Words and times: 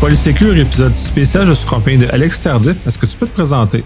Polysécure, 0.00 0.56
épisode 0.56 0.94
spécial. 0.94 1.44
Je 1.46 1.54
suis 1.54 1.66
accompagné 1.66 1.96
de 1.98 2.06
Alex 2.12 2.40
Tardif. 2.40 2.76
Est-ce 2.86 2.96
que 2.96 3.06
tu 3.06 3.16
peux 3.16 3.26
te 3.26 3.32
présenter? 3.32 3.82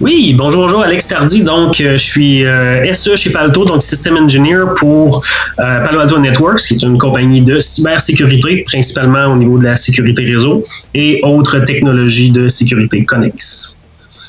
Oui, 0.00 0.34
bonjour, 0.36 0.62
bonjour, 0.62 0.82
Alex 0.82 1.08
Tardy. 1.08 1.42
Donc, 1.42 1.80
euh, 1.80 1.92
je 1.94 2.04
suis 2.04 2.44
euh, 2.44 2.92
SE 2.92 3.16
chez 3.16 3.30
Palto, 3.30 3.64
donc 3.64 3.82
System 3.82 4.16
Engineer 4.16 4.74
pour 4.76 5.24
euh, 5.58 5.80
Palo 5.84 6.00
Alto 6.00 6.18
Networks, 6.18 6.60
qui 6.60 6.74
est 6.74 6.82
une 6.82 6.98
compagnie 6.98 7.40
de 7.40 7.58
cybersécurité, 7.58 8.64
principalement 8.66 9.32
au 9.32 9.36
niveau 9.36 9.58
de 9.58 9.64
la 9.64 9.76
sécurité 9.76 10.24
réseau 10.24 10.62
et 10.92 11.20
autres 11.22 11.60
technologies 11.60 12.30
de 12.30 12.50
sécurité 12.50 13.04
connexes. 13.04 13.80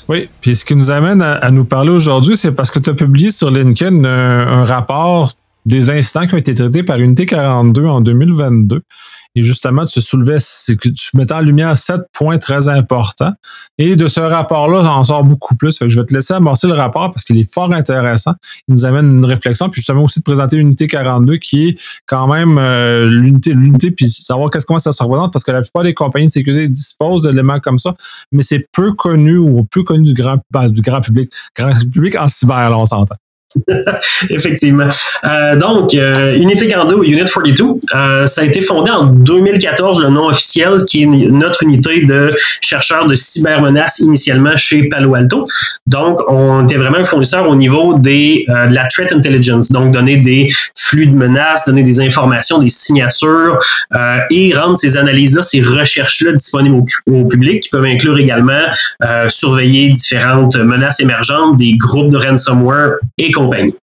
Oui, 0.07 0.29
puis 0.39 0.55
ce 0.55 0.63
qui 0.63 0.75
nous 0.75 0.91
amène 0.91 1.21
à, 1.21 1.49
nous 1.51 1.65
parler 1.65 1.91
aujourd'hui, 1.91 2.37
c'est 2.37 2.51
parce 2.53 2.71
que 2.71 2.79
tu 2.79 2.89
as 2.89 2.93
publié 2.93 3.31
sur 3.31 3.51
LinkedIn 3.51 4.03
un 4.05 4.65
rapport 4.65 5.33
des 5.65 5.89
incidents 5.89 6.27
qui 6.27 6.33
ont 6.35 6.37
été 6.37 6.53
traités 6.53 6.83
par 6.83 6.99
Unité 6.99 7.25
42 7.25 7.85
en 7.85 8.01
2022. 8.01 8.81
Et 9.35 9.43
justement, 9.43 9.85
tu 9.85 9.99
soulevais, 10.01 10.37
tu 10.39 11.09
mettais 11.15 11.33
en 11.33 11.39
lumière 11.39 11.75
sept 11.75 12.01
points 12.13 12.37
très 12.37 12.69
importants. 12.69 13.33
Et 13.77 13.95
de 13.95 14.07
ce 14.07 14.19
rapport-là, 14.19 14.83
en 14.93 15.03
sort 15.03 15.23
beaucoup 15.23 15.55
plus. 15.55 15.77
Fait 15.77 15.85
que 15.85 15.89
je 15.89 15.99
vais 15.99 16.05
te 16.05 16.13
laisser 16.13 16.33
amorcer 16.33 16.67
le 16.67 16.73
rapport 16.73 17.11
parce 17.11 17.23
qu'il 17.23 17.39
est 17.39 17.51
fort 17.51 17.73
intéressant. 17.73 18.33
Il 18.67 18.75
nous 18.75 18.85
amène 18.85 19.05
une 19.05 19.25
réflexion. 19.25 19.69
Puis 19.69 19.81
justement 19.81 20.03
aussi 20.03 20.19
de 20.19 20.23
présenter 20.23 20.57
l'unité 20.57 20.87
42 20.87 21.37
qui 21.37 21.69
est 21.69 21.79
quand 22.05 22.27
même 22.27 22.57
euh, 22.59 23.09
l'unité, 23.09 23.53
l'unité, 23.53 23.91
puis 23.91 24.09
savoir 24.09 24.51
qu'est-ce 24.51 24.65
comment 24.65 24.79
ça 24.79 24.91
se 24.91 25.01
représente 25.01 25.33
parce 25.33 25.43
que 25.43 25.51
la 25.51 25.61
plupart 25.61 25.83
des 25.83 25.93
compagnies 25.93 26.27
de 26.27 26.31
sécurité 26.31 26.67
disposent 26.67 27.23
d'éléments 27.23 27.59
comme 27.59 27.79
ça, 27.79 27.95
mais 28.31 28.43
c'est 28.43 28.65
peu 28.71 28.93
connu 28.93 29.37
ou 29.37 29.65
peu 29.65 29.83
connu 29.83 30.03
du 30.03 30.13
grand, 30.13 30.37
du 30.69 30.81
grand 30.81 31.01
public. 31.01 31.31
Grand 31.57 31.73
public 31.91 32.15
en 32.17 32.27
cyber, 32.27 32.69
là, 32.69 32.77
on 32.77 32.85
s'entend. 32.85 33.15
Effectivement. 34.29 34.87
Euh, 35.25 35.55
donc, 35.55 35.93
euh, 35.93 36.35
Unité 36.35 36.67
42 36.67 36.95
ou 36.95 37.03
Unit 37.03 37.23
42, 37.23 37.63
euh, 37.95 38.27
ça 38.27 38.41
a 38.41 38.43
été 38.45 38.61
fondé 38.61 38.91
en 38.91 39.05
2014, 39.05 40.01
le 40.01 40.09
nom 40.09 40.27
officiel, 40.27 40.77
qui 40.87 41.03
est 41.03 41.05
notre 41.05 41.63
unité 41.63 42.01
de 42.01 42.31
chercheurs 42.61 43.05
de 43.07 43.15
cybermenaces 43.15 43.99
initialement 43.99 44.55
chez 44.57 44.89
Palo 44.89 45.15
Alto. 45.15 45.45
Donc, 45.87 46.19
on 46.27 46.63
était 46.63 46.77
vraiment 46.77 46.97
un 46.97 47.05
fournisseur 47.05 47.47
au 47.47 47.55
niveau 47.55 47.97
des, 47.97 48.45
de 48.47 48.73
la 48.73 48.85
threat 48.85 49.11
intelligence, 49.13 49.71
donc 49.71 49.91
donner 49.91 50.17
des 50.17 50.49
flux 50.75 51.07
de 51.07 51.15
menaces, 51.15 51.65
donner 51.65 51.83
des 51.83 52.01
informations, 52.01 52.59
des 52.59 52.69
signatures 52.69 53.57
et 54.29 54.53
rendre 54.53 54.77
ces 54.77 54.97
analyses-là, 54.97 55.43
ces 55.43 55.61
recherches-là 55.61 56.33
disponibles 56.33 56.75
au, 56.75 57.11
au, 57.11 57.25
public, 57.25 57.63
qui 57.63 57.69
peuvent 57.69 57.85
inclure 57.85 58.17
également 58.17 58.63
surveiller 59.27 59.91
différentes 59.91 60.55
menaces 60.55 60.99
émergentes, 60.99 61.57
des 61.57 61.73
groupes 61.77 62.09
de 62.09 62.17
ransomware 62.17 62.93
et 63.17 63.31
compagnie. 63.45 63.75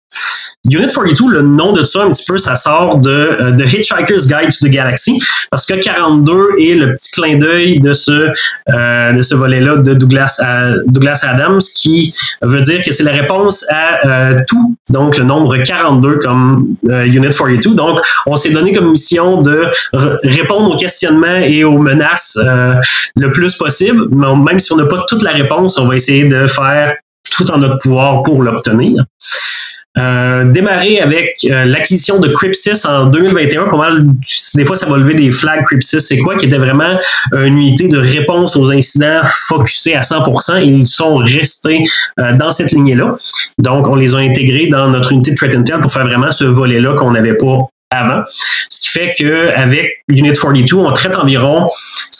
Unit 0.64 0.88
42, 0.88 1.30
le 1.30 1.42
nom 1.42 1.72
de 1.72 1.84
ça, 1.84 2.02
un 2.02 2.10
petit 2.10 2.24
peu, 2.26 2.36
ça 2.36 2.56
sort 2.56 2.98
de 2.98 3.10
euh, 3.10 3.52
The 3.52 3.72
Hitchhiker's 3.72 4.26
Guide 4.26 4.48
to 4.50 4.66
the 4.66 4.70
Galaxy, 4.70 5.22
parce 5.50 5.64
que 5.64 5.74
42 5.74 6.60
est 6.60 6.74
le 6.74 6.92
petit 6.92 7.12
clin 7.12 7.38
d'œil 7.38 7.80
de 7.80 7.94
ce, 7.94 8.30
euh, 8.70 9.22
ce 9.22 9.34
volet-là 9.34 9.76
de 9.76 9.94
Douglas, 9.94 10.42
euh, 10.44 10.82
Douglas 10.86 11.24
Adams, 11.26 11.60
qui 11.60 12.12
veut 12.42 12.60
dire 12.60 12.82
que 12.82 12.92
c'est 12.92 13.04
la 13.04 13.12
réponse 13.12 13.64
à 13.70 14.00
tout, 14.46 14.76
donc 14.90 15.16
le 15.16 15.24
nombre 15.24 15.56
42 15.56 16.16
comme 16.16 16.74
Unit 16.88 17.28
42. 17.28 17.74
Donc, 17.74 18.00
on 18.26 18.36
s'est 18.36 18.50
donné 18.50 18.72
comme 18.72 18.90
mission 18.90 19.40
de 19.40 19.66
répondre 20.22 20.70
aux 20.72 20.76
questionnements 20.76 21.38
et 21.42 21.64
aux 21.64 21.78
menaces 21.78 22.38
le 23.16 23.30
plus 23.30 23.54
possible, 23.54 24.06
mais 24.10 24.26
même 24.36 24.58
si 24.58 24.72
on 24.72 24.76
n'a 24.76 24.86
pas 24.86 25.04
toute 25.08 25.22
la 25.22 25.30
réponse, 25.30 25.78
on 25.78 25.86
va 25.86 25.96
essayer 25.96 26.24
de 26.24 26.46
faire 26.46 26.96
tout 27.30 27.50
en 27.50 27.58
notre 27.58 27.78
pouvoir 27.78 28.22
pour 28.22 28.42
l'obtenir. 28.42 29.04
Euh, 29.98 30.44
démarrer 30.44 31.00
avec 31.00 31.38
euh, 31.50 31.64
l'acquisition 31.64 32.20
de 32.20 32.28
Crypsys 32.28 32.86
en 32.86 33.06
2021. 33.06 33.66
des 34.54 34.64
fois, 34.64 34.76
ça 34.76 34.86
va 34.86 34.96
lever 34.96 35.14
des 35.14 35.32
flags 35.32 35.64
Crypsys, 35.64 36.00
c'est 36.00 36.18
quoi? 36.18 36.36
Qui 36.36 36.46
était 36.46 36.58
vraiment 36.58 36.98
une 37.32 37.58
unité 37.58 37.88
de 37.88 37.98
réponse 37.98 38.54
aux 38.54 38.70
incidents 38.70 39.22
focusée 39.24 39.96
à 39.96 40.02
100% 40.02 40.60
et 40.60 40.66
ils 40.66 40.86
sont 40.86 41.16
restés 41.16 41.82
euh, 42.20 42.32
dans 42.34 42.52
cette 42.52 42.70
lignée-là. 42.70 43.16
Donc, 43.58 43.88
on 43.88 43.96
les 43.96 44.14
a 44.14 44.18
intégrés 44.18 44.68
dans 44.68 44.88
notre 44.88 45.12
unité 45.12 45.32
de 45.32 45.36
Threat 45.36 45.54
Intel 45.56 45.80
pour 45.80 45.90
faire 45.90 46.06
vraiment 46.06 46.30
ce 46.30 46.44
volet-là 46.44 46.92
qu'on 46.94 47.10
n'avait 47.10 47.34
pas 47.34 47.68
avant. 47.90 48.22
Ce 48.68 48.80
qui 48.80 48.88
fait 48.88 49.14
qu'avec 49.16 50.04
Unit 50.08 50.32
42, 50.32 50.76
on 50.76 50.92
traite 50.92 51.16
environ 51.16 51.68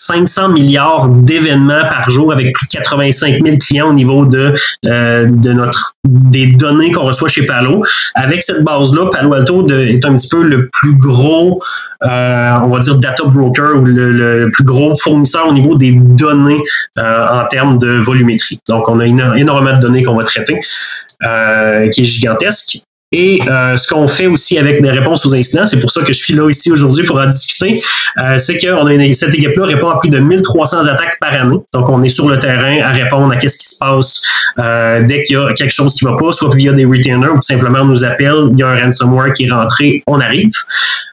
500 0.09 0.49
milliards 0.51 1.11
d'événements 1.11 1.87
par 1.91 2.09
jour 2.09 2.33
avec 2.33 2.55
plus 2.55 2.67
de 2.67 2.73
85 2.73 3.45
000 3.45 3.56
clients 3.59 3.91
au 3.91 3.93
niveau 3.93 4.25
de, 4.25 4.55
euh, 4.87 5.27
de 5.29 5.53
notre 5.53 5.97
des 6.05 6.47
données 6.47 6.93
qu'on 6.93 7.05
reçoit 7.05 7.29
chez 7.29 7.45
Palo. 7.45 7.83
Avec 8.15 8.43
cette 8.43 8.65
base-là, 8.65 9.11
Palo 9.12 9.34
Alto 9.34 9.69
est 9.69 10.05
un 10.06 10.17
petit 10.17 10.29
peu 10.29 10.43
le 10.43 10.69
plus 10.71 10.97
gros, 10.97 11.62
euh, 12.05 12.55
on 12.62 12.69
va 12.69 12.79
dire, 12.79 12.97
data 12.97 13.25
broker 13.25 13.77
ou 13.77 13.85
le, 13.85 14.49
plus 14.50 14.65
gros 14.65 14.95
fournisseur 14.95 15.49
au 15.49 15.53
niveau 15.53 15.75
des 15.75 15.93
données 15.93 16.62
euh, 16.97 17.27
en 17.29 17.47
termes 17.47 17.79
de 17.79 17.91
volumétrie. 17.99 18.61
Donc, 18.69 18.89
on 18.89 19.00
a 19.00 19.06
énormément 19.06 19.77
de 19.77 19.81
données 19.81 20.03
qu'on 20.03 20.17
va 20.17 20.25
traiter, 20.25 20.59
qui 20.61 22.00
est 22.00 22.05
gigantesque. 22.05 22.79
Et 23.11 23.39
euh, 23.49 23.77
ce 23.79 23.89
qu'on 23.89 24.07
fait 24.07 24.27
aussi 24.27 24.59
avec 24.59 24.83
des 24.83 24.91
réponses 24.91 25.25
aux 25.25 25.35
incidents, 25.35 25.65
c'est 25.65 25.81
pour 25.81 25.91
ça 25.91 26.03
que 26.03 26.13
je 26.13 26.19
suis 26.19 26.35
là 26.35 26.49
ici 26.51 26.71
aujourd'hui 26.71 27.05
pour 27.05 27.19
en 27.19 27.27
discuter, 27.27 27.81
euh, 28.19 28.37
c'est 28.39 28.59
que 28.59 28.69
on 28.69 28.87
a 28.87 29.15
cette 29.15 29.35
équipe-là 29.35 29.65
répond 29.65 29.89
à 29.89 29.99
plus 29.99 30.11
de 30.11 30.19
1300 30.19 30.87
attaques 30.87 31.19
par 31.19 31.33
année. 31.33 31.57
Donc, 31.73 31.89
on 31.89 32.03
est 32.03 32.11
sur 32.11 32.29
le 32.29 32.39
terrain 32.39 32.81
à 32.83 32.91
répondre 32.91 33.33
à 33.33 33.37
qu'est-ce 33.37 33.57
qui 33.57 33.67
se 33.67 33.79
passe 33.79 34.23
euh, 34.59 35.03
dès 35.07 35.23
qu'il 35.23 35.37
y 35.37 35.39
a 35.39 35.53
quelque 35.55 35.73
chose 35.73 35.95
qui 35.95 36.05
va 36.05 36.17
pas, 36.17 36.33
soit 36.33 36.55
via 36.55 36.73
des 36.73 36.85
retainers 36.85 37.29
ou 37.29 37.41
simplement 37.41 37.81
on 37.81 37.87
nous 37.87 38.05
appelle, 38.05 38.49
il 38.53 38.59
y 38.59 38.63
a 38.63 38.69
un 38.69 38.85
ransomware 38.85 39.33
qui 39.33 39.45
est 39.45 39.51
rentré, 39.51 40.03
on 40.07 40.21
arrive. 40.21 40.51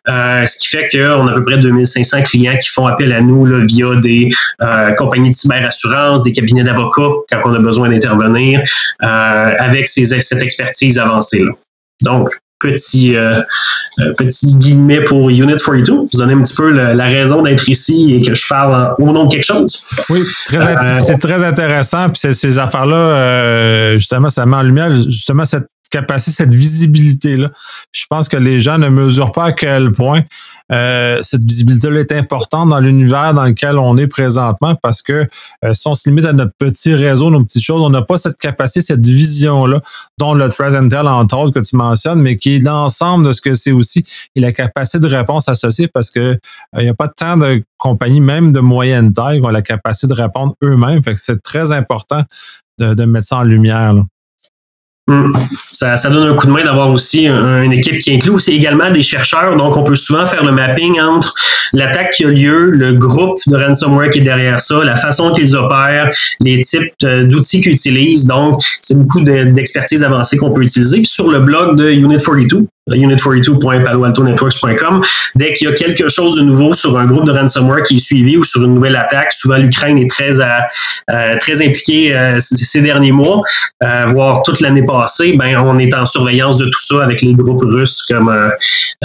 Euh, 0.09 0.45
ce 0.45 0.57
qui 0.59 0.67
fait 0.67 0.87
qu'on 0.91 1.27
a 1.27 1.31
à 1.31 1.33
peu 1.33 1.45
près 1.45 1.57
2500 1.57 2.23
clients 2.23 2.57
qui 2.57 2.69
font 2.69 2.87
appel 2.87 3.11
à 3.13 3.21
nous 3.21 3.45
là, 3.45 3.63
via 3.65 3.95
des 3.95 4.29
euh, 4.61 4.91
compagnies 4.91 5.29
de 5.29 5.35
cyberassurance, 5.35 6.23
des 6.23 6.31
cabinets 6.31 6.63
d'avocats 6.63 7.11
quand 7.31 7.41
on 7.45 7.53
a 7.53 7.59
besoin 7.59 7.89
d'intervenir 7.89 8.61
avec 8.99 9.87
ces, 9.87 10.05
cette 10.05 10.41
expertise 10.41 10.99
avancée-là. 10.99 11.51
Donc, 12.03 12.29
petit, 12.59 13.15
euh, 13.15 13.41
euh, 13.99 14.13
petit 14.17 14.55
guillemet 14.57 15.01
pour 15.01 15.29
Unit 15.29 15.55
42. 15.55 15.93
Vous 15.93 16.07
donnez 16.13 16.33
un 16.33 16.41
petit 16.41 16.55
peu 16.55 16.71
la 16.71 17.03
raison 17.05 17.41
d'être 17.41 17.67
ici 17.69 18.15
et 18.15 18.21
que 18.21 18.33
je 18.33 18.47
parle 18.47 18.95
au 18.99 19.11
nom 19.11 19.25
de 19.25 19.31
quelque 19.31 19.45
chose. 19.45 19.83
Oui, 20.09 20.23
euh, 20.53 20.97
c'est 20.99 21.17
très 21.17 21.43
intéressant. 21.43 22.09
Puis 22.09 22.33
ces 22.33 22.59
affaires-là, 22.59 23.97
justement, 23.97 24.29
ça 24.29 24.45
met 24.45 24.57
en 24.57 24.63
lumière 24.63 24.95
justement 24.95 25.45
cette 25.45 25.67
capacité, 25.89 26.31
cette 26.31 26.53
visibilité-là. 26.53 27.51
Je 27.91 28.05
pense 28.09 28.27
que 28.27 28.37
les 28.37 28.59
gens 28.59 28.77
ne 28.77 28.89
mesurent 28.89 29.31
pas 29.31 29.45
à 29.45 29.51
quel 29.51 29.91
point 29.91 30.23
euh, 30.71 31.19
cette 31.21 31.43
visibilité-là 31.43 31.99
est 31.99 32.11
importante 32.11 32.69
dans 32.69 32.79
l'univers 32.79 33.33
dans 33.33 33.45
lequel 33.45 33.77
on 33.77 33.97
est 33.97 34.07
présentement 34.07 34.75
parce 34.81 35.01
que 35.01 35.27
euh, 35.63 35.73
si 35.73 35.87
on 35.87 35.95
se 35.95 36.09
limite 36.09 36.25
à 36.25 36.33
notre 36.33 36.53
petit 36.57 36.93
réseau, 36.95 37.29
nos 37.29 37.43
petites 37.43 37.63
choses, 37.63 37.81
on 37.81 37.89
n'a 37.89 38.01
pas 38.01 38.17
cette 38.17 38.37
capacité, 38.37 38.81
cette 38.81 39.05
vision-là, 39.05 39.79
dont 40.17 40.33
le 40.33 40.49
Threat 40.49 40.73
entre 40.75 41.37
autres, 41.37 41.53
que 41.53 41.65
tu 41.65 41.75
mentionnes, 41.75 42.21
mais 42.21 42.37
qui 42.37 42.55
est 42.55 42.59
l'ensemble 42.59 43.27
de 43.27 43.31
ce 43.31 43.41
que 43.41 43.53
c'est 43.53 43.71
aussi 43.71 44.03
et 44.35 44.39
la 44.39 44.51
capacité 44.51 44.99
de 44.99 45.07
réponse 45.07 45.47
associée 45.49 45.87
parce 45.87 46.09
que 46.09 46.19
euh, 46.19 46.37
il 46.77 46.83
n'y 46.83 46.89
a 46.89 46.93
pas 46.93 47.09
tant 47.09 47.37
de 47.37 47.63
compagnies, 47.77 48.21
même 48.21 48.51
de 48.51 48.59
moyenne 48.59 49.13
taille, 49.13 49.39
qui 49.39 49.45
ont 49.45 49.49
la 49.49 49.61
capacité 49.61 50.07
de 50.07 50.13
répondre 50.13 50.55
eux-mêmes. 50.63 51.01
C'est 51.15 51.41
très 51.41 51.71
important 51.71 52.23
de, 52.79 52.93
de 52.93 53.05
mettre 53.05 53.27
ça 53.27 53.37
en 53.37 53.43
lumière. 53.43 53.93
Là. 53.93 54.03
Hmm. 55.07 55.31
Ça, 55.53 56.09
donne 56.09 56.31
un 56.31 56.33
coup 56.33 56.47
de 56.47 56.51
main 56.51 56.63
d'avoir 56.63 56.89
aussi 56.89 57.27
une 57.27 57.71
équipe 57.73 57.99
qui 57.99 58.15
inclut 58.15 58.31
aussi 58.31 58.53
également 58.53 58.89
des 58.89 59.03
chercheurs. 59.03 59.55
Donc, 59.55 59.77
on 59.77 59.83
peut 59.83 59.95
souvent 59.95 60.25
faire 60.25 60.43
le 60.43 60.51
mapping 60.51 60.99
entre 60.99 61.35
l'attaque 61.73 62.11
qui 62.11 62.25
a 62.25 62.29
lieu, 62.29 62.71
le 62.71 62.93
groupe 62.93 63.37
de 63.45 63.55
ransomware 63.55 64.09
qui 64.09 64.19
est 64.19 64.23
derrière 64.23 64.59
ça, 64.59 64.83
la 64.83 64.95
façon 64.95 65.31
qu'ils 65.31 65.55
opèrent, 65.55 66.09
les 66.39 66.61
types 66.61 66.91
d'outils 67.01 67.61
qu'ils 67.61 67.73
utilisent. 67.73 68.25
Donc, 68.25 68.63
c'est 68.81 68.97
beaucoup 68.97 69.21
d'expertise 69.21 70.03
avancée 70.03 70.37
qu'on 70.37 70.51
peut 70.51 70.63
utiliser. 70.63 70.97
Puis 70.97 71.05
sur 71.05 71.29
le 71.29 71.39
blog 71.39 71.77
de 71.77 71.91
Unit 71.91 72.17
42, 72.17 72.65
unit42.paloaltonetworks.com. 72.89 75.01
Dès 75.35 75.53
qu'il 75.53 75.67
y 75.67 75.71
a 75.71 75.73
quelque 75.73 76.09
chose 76.09 76.35
de 76.35 76.41
nouveau 76.41 76.73
sur 76.73 76.97
un 76.97 77.05
groupe 77.05 77.25
de 77.25 77.31
ransomware 77.31 77.83
qui 77.83 77.95
est 77.95 77.99
suivi 77.99 78.37
ou 78.37 78.43
sur 78.43 78.63
une 78.63 78.73
nouvelle 78.75 78.95
attaque, 78.95 79.33
souvent 79.33 79.57
l'Ukraine 79.57 79.97
est 79.97 80.09
très, 80.09 80.39
euh, 80.39 80.61
très 81.39 81.65
impliquée 81.65 82.15
euh, 82.15 82.37
ces 82.39 82.81
derniers 82.81 83.11
mois, 83.11 83.41
euh, 83.83 84.05
voire 84.07 84.43
toute 84.43 84.61
l'année 84.61 84.85
passée, 84.85 85.33
ben, 85.33 85.57
on 85.57 85.79
est 85.79 85.93
en 85.95 86.05
surveillance 86.05 86.57
de 86.57 86.65
tout 86.65 86.81
ça 86.81 87.03
avec 87.03 87.21
les 87.21 87.33
groupes 87.33 87.63
russes 87.63 88.03
comme, 88.07 88.31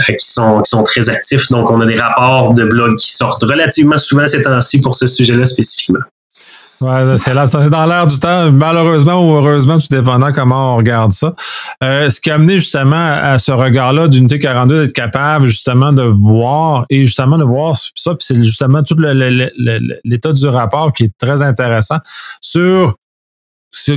qui, 0.06 0.14
sont, 0.18 0.60
qui 0.62 0.70
sont 0.70 0.84
très 0.84 1.08
actifs. 1.08 1.48
Donc, 1.48 1.70
on 1.70 1.80
a 1.80 1.86
des 1.86 1.96
rapports 1.96 2.52
de 2.52 2.64
blogs 2.64 2.96
qui 2.96 3.12
sortent 3.12 3.44
relativement 3.44 3.96
souvent 3.98 4.26
ces 4.26 4.42
temps-ci 4.42 4.80
pour 4.80 4.94
ce 4.94 5.06
sujet-là 5.06 5.46
spécifiquement. 5.46 6.00
Ouais, 6.80 7.18
c'est 7.18 7.34
dans 7.68 7.84
l'air 7.84 8.06
du 8.06 8.18
temps, 8.18 8.50
malheureusement 8.52 9.20
ou 9.22 9.34
heureusement, 9.34 9.78
tout 9.78 9.88
dépendant 9.90 10.32
comment 10.32 10.74
on 10.74 10.76
regarde 10.78 11.12
ça. 11.12 11.34
Euh, 11.84 12.08
ce 12.08 12.22
qui 12.22 12.30
a 12.30 12.36
amené 12.36 12.54
justement 12.54 12.96
à 12.96 13.38
ce 13.38 13.52
regard-là 13.52 14.08
d'unité 14.08 14.38
42 14.38 14.86
d'être 14.86 14.94
capable 14.94 15.48
justement 15.48 15.92
de 15.92 16.02
voir 16.02 16.86
et 16.88 17.06
justement 17.06 17.36
de 17.36 17.44
voir 17.44 17.76
ça, 17.76 18.14
puis 18.14 18.26
c'est 18.26 18.42
justement 18.42 18.82
tout 18.82 18.96
l'état 18.96 20.32
du 20.32 20.46
rapport 20.46 20.94
qui 20.94 21.04
est 21.04 21.12
très 21.18 21.42
intéressant 21.42 21.98
sur, 22.40 22.96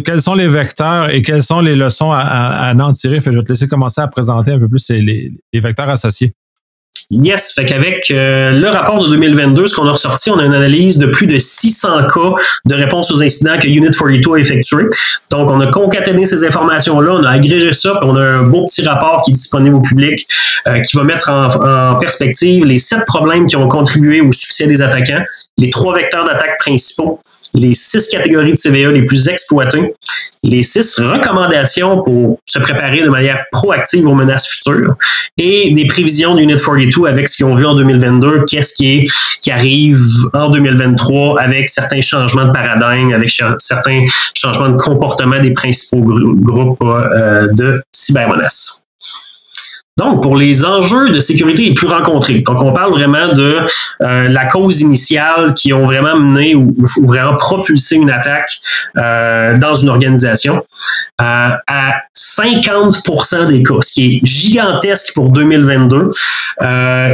quels 0.04 0.22
sont 0.22 0.36
les 0.36 0.50
vecteurs 0.50 1.10
et 1.10 1.22
quelles 1.22 1.44
sont 1.44 1.62
les 1.62 1.78
leçons 1.78 2.12
à, 2.12 2.74
en 2.78 2.92
tirer. 2.92 3.22
Fait, 3.22 3.32
je 3.32 3.38
vais 3.38 3.46
te 3.46 3.54
laisser 3.54 3.70
commencer 3.70 4.02
à 4.02 4.10
présenter 4.10 4.52
un 4.52 4.60
peu 4.60 4.68
plus 4.68 4.90
les, 4.90 5.32
les 5.54 5.60
vecteurs 5.62 5.90
associés. 5.90 6.34
Yes, 7.10 7.54
fait 7.54 7.66
qu'avec 7.66 8.12
euh, 8.12 8.60
le 8.60 8.68
rapport 8.70 9.04
de 9.04 9.08
2022, 9.10 9.68
ce 9.68 9.76
qu'on 9.76 9.88
a 9.88 9.92
ressorti, 9.92 10.30
on 10.30 10.40
a 10.40 10.46
une 10.46 10.54
analyse 10.54 10.98
de 10.98 11.08
plus 11.08 11.28
de 11.28 11.38
600 11.38 12.08
cas 12.08 12.36
de 12.66 12.76
réponse 12.76 13.12
aux 13.12 13.22
incidents 13.22 13.58
que 13.60 13.68
Unit 13.68 13.90
42 13.92 14.34
a 14.34 14.38
effectué. 14.38 14.84
Donc, 15.32 15.50
on 15.50 15.60
a 15.60 15.68
concaténé 15.68 16.26
ces 16.26 16.44
informations-là, 16.44 17.14
on 17.14 17.24
a 17.24 17.30
agrégé 17.30 17.74
ça, 17.74 17.98
puis 18.00 18.10
on 18.10 18.16
a 18.16 18.22
un 18.22 18.44
beau 18.44 18.66
petit 18.66 18.84
rapport 18.84 19.22
qui 19.24 19.32
est 19.32 19.34
disponible 19.34 19.76
au 19.76 19.82
public 19.82 20.28
euh, 20.68 20.80
qui 20.82 20.96
va 20.96 21.04
mettre 21.04 21.30
en, 21.30 21.96
perspective 21.96 22.66
les 22.66 22.80
sept 22.80 23.06
problèmes 23.06 23.48
qui 23.48 23.56
ont 23.56 23.68
contribué 23.68 24.22
au 24.22 24.32
succès 24.32 24.68
des 24.68 24.82
attaquants, 24.82 25.24
les 25.58 25.70
trois 25.70 25.96
vecteurs 25.96 26.26
d'attaque 26.26 26.58
principaux, 26.60 27.20
les 27.54 27.74
six 27.74 28.08
catégories 28.08 28.52
de 28.52 28.56
CVE 28.56 28.92
les 28.92 29.06
plus 29.06 29.28
exploitées, 29.28 29.94
les 30.44 30.64
six 30.64 31.00
recommandations 31.00 32.04
pour 32.04 32.40
se 32.46 32.60
préparer 32.60 33.02
de 33.02 33.10
manière 33.10 33.44
proactive 33.52 34.08
aux 34.08 34.14
menaces 34.14 34.48
futures 34.48 34.96
et 35.38 35.72
des 35.74 35.86
prévisions 35.86 36.36
d'Unit 36.36 36.56
42 36.56 37.08
avec 37.08 37.28
ce 37.28 37.38
qu'ils 37.38 37.46
ont 37.46 37.56
vu 37.56 37.66
en 37.66 37.76
2022, 37.76 38.44
qu'est-ce 38.50 38.74
qui, 38.74 38.98
est, 38.98 39.04
qui 39.42 39.52
arrive 39.52 40.02
en 40.34 40.50
2023 40.50 41.40
avec 41.40 41.70
certains 41.70 42.02
changements 42.02 42.46
de 42.46 42.52
paradigme, 42.52 43.14
avec 43.14 43.32
certains 43.60 44.06
changements 44.36 44.70
de 44.70 44.78
comportement 44.78 45.40
des 45.40 45.52
principaux 45.52 46.02
groupes 46.02 46.78
euh, 46.84 47.48
de 47.54 47.82
cybermenaces. 47.92 48.83
Donc, 49.96 50.24
pour 50.24 50.36
les 50.36 50.66
enjeux 50.66 51.12
de 51.12 51.20
sécurité 51.20 51.66
les 51.66 51.74
plus 51.76 51.86
rencontrés, 51.86 52.40
donc 52.40 52.60
on 52.64 52.74
parle 52.74 52.94
vraiment 52.94 53.32
de 53.32 53.58
euh, 54.02 54.28
la 54.28 54.46
cause 54.46 54.82
initiale 54.82 55.54
qui 55.54 55.72
ont 55.72 55.86
vraiment 55.86 56.16
mené 56.16 56.56
ou, 56.56 56.72
vraiment 57.06 57.36
propulsé 57.36 57.98
une 57.98 58.10
attaque 58.10 58.50
euh, 58.98 59.56
dans 59.60 59.76
une 59.76 59.90
organisation. 59.90 60.66
Euh, 61.22 61.50
à 61.68 62.02
50% 62.18 63.50
des 63.50 63.62
cas, 63.62 63.76
ce 63.82 63.92
qui 63.92 64.16
est 64.16 64.26
gigantesque 64.26 65.14
pour 65.14 65.30
2022, 65.30 66.10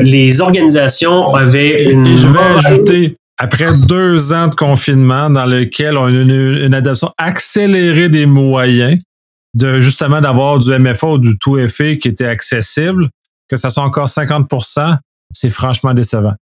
les 0.02 0.40
organisations 0.40 1.36
avaient 1.36 1.84
une... 1.84 2.08
Et 2.08 2.16
je 2.16 2.30
vais 2.30 2.40
ajouter, 2.60 3.18
après 3.38 3.72
deux 3.90 4.32
ans 4.32 4.48
de 4.48 4.56
confinement 4.56 5.30
dans 5.30 5.46
lequel 5.46 5.98
on 5.98 6.06
a 6.06 6.12
une, 6.12 6.62
une 6.64 6.74
adoption 6.74 7.12
accélérée 7.18 8.08
des 8.08 8.26
moyens, 8.26 8.98
de 9.54 9.82
justement 9.82 10.22
d'avoir 10.22 10.60
du 10.60 10.72
MFA 10.78 11.08
ou 11.08 11.18
du 11.18 11.38
tout 11.38 11.58
FA 11.68 11.96
qui 11.96 12.08
était 12.08 12.28
accessible, 12.28 13.10
que 13.48 13.58
ça 13.58 13.70
soit 13.70 13.84
encore 13.84 14.08
50% 14.08 14.98
c'est 15.32 15.50
franchement 15.50 15.94
décevant. 15.94 16.34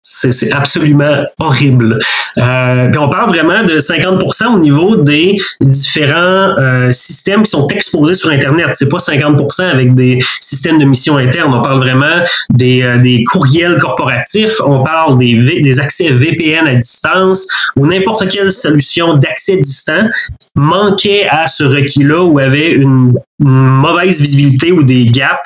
C'est 0.00 0.52
absolument 0.52 1.24
horrible. 1.38 1.98
Euh, 2.36 2.88
puis 2.88 2.98
on 2.98 3.08
parle 3.08 3.30
vraiment 3.30 3.62
de 3.64 3.78
50% 3.78 4.54
au 4.54 4.58
niveau 4.58 4.96
des 4.96 5.36
différents 5.60 6.56
euh, 6.58 6.92
systèmes 6.92 7.42
qui 7.42 7.50
sont 7.50 7.66
exposés 7.68 8.14
sur 8.14 8.30
Internet. 8.30 8.68
C'est 8.72 8.88
pas 8.88 8.98
50% 8.98 9.62
avec 9.62 9.94
des 9.94 10.18
systèmes 10.40 10.78
de 10.78 10.84
mission 10.84 11.16
interne. 11.16 11.54
On 11.54 11.62
parle 11.62 11.78
vraiment 11.78 12.24
des, 12.50 12.82
euh, 12.82 12.98
des 12.98 13.24
courriels 13.24 13.78
corporatifs. 13.78 14.60
On 14.64 14.82
parle 14.82 15.16
des, 15.18 15.80
accès 15.80 16.10
VPN 16.10 16.66
à 16.66 16.74
distance 16.74 17.46
ou 17.76 17.86
n'importe 17.86 18.28
quelle 18.28 18.50
solution 18.50 19.14
d'accès 19.14 19.56
distant 19.56 20.08
manquait 20.56 21.26
à 21.30 21.46
ce 21.46 21.62
requis-là 21.62 22.22
ou 22.22 22.38
avait 22.38 22.72
une 22.72 23.12
mauvaise 23.38 24.20
visibilité 24.20 24.72
ou 24.72 24.82
des 24.82 25.06
gaps 25.06 25.38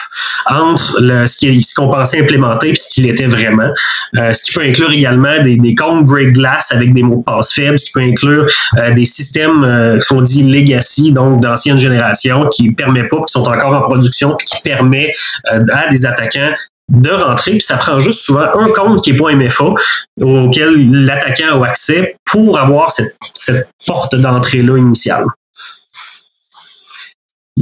entre 0.48 1.02
ce 1.26 1.74
qu'on 1.74 1.90
pensait 1.90 2.20
implémenter 2.20 2.70
et 2.70 2.74
ce 2.74 2.94
qu'il 2.94 3.06
était 3.06 3.26
vraiment. 3.26 3.68
Ce 4.14 4.42
qui 4.42 4.52
peut 4.52 4.62
inclure 4.62 4.90
également 4.90 5.42
des, 5.42 5.56
des 5.56 5.74
comptes 5.74 6.06
break 6.06 6.32
glass 6.32 6.71
avec 6.72 6.92
des 6.92 7.02
mots 7.02 7.18
de 7.18 7.22
passe 7.22 7.52
faibles, 7.52 7.78
ce 7.78 7.86
qui 7.86 7.92
peut 7.92 8.00
inclure 8.00 8.46
euh, 8.78 8.92
des 8.92 9.04
systèmes 9.04 9.64
euh, 9.64 9.98
qui 9.98 10.06
sont 10.06 10.20
dits 10.20 10.42
legacy, 10.42 11.12
donc 11.12 11.40
d'ancienne 11.40 11.78
génération, 11.78 12.48
qui 12.48 12.68
ne 12.70 12.74
permettent 12.74 13.10
pas, 13.10 13.18
qui 13.26 13.32
sont 13.32 13.48
encore 13.48 13.74
en 13.74 13.82
production, 13.82 14.36
qui 14.36 14.60
permet 14.62 15.12
à 15.44 15.88
des 15.88 16.06
attaquants 16.06 16.52
de 16.88 17.10
rentrer, 17.10 17.52
puis 17.52 17.62
ça 17.62 17.76
prend 17.76 18.00
juste 18.00 18.20
souvent 18.20 18.46
un 18.54 18.68
compte 18.68 19.02
qui 19.02 19.12
n'est 19.12 19.18
pas 19.18 19.32
MFA 19.32 19.74
auquel 20.20 21.04
l'attaquant 21.04 21.62
a 21.62 21.66
accès 21.66 22.16
pour 22.24 22.58
avoir 22.58 22.90
cette, 22.90 23.16
cette 23.34 23.68
porte 23.86 24.16
d'entrée-là 24.16 24.76
initiale 24.76 25.24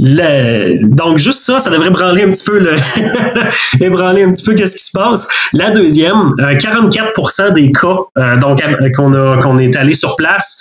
donc 0.01 1.19
juste 1.19 1.41
ça, 1.41 1.59
ça 1.59 1.69
devrait 1.69 1.91
branler 1.91 2.23
un 2.23 2.31
petit 2.31 2.43
peu 2.43 2.57
le 2.57 2.73
ébranler 3.85 4.23
un 4.23 4.31
petit 4.31 4.43
peu 4.43 4.55
qu'est-ce 4.55 4.75
qui 4.75 4.83
se 4.83 4.97
passe. 4.97 5.27
La 5.53 5.69
deuxième, 5.69 6.33
44% 6.39 7.41
euh, 7.41 7.51
des 7.51 7.71
cas 7.71 7.87
euh, 8.17 8.35
donc 8.37 8.59
euh, 8.63 8.89
qu'on 8.95 9.13
a 9.13 9.37
qu'on 9.37 9.59
est 9.59 9.75
allé 9.75 9.93
sur 9.93 10.15
place, 10.15 10.59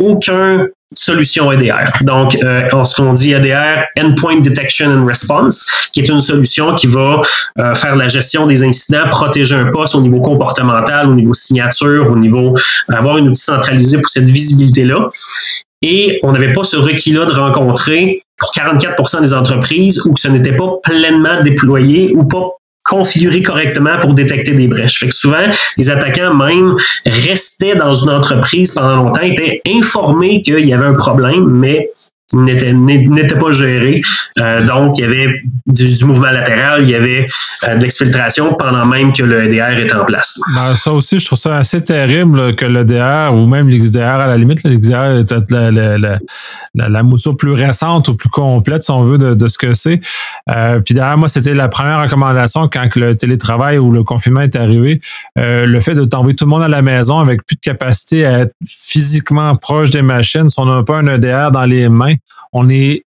aucun 0.00 0.66
solution 0.94 1.50
EDR. 1.50 1.90
Donc, 2.02 2.32
ce 2.32 2.94
qu'on 2.96 3.14
dit 3.14 3.32
EDR, 3.32 3.84
Endpoint 3.98 4.40
Detection 4.40 4.90
and 4.90 5.06
Response, 5.06 5.88
qui 5.90 6.00
est 6.00 6.08
une 6.10 6.20
solution 6.20 6.74
qui 6.74 6.86
va 6.86 7.22
faire 7.74 7.96
la 7.96 8.08
gestion 8.08 8.46
des 8.46 8.62
incidents, 8.62 9.08
protéger 9.08 9.54
un 9.54 9.70
poste 9.70 9.94
au 9.94 10.02
niveau 10.02 10.20
comportemental, 10.20 11.08
au 11.08 11.14
niveau 11.14 11.32
signature, 11.32 12.10
au 12.10 12.16
niveau 12.16 12.54
avoir 12.92 13.16
une 13.16 13.28
outil 13.28 13.40
centralisé 13.40 13.96
pour 13.96 14.10
cette 14.10 14.28
visibilité-là. 14.28 15.08
Et 15.82 16.20
on 16.22 16.32
n'avait 16.32 16.52
pas 16.52 16.64
ce 16.64 16.76
requis-là 16.76 17.26
de 17.26 17.32
rencontrer 17.32 18.22
pour 18.38 18.52
44% 18.52 19.20
des 19.20 19.34
entreprises 19.34 20.04
où 20.06 20.14
ce 20.16 20.28
n'était 20.28 20.56
pas 20.56 20.78
pleinement 20.82 21.42
déployé 21.42 22.12
ou 22.14 22.24
pas 22.24 22.50
configuré 22.84 23.42
correctement 23.42 23.98
pour 24.00 24.12
détecter 24.12 24.52
des 24.52 24.66
brèches. 24.66 24.98
Fait 24.98 25.08
que 25.08 25.14
souvent, 25.14 25.50
les 25.76 25.90
attaquants 25.90 26.34
même 26.34 26.74
restaient 27.06 27.76
dans 27.76 27.92
une 27.92 28.10
entreprise 28.10 28.72
pendant 28.74 29.04
longtemps, 29.04 29.22
étaient 29.22 29.60
informés 29.68 30.42
qu'il 30.42 30.66
y 30.66 30.74
avait 30.74 30.86
un 30.86 30.94
problème, 30.94 31.46
mais 31.46 31.90
n'était 32.34 33.36
pas 33.36 33.52
géré. 33.52 34.02
Euh, 34.38 34.66
donc, 34.66 34.98
il 34.98 35.02
y 35.02 35.04
avait 35.04 35.42
du, 35.66 36.04
mouvement 36.04 36.30
latéral, 36.30 36.82
il 36.82 36.90
y 36.90 36.94
avait 36.94 37.26
euh, 37.68 37.76
de 37.76 37.82
l'exfiltration 37.82 38.54
pendant 38.54 38.86
même 38.86 39.12
que 39.12 39.22
le 39.22 39.44
EDR 39.44 39.78
est 39.78 39.94
en 39.94 40.04
place. 40.04 40.40
Ben, 40.54 40.74
ça 40.74 40.92
aussi, 40.92 41.18
je 41.20 41.26
trouve 41.26 41.38
ça 41.38 41.58
assez 41.58 41.82
terrible 41.82 42.54
que 42.56 42.64
l'EDR 42.64 43.34
ou 43.34 43.46
même 43.46 43.68
l'XDR 43.68 44.02
à 44.02 44.26
la 44.26 44.36
limite, 44.36 44.64
l'XDR 44.64 45.20
est 45.20 45.50
la, 45.50 45.70
la, 45.70 45.98
la, 45.98 46.88
la, 46.88 47.02
mouture 47.02 47.36
plus 47.36 47.52
récente 47.52 48.08
ou 48.08 48.14
plus 48.14 48.28
complète, 48.28 48.82
si 48.82 48.90
on 48.90 49.02
veut, 49.02 49.18
de, 49.18 49.34
de 49.34 49.48
ce 49.48 49.58
que 49.58 49.74
c'est. 49.74 50.00
Euh, 50.50 50.80
puis 50.80 50.94
derrière, 50.94 51.18
moi, 51.18 51.28
c'était 51.28 51.54
la 51.54 51.68
première 51.68 52.02
recommandation 52.02 52.68
quand 52.68 52.94
le 52.96 53.16
télétravail 53.16 53.78
ou 53.78 53.92
le 53.92 54.04
confinement 54.04 54.40
est 54.40 54.56
arrivé. 54.56 55.00
Euh, 55.38 55.66
le 55.66 55.80
fait 55.80 55.94
de 55.94 56.04
tomber 56.04 56.34
tout 56.34 56.44
le 56.44 56.50
monde 56.50 56.62
à 56.62 56.68
la 56.68 56.82
maison 56.82 57.18
avec 57.18 57.44
plus 57.46 57.56
de 57.56 57.60
capacité 57.60 58.24
à 58.24 58.40
être 58.40 58.54
physiquement 58.66 59.54
proche 59.56 59.90
des 59.90 60.02
machines, 60.02 60.50
si 60.50 60.58
on 60.58 60.66
n'a 60.66 60.82
pas 60.82 60.98
un 60.98 61.06
EDR 61.06 61.50
dans 61.52 61.64
les 61.64 61.88
mains, 61.88 62.14
on 62.52 62.68
est 62.68 63.04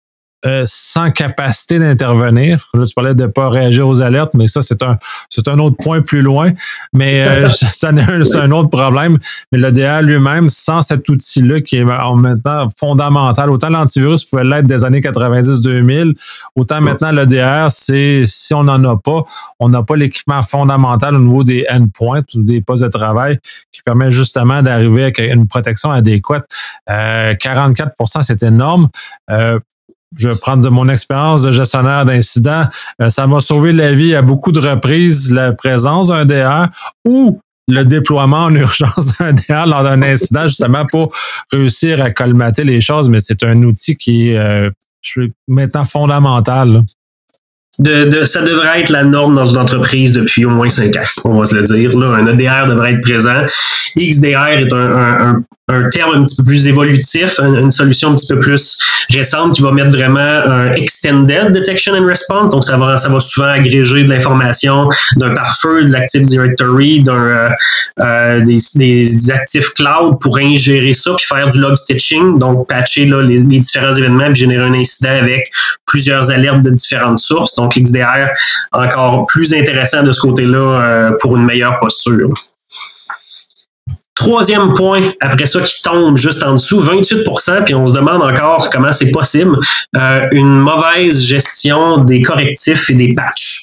euh, 0.46 0.64
sans 0.66 1.12
capacité 1.12 1.80
d'intervenir. 1.80 2.70
Là, 2.74 2.86
tu 2.86 2.94
parlais 2.94 3.14
de 3.14 3.24
ne 3.24 3.28
pas 3.28 3.50
réagir 3.50 3.86
aux 3.88 4.02
alertes, 4.02 4.34
mais 4.34 4.48
ça, 4.48 4.62
c'est 4.62 4.82
un, 4.84 4.98
c'est 5.30 5.50
un 5.50 5.60
autre 5.60 5.76
point 5.78 6.02
plus 6.02 6.22
loin. 6.22 6.52
Mais 6.94 7.28
euh, 7.28 7.50
ça, 7.50 7.92
c'est 7.92 8.38
un 8.38 8.52
autre 8.52 8.70
problème. 8.70 9.18
Mais 9.52 9.58
l'EDR 9.58 10.02
lui-même, 10.02 10.48
sans 10.48 10.82
cet 10.82 11.10
outil-là 11.10 11.60
qui 11.60 11.78
est 11.78 11.84
en 11.84 12.16
maintenant 12.16 12.70
fondamental, 12.78 13.50
autant 13.50 13.68
l'antivirus 13.70 14.24
pouvait 14.24 14.46
l'être 14.46 14.66
des 14.66 14.86
années 14.86 15.02
90-2000, 15.02 16.14
autant 16.56 16.80
maintenant 16.80 17.12
l'EDR, 17.12 17.68
c'est 17.70 18.24
si 18.26 18.54
on 18.54 18.64
n'en 18.64 18.82
a 18.86 18.96
pas, 18.96 19.24
on 19.60 19.68
n'a 19.68 19.84
pas 19.84 19.98
l'équipement 19.98 20.42
fondamental 20.42 21.16
au 21.16 21.20
niveau 21.20 21.44
des 21.44 21.66
endpoints 21.70 22.24
ou 22.36 22.44
des 22.44 22.62
postes 22.62 22.84
de 22.84 22.88
travail 22.88 23.40
qui 23.74 23.82
permet 23.82 24.10
justement 24.10 24.62
d'arriver 24.62 25.04
avec 25.04 25.20
une 25.20 25.48
protection 25.48 25.92
adéquate. 25.92 26.46
Euh, 26.90 27.34
44% 27.34 28.24
c'est 28.24 28.42
énorme. 28.44 28.88
Je 30.18 30.30
vais 30.30 30.36
prendre 30.36 30.64
de 30.64 30.70
mon 30.70 30.90
expérience 30.90 31.44
de 31.44 31.52
gestionnaire 31.52 32.06
d'incidents, 32.06 32.66
euh, 33.02 33.10
ça 33.10 33.28
m'a 33.28 33.42
sauvé 33.42 33.74
la 33.74 33.94
vie 33.94 34.16
à 34.16 34.22
beaucoup 34.22 34.52
de 34.52 34.60
reprises, 34.60 35.32
la 35.32 35.54
présence 35.54 36.08
d'un 36.08 36.26
DR 36.26 36.68
ou 37.06 37.40
le 37.68 37.84
déploiement 37.84 38.46
en 38.46 38.56
urgence 38.56 39.18
d'un 39.20 39.34
DR 39.34 39.68
lors 39.68 39.84
d'un 39.84 40.02
incident, 40.02 40.48
justement 40.48 40.86
pour 40.88 41.14
réussir 41.52 42.02
à 42.02 42.10
colmater 42.10 42.64
les 42.64 42.82
choses, 42.82 43.08
mais 43.10 43.20
c'est 43.20 43.44
un 43.44 43.62
outil 43.64 43.96
qui 43.96 44.30
est 44.30 44.38
euh, 44.38 44.70
maintenant 45.48 45.86
fondamental. 45.86 46.84
Ça 47.78 48.42
devrait 48.42 48.82
être 48.82 48.90
la 48.90 49.04
norme 49.04 49.36
dans 49.36 49.46
une 49.46 49.60
entreprise 49.60 50.14
depuis 50.14 50.44
au 50.44 50.50
moins 50.50 50.70
cinq 50.70 50.98
ans, 50.98 51.02
on 51.26 51.40
va 51.40 51.46
se 51.46 51.56
le 51.56 51.62
dire. 51.62 51.96
Un 51.98 52.28
EDR 52.28 52.68
devrait 52.68 52.94
être 52.94 53.02
présent. 53.02 53.46
XDR 53.96 54.48
est 54.48 54.74
un 54.74 55.44
terme 55.92 56.16
un 56.16 56.24
petit 56.24 56.36
peu 56.38 56.44
plus 56.44 56.68
évolutif, 56.68 57.40
une, 57.40 57.72
solution 57.72 58.12
un 58.12 58.16
petit 58.16 58.34
peu 58.34 58.40
plus 58.40 58.78
récente 59.10 59.56
qui 59.56 59.62
va 59.62 59.72
mettre 59.72 59.92
vraiment 59.92 60.20
un 60.20 60.72
extended 60.72 61.52
detection 61.52 61.94
and 61.94 62.06
response. 62.06 62.52
Donc, 62.52 62.64
ça 62.64 62.78
va, 62.78 62.98
ça 62.98 63.10
va 63.10 63.20
souvent 63.20 63.48
agréger 63.48 64.04
de 64.04 64.10
l'information 64.10 64.88
d'un 65.18 65.32
pare-feu, 65.32 65.86
de 65.86 65.92
l'Active 65.92 66.22
Directory, 66.22 67.02
d'un, 67.02 67.14
euh, 67.14 67.50
euh, 68.00 68.42
des, 68.42 68.58
des, 68.76 69.32
actifs 69.32 69.70
cloud 69.74 70.20
pour 70.20 70.38
ingérer 70.38 70.94
ça 70.94 71.12
puis 71.16 71.26
faire 71.26 71.50
du 71.50 71.60
log 71.60 71.76
stitching. 71.76 72.38
Donc, 72.38 72.68
patcher 72.68 73.06
là, 73.06 73.22
les, 73.22 73.38
différents 73.42 73.94
événements 73.94 74.28
puis 74.28 74.42
générer 74.42 74.64
un 74.64 74.74
incident 74.74 75.18
avec 75.20 75.52
plusieurs 75.86 76.32
alertes 76.32 76.62
de 76.62 76.70
différentes 76.70 77.18
sources. 77.18 77.56
Donc, 77.56 77.76
XDR, 77.76 78.30
encore 78.72 79.26
plus 79.28 79.54
intéressant 79.54 80.04
de 80.04 80.12
ce 80.12 80.22
côté-là 80.22 80.58
euh, 80.58 81.12
pour 81.20 81.36
une 81.36 81.46
meilleure 81.46 81.78
posture. 81.80 82.34
Troisième 84.20 84.74
point, 84.74 85.00
après 85.22 85.46
ça, 85.46 85.62
qui 85.62 85.82
tombe 85.82 86.18
juste 86.18 86.44
en 86.44 86.52
dessous, 86.56 86.82
28% 86.82 87.64
puis 87.64 87.74
on 87.74 87.88
se 87.88 87.94
demande 87.94 88.22
encore 88.22 88.70
comment 88.70 88.92
c'est 88.92 89.12
possible, 89.12 89.58
euh, 89.96 90.20
une 90.34 90.60
mauvaise 90.60 91.24
gestion 91.24 92.00
des 92.00 92.22
correctifs 92.22 92.90
et 92.90 92.96
des 92.96 93.14
patchs. 93.14 93.62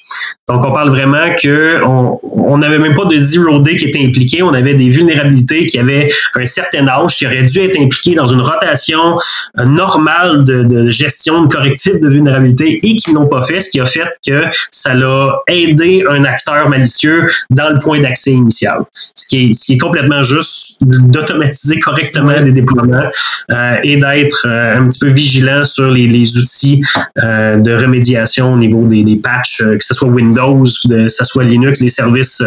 Donc, 0.49 0.65
on 0.65 0.73
parle 0.73 0.89
vraiment 0.89 1.35
que 1.43 1.83
on 1.85 2.57
n'avait 2.57 2.79
même 2.79 2.95
pas 2.95 3.05
de 3.05 3.19
zero 3.19 3.59
day 3.59 3.77
qui 3.77 3.87
était 3.87 4.03
impliqué, 4.03 4.43
on 4.43 4.55
avait 4.55 4.73
des 4.73 4.89
vulnérabilités 4.89 5.67
qui 5.67 5.79
avaient 5.79 6.09
un 6.35 6.47
certain 6.47 6.89
âge, 6.89 7.17
qui 7.17 7.27
auraient 7.27 7.43
dû 7.43 7.61
être 7.61 7.79
impliquées 7.79 8.15
dans 8.15 8.29
une 8.29 8.41
rotation 8.41 9.19
euh, 9.59 9.65
normale 9.65 10.45
de, 10.45 10.89
gestion 10.89 11.43
de 11.43 11.53
correctifs 11.53 12.01
de 12.01 12.09
vulnérabilité 12.09 12.81
et 12.83 12.97
qui 12.97 13.13
n'ont 13.13 13.27
pas 13.27 13.43
fait, 13.43 13.61
ce 13.61 13.71
qui 13.71 13.81
a 13.81 13.85
fait 13.85 14.09
que 14.27 14.45
ça 14.71 14.95
l'a 14.95 15.35
aidé 15.49 16.05
un 16.09 16.25
acteur 16.25 16.69
malicieux 16.71 17.27
dans 17.51 17.69
le 17.69 17.79
point 17.79 18.01
d'accès 18.01 18.31
initial. 18.31 18.85
Ce 19.15 19.27
qui 19.27 19.51
est 19.69 19.79
complètement 19.79 20.23
juste 20.23 20.46
d'automatiser 20.83 21.81
correctement 21.81 22.33
les 22.43 22.53
déploiements 22.53 23.05
euh, 23.51 23.77
et 23.83 23.97
d'être 23.97 24.47
euh, 24.47 24.79
un 24.79 24.89
petit 24.89 24.99
peu 24.99 25.09
vigilant 25.09 25.65
sur 25.65 25.91
les, 25.91 26.07
les 26.07 26.37
outils 26.37 26.83
euh, 27.23 27.57
de 27.57 27.73
remédiation 27.73 28.53
au 28.53 28.57
niveau 28.57 28.87
des, 28.87 29.03
des 29.03 29.17
patchs, 29.17 29.59
que 29.59 29.85
ce 29.85 29.95
soit 29.95 30.09
Windows, 30.09 30.65
que 30.89 31.09
ce 31.09 31.25
soit 31.25 31.45
Linux, 31.45 31.79
des 31.79 31.89
services 31.89 32.43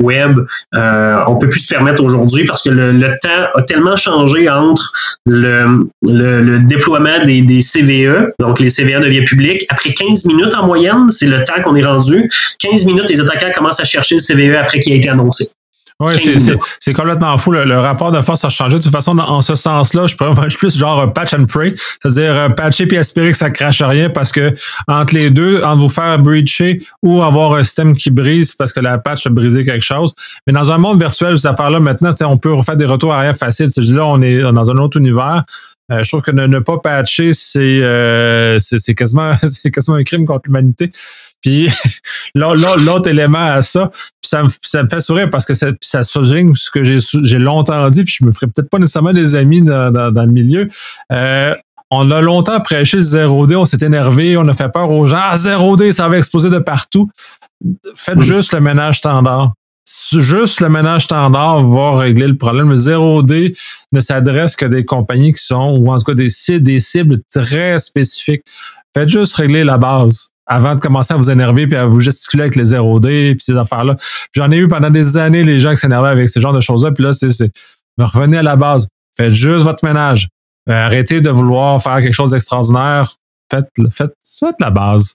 web. 0.00 0.38
on 0.72 1.36
peut 1.36 1.48
plus 1.48 1.60
se 1.60 1.68
permettre 1.68 2.02
aujourd'hui 2.02 2.44
parce 2.44 2.62
que 2.62 2.70
le, 2.70 2.92
le, 2.92 3.08
temps 3.20 3.48
a 3.54 3.62
tellement 3.62 3.96
changé 3.96 4.48
entre 4.48 4.92
le, 5.26 5.88
le, 6.02 6.40
le 6.40 6.58
déploiement 6.60 7.24
des, 7.24 7.42
des, 7.42 7.60
CVE, 7.60 8.32
donc 8.38 8.60
les 8.60 8.70
CVE 8.70 9.00
de 9.00 9.08
vie 9.08 9.24
publique. 9.24 9.66
Après 9.68 9.92
15 9.92 10.26
minutes 10.26 10.54
en 10.54 10.66
moyenne, 10.66 11.10
c'est 11.10 11.26
le 11.26 11.42
temps 11.44 11.62
qu'on 11.62 11.76
est 11.76 11.84
rendu. 11.84 12.30
15 12.58 12.86
minutes, 12.86 13.10
les 13.10 13.20
attaquants 13.20 13.52
commencent 13.54 13.80
à 13.80 13.84
chercher 13.84 14.16
le 14.16 14.20
CVE 14.20 14.56
après 14.56 14.80
qu'il 14.80 14.92
a 14.92 14.96
été 14.96 15.08
annoncé. 15.08 15.48
Oui, 16.00 16.12
c'est 16.78 16.94
complètement 16.94 17.36
fou. 17.36 17.52
Le, 17.52 17.78
rapport 17.78 18.10
de 18.10 18.20
force 18.22 18.42
a 18.44 18.48
changé. 18.48 18.78
De 18.78 18.82
toute 18.82 18.92
façon, 18.92 19.18
en 19.18 19.42
ce 19.42 19.54
sens-là, 19.54 20.06
je 20.06 20.16
pourrais 20.16 20.48
plus 20.58 20.78
genre 20.78 21.12
patch 21.12 21.34
and 21.34 21.44
pray, 21.44 21.74
c'est-à-dire 22.00 22.34
euh, 22.34 22.48
patcher 22.48 22.86
puis 22.86 22.96
espérer 22.96 23.32
que 23.32 23.36
ça 23.36 23.50
crache 23.50 23.82
rien 23.82 24.08
parce 24.08 24.32
que 24.32 24.54
entre 24.88 25.14
les 25.14 25.28
deux, 25.28 25.62
entre 25.62 25.80
vous 25.80 25.88
faire 25.90 26.18
breacher 26.18 26.82
ou 27.02 27.22
avoir 27.22 27.54
un 27.54 27.62
système 27.62 27.94
qui 27.94 28.10
brise 28.10 28.54
parce 28.54 28.72
que 28.72 28.80
la 28.80 28.96
patch 28.96 29.26
a 29.26 29.30
brisé 29.30 29.64
quelque 29.64 29.84
chose. 29.84 30.14
Mais 30.46 30.54
dans 30.54 30.72
un 30.72 30.78
monde 30.78 30.98
virtuel, 30.98 31.38
ces 31.38 31.46
affaires-là, 31.46 31.80
maintenant, 31.80 32.10
on 32.22 32.38
peut 32.38 32.52
refaire 32.52 32.76
des 32.76 32.86
retours 32.86 33.12
arrière 33.12 33.36
faciles. 33.36 33.68
Là, 33.92 34.06
on 34.06 34.22
est 34.22 34.40
dans 34.40 34.70
un 34.70 34.78
autre 34.78 34.98
univers. 34.98 35.44
Euh, 35.90 36.04
je 36.04 36.08
trouve 36.08 36.22
que 36.22 36.30
ne, 36.30 36.58
pas 36.60 36.78
patcher, 36.78 37.32
c'est 37.32 37.82
euh, 37.82 38.58
c'est 38.58 38.94
quasiment, 38.94 39.32
quasiment 39.72 39.96
un 39.96 40.04
crime 40.04 40.26
contre 40.26 40.42
l'humanité. 40.46 40.90
Puis 41.40 41.68
l'autre 42.34 43.08
élément 43.08 43.38
à 43.38 43.62
ça, 43.62 43.90
ça 44.22 44.44
me, 44.44 44.48
ça 44.62 44.82
me 44.82 44.88
fait 44.88 45.00
sourire 45.00 45.30
parce 45.30 45.44
que 45.44 45.54
ça, 45.54 45.68
ça 45.80 46.02
souligne 46.02 46.54
ce 46.54 46.70
que 46.70 46.84
j'ai 46.84 47.38
longtemps 47.38 47.88
dit, 47.90 48.04
puis 48.04 48.14
je 48.20 48.24
me 48.24 48.32
ferai 48.32 48.46
peut-être 48.46 48.70
pas 48.70 48.78
nécessairement 48.78 49.12
des 49.12 49.34
amis 49.34 49.62
dans, 49.62 49.90
dans, 49.90 50.22
le 50.22 50.32
milieu. 50.32 50.68
Euh, 51.12 51.54
on 51.90 52.10
a 52.12 52.20
longtemps 52.20 52.60
prêché 52.60 52.98
le 52.98 53.02
0D, 53.02 53.56
on 53.56 53.64
s'est 53.64 53.84
énervé, 53.84 54.36
on 54.36 54.46
a 54.46 54.54
fait 54.54 54.68
peur 54.68 54.90
aux 54.90 55.06
gens. 55.08 55.18
Ah, 55.18 55.36
0D, 55.36 55.92
ça 55.92 56.08
va 56.08 56.18
exploser 56.18 56.50
de 56.50 56.58
partout. 56.58 57.10
Faites 57.94 58.20
juste 58.20 58.52
le 58.52 58.60
ménage 58.60 58.98
standard. 58.98 59.54
Juste 60.12 60.60
le 60.60 60.68
ménage 60.68 61.04
standard 61.04 61.64
va 61.64 61.98
régler 61.98 62.26
le 62.26 62.36
problème. 62.36 62.70
Le 62.70 62.76
0D 62.76 63.56
ne 63.92 64.00
s'adresse 64.00 64.56
que 64.56 64.66
des 64.66 64.84
compagnies 64.84 65.32
qui 65.32 65.42
sont, 65.42 65.76
ou 65.78 65.92
en 65.92 65.98
tout 65.98 66.04
cas 66.04 66.14
des, 66.14 66.80
cibles 66.80 67.18
très 67.32 67.78
spécifiques. 67.78 68.42
Faites 68.94 69.08
juste 69.08 69.34
régler 69.34 69.62
la 69.62 69.78
base 69.78 70.30
avant 70.46 70.74
de 70.74 70.80
commencer 70.80 71.14
à 71.14 71.16
vous 71.16 71.30
énerver 71.30 71.68
puis 71.68 71.76
à 71.76 71.86
vous 71.86 72.00
gesticuler 72.00 72.44
avec 72.44 72.56
les 72.56 72.72
0D 72.72 73.36
puis 73.36 73.40
ces 73.40 73.56
affaires-là. 73.56 73.96
J'en 74.34 74.50
ai 74.50 74.58
eu 74.58 74.68
pendant 74.68 74.90
des 74.90 75.16
années 75.16 75.44
les 75.44 75.60
gens 75.60 75.70
qui 75.70 75.76
s'énervaient 75.76 76.08
avec 76.08 76.28
ce 76.28 76.40
genre 76.40 76.52
de 76.52 76.60
choses-là. 76.60 76.90
Puis 76.90 77.04
là, 77.04 77.12
c'est, 77.12 77.30
c'est 77.30 77.52
revenez 77.98 78.38
à 78.38 78.42
la 78.42 78.56
base. 78.56 78.88
Faites 79.16 79.30
juste 79.30 79.62
votre 79.62 79.84
ménage. 79.84 80.28
Euh, 80.68 80.86
arrêtez 80.86 81.20
de 81.20 81.30
vouloir 81.30 81.80
faire 81.80 82.00
quelque 82.00 82.14
chose 82.14 82.32
d'extraordinaire. 82.32 83.06
Faites, 83.50 83.68
faites, 83.90 84.12
faites 84.22 84.56
la 84.60 84.70
base 84.70 85.14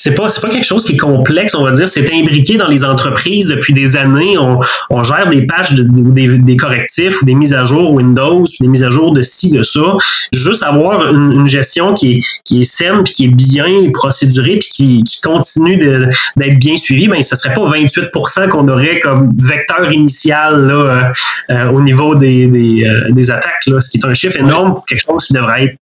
c'est 0.00 0.14
pas 0.14 0.28
c'est 0.28 0.40
pas 0.40 0.48
quelque 0.48 0.64
chose 0.64 0.84
qui 0.84 0.92
est 0.92 0.96
complexe, 0.96 1.56
on 1.56 1.64
va 1.64 1.72
dire. 1.72 1.88
C'est 1.88 2.08
imbriqué 2.12 2.56
dans 2.56 2.68
les 2.68 2.84
entreprises 2.84 3.48
depuis 3.48 3.74
des 3.74 3.96
années. 3.96 4.38
On, 4.38 4.60
on 4.90 5.02
gère 5.02 5.28
des 5.28 5.44
patchs, 5.44 5.74
des, 5.74 6.38
des, 6.38 6.56
correctifs 6.56 7.20
ou 7.20 7.24
des 7.24 7.34
mises 7.34 7.52
à 7.52 7.64
jour 7.64 7.94
Windows, 7.94 8.44
des 8.60 8.68
mises 8.68 8.84
à 8.84 8.90
jour 8.90 9.12
de 9.12 9.22
ci, 9.22 9.50
de 9.50 9.64
ça. 9.64 9.96
Juste 10.32 10.62
avoir 10.62 11.12
une, 11.12 11.32
une 11.32 11.48
gestion 11.48 11.94
qui 11.94 12.12
est, 12.12 12.20
qui 12.44 12.60
est 12.60 12.64
saine, 12.64 13.02
puis 13.02 13.12
qui 13.12 13.24
est 13.24 13.34
bien 13.34 13.90
procédurée, 13.92 14.58
puis 14.58 14.68
qui, 14.70 15.02
qui 15.02 15.20
continue 15.20 15.76
d'être 16.36 16.58
bien 16.60 16.76
suivie, 16.76 17.08
ben 17.08 17.20
ça 17.20 17.34
serait 17.34 17.54
pas 17.54 17.68
28% 17.68 18.48
qu'on 18.50 18.68
aurait 18.68 19.00
comme 19.00 19.32
vecteur 19.36 19.90
initial 19.90 20.68
là, 20.68 20.74
euh, 20.74 21.02
euh, 21.50 21.70
au 21.70 21.80
niveau 21.80 22.14
des, 22.14 22.46
des, 22.46 22.84
euh, 22.84 23.10
des 23.10 23.32
attaques, 23.32 23.66
là, 23.66 23.80
ce 23.80 23.88
qui 23.90 23.98
est 23.98 24.06
un 24.06 24.14
chiffre 24.14 24.36
énorme 24.36 24.76
quelque 24.86 25.02
chose 25.02 25.24
qui 25.24 25.32
devrait 25.32 25.64
être 25.64 25.74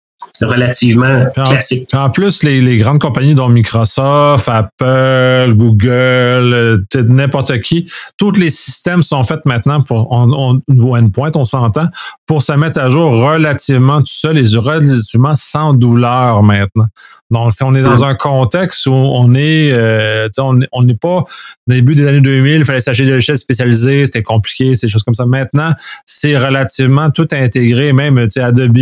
relativement 0.43 1.21
classique. 1.35 1.89
En, 1.93 2.11
plus, 2.11 2.43
les, 2.43 2.61
les, 2.61 2.77
grandes 2.77 2.99
compagnies 2.99 3.35
dont 3.35 3.49
Microsoft, 3.49 4.49
Apple, 4.49 5.55
Google, 5.55 5.89
euh, 5.89 6.79
n'importe 6.95 7.61
qui, 7.61 7.91
tous 8.17 8.33
les 8.33 8.51
systèmes 8.51 9.03
sont 9.03 9.23
faits 9.25 9.45
maintenant 9.45 9.83
pour 9.83 10.11
on, 10.13 10.33
on 10.33 10.61
niveau 10.69 10.97
endpoint, 10.97 11.31
on 11.37 11.45
s'entend, 11.45 11.87
pour 12.27 12.43
se 12.43 12.53
mettre 12.53 12.81
à 12.81 12.91
jour 12.91 13.13
relativement 13.23 14.01
tout 14.01 14.07
seul 14.09 14.39
et 14.39 14.57
relativement 14.57 15.37
sans 15.37 15.73
douleur 15.73 16.43
maintenant. 16.43 16.87
Donc, 17.31 17.55
si 17.55 17.63
on 17.63 17.75
est 17.75 17.83
dans 17.83 18.03
hum. 18.03 18.11
un 18.11 18.15
contexte 18.15 18.87
où 18.87 18.93
on 18.93 19.35
est, 19.35 19.73
euh, 19.73 20.29
on 20.39 20.83
n'est 20.83 20.95
pas 20.95 21.19
au 21.19 21.27
début 21.67 21.95
des 21.95 22.07
années 22.07 22.21
2000, 22.21 22.57
il 22.57 22.65
fallait 22.65 22.81
s'acheter 22.81 23.05
des 23.05 23.13
logiciels 23.13 23.39
spécialisés, 23.39 24.07
c'était 24.07 24.23
compliqué, 24.23 24.75
ces 24.75 24.89
choses 24.89 25.03
comme 25.03 25.15
ça. 25.15 25.27
Maintenant, 25.27 25.73
c'est 26.07 26.37
relativement 26.37 27.11
tout 27.11 27.29
intégré, 27.33 27.93
même 27.93 28.19
Adobe, 28.37 28.79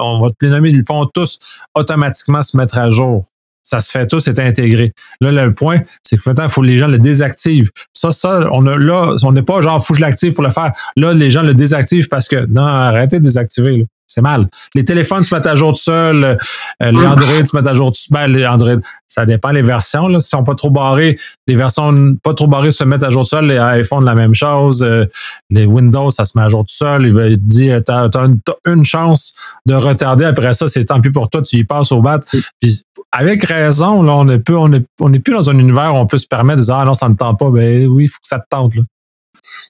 on 0.00 0.20
va 0.20 0.30
te 0.30 0.44
les 0.44 0.50
nommer 0.50 0.72
font 0.86 1.06
tous 1.12 1.38
automatiquement 1.74 2.42
se 2.42 2.56
mettre 2.56 2.78
à 2.78 2.90
jour. 2.90 3.26
Ça 3.62 3.80
se 3.80 3.90
fait 3.90 4.06
tous, 4.06 4.20
c'est 4.20 4.38
intégré. 4.38 4.92
Là, 5.22 5.32
le 5.32 5.54
point, 5.54 5.80
c'est 6.02 6.18
que 6.18 6.22
maintenant, 6.26 6.44
il 6.44 6.50
faut 6.50 6.60
que 6.60 6.66
les 6.66 6.76
gens 6.76 6.86
le 6.86 6.98
désactivent. 6.98 7.70
Ça, 7.94 8.12
ça, 8.12 8.46
on 8.52 8.66
a 8.66 8.76
là, 8.76 9.16
on 9.22 9.32
n'est 9.32 9.42
pas 9.42 9.62
genre 9.62 9.84
faut 9.84 9.94
que 9.94 10.00
je 10.00 10.04
l'active 10.04 10.34
pour 10.34 10.44
le 10.44 10.50
faire. 10.50 10.72
Là, 10.96 11.14
les 11.14 11.30
gens 11.30 11.42
le 11.42 11.54
désactivent 11.54 12.08
parce 12.08 12.28
que 12.28 12.44
non, 12.46 12.62
arrêtez 12.62 13.20
de 13.20 13.24
désactiver. 13.24 13.86
C'est 14.14 14.20
mal. 14.20 14.48
Les 14.76 14.84
téléphones 14.84 15.24
se 15.24 15.34
mettent 15.34 15.46
à 15.46 15.56
jour 15.56 15.72
tout 15.72 15.80
seuls. 15.80 16.22
Euh, 16.22 16.36
les 16.80 16.98
hum. 16.98 17.04
Android 17.04 17.44
se 17.44 17.56
mettent 17.56 17.66
à 17.66 17.74
jour 17.74 17.90
tout 17.90 17.98
seuls. 17.98 18.12
Ben, 18.12 18.32
les 18.32 18.46
Android, 18.46 18.76
ça 19.08 19.26
dépend 19.26 19.50
les 19.50 19.62
versions. 19.62 20.06
Là. 20.06 20.20
Si 20.20 20.28
sont 20.28 20.44
pas 20.44 20.54
trop 20.54 20.70
barrés, 20.70 21.18
les 21.48 21.56
versions 21.56 22.14
pas 22.22 22.32
trop 22.32 22.46
barrées 22.46 22.70
se 22.70 22.84
mettent 22.84 23.02
à 23.02 23.10
jour 23.10 23.24
tout 23.24 23.30
seuls. 23.30 23.46
Les 23.46 23.58
iPhones, 23.80 24.04
la 24.04 24.14
même 24.14 24.32
chose. 24.32 24.84
Euh, 24.84 25.06
les 25.50 25.64
Windows, 25.64 26.12
ça 26.12 26.24
se 26.24 26.38
met 26.38 26.44
à 26.44 26.48
jour 26.48 26.60
tout 26.60 26.76
seul. 26.76 27.06
Il 27.06 27.12
va 27.12 27.28
dire, 27.28 27.82
t'as 27.84 28.04
as 28.04 28.28
une, 28.68 28.84
chance 28.84 29.34
de 29.66 29.74
retarder. 29.74 30.26
Après 30.26 30.54
ça, 30.54 30.68
c'est 30.68 30.84
tant 30.84 31.00
pis 31.00 31.10
pour 31.10 31.28
toi. 31.28 31.42
Tu 31.42 31.56
y 31.56 31.64
passes 31.64 31.90
au 31.90 32.00
bat. 32.00 32.20
Puis, 32.60 32.82
avec 33.10 33.42
raison, 33.42 34.04
là, 34.04 34.12
on 34.12 34.26
n'est 34.26 34.38
plus, 34.38 34.54
on 34.54 34.72
est, 34.72 34.86
on 35.00 35.12
est 35.12 35.18
plus 35.18 35.34
dans 35.34 35.50
un 35.50 35.58
univers 35.58 35.92
où 35.92 35.98
on 35.98 36.06
peut 36.06 36.18
se 36.18 36.28
permettre 36.28 36.60
de 36.60 36.66
dire, 36.66 36.76
ah 36.76 36.84
non, 36.84 36.94
ça 36.94 37.08
ne 37.08 37.14
tente 37.14 37.36
pas. 37.36 37.50
Ben 37.50 37.88
oui, 37.88 38.04
il 38.04 38.08
faut 38.08 38.20
que 38.22 38.28
ça 38.28 38.38
te 38.38 38.46
tente. 38.48 38.76
Là 38.76 38.82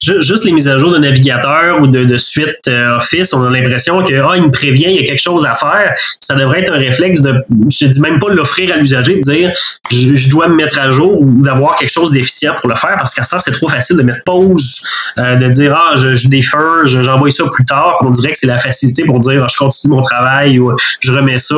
juste 0.00 0.44
les 0.44 0.52
mises 0.52 0.68
à 0.68 0.78
jour 0.78 0.92
de 0.92 0.98
navigateur 0.98 1.80
ou 1.80 1.86
de, 1.86 2.04
de 2.04 2.18
suite 2.18 2.56
euh, 2.68 2.96
Office, 2.96 3.32
on 3.32 3.44
a 3.44 3.50
l'impression 3.50 4.02
que 4.02 4.14
ah, 4.14 4.32
il 4.36 4.42
me 4.42 4.50
prévient, 4.50 4.86
il 4.88 4.96
y 4.96 4.98
a 4.98 5.04
quelque 5.04 5.22
chose 5.22 5.44
à 5.46 5.54
faire. 5.54 5.94
Ça 6.20 6.34
devrait 6.34 6.60
être 6.60 6.72
un 6.72 6.78
réflexe 6.78 7.20
de, 7.20 7.34
je 7.70 7.86
dis 7.86 8.00
même 8.00 8.18
pas 8.18 8.28
l'offrir 8.30 8.74
à 8.74 8.76
l'usager, 8.76 9.16
de 9.16 9.20
dire 9.20 9.52
je, 9.90 10.30
dois 10.30 10.48
me 10.48 10.56
mettre 10.56 10.78
à 10.78 10.90
jour 10.90 11.20
ou 11.20 11.42
d'avoir 11.42 11.76
quelque 11.76 11.92
chose 11.92 12.12
d'efficient 12.12 12.54
pour 12.60 12.68
le 12.68 12.76
faire 12.76 12.96
parce 12.98 13.14
qu'à 13.14 13.24
ça, 13.24 13.40
c'est 13.40 13.52
trop 13.52 13.68
facile 13.68 13.96
de 13.96 14.02
mettre 14.02 14.22
pause, 14.24 14.82
euh, 15.18 15.36
de 15.36 15.48
dire 15.48 15.74
ah, 15.76 15.96
je, 15.96 16.14
je 16.14 16.28
défère, 16.28 16.86
j'envoie 16.86 17.30
ça 17.30 17.44
plus 17.52 17.64
tard. 17.64 17.96
On 18.00 18.10
dirait 18.10 18.32
que 18.32 18.38
c'est 18.38 18.46
la 18.46 18.58
facilité 18.58 19.04
pour 19.04 19.18
dire 19.20 19.42
ah, 19.44 19.46
je 19.50 19.56
continue 19.56 19.94
mon 19.94 20.02
travail 20.02 20.58
ou 20.58 20.72
je 21.00 21.12
remets 21.12 21.38
ça. 21.38 21.56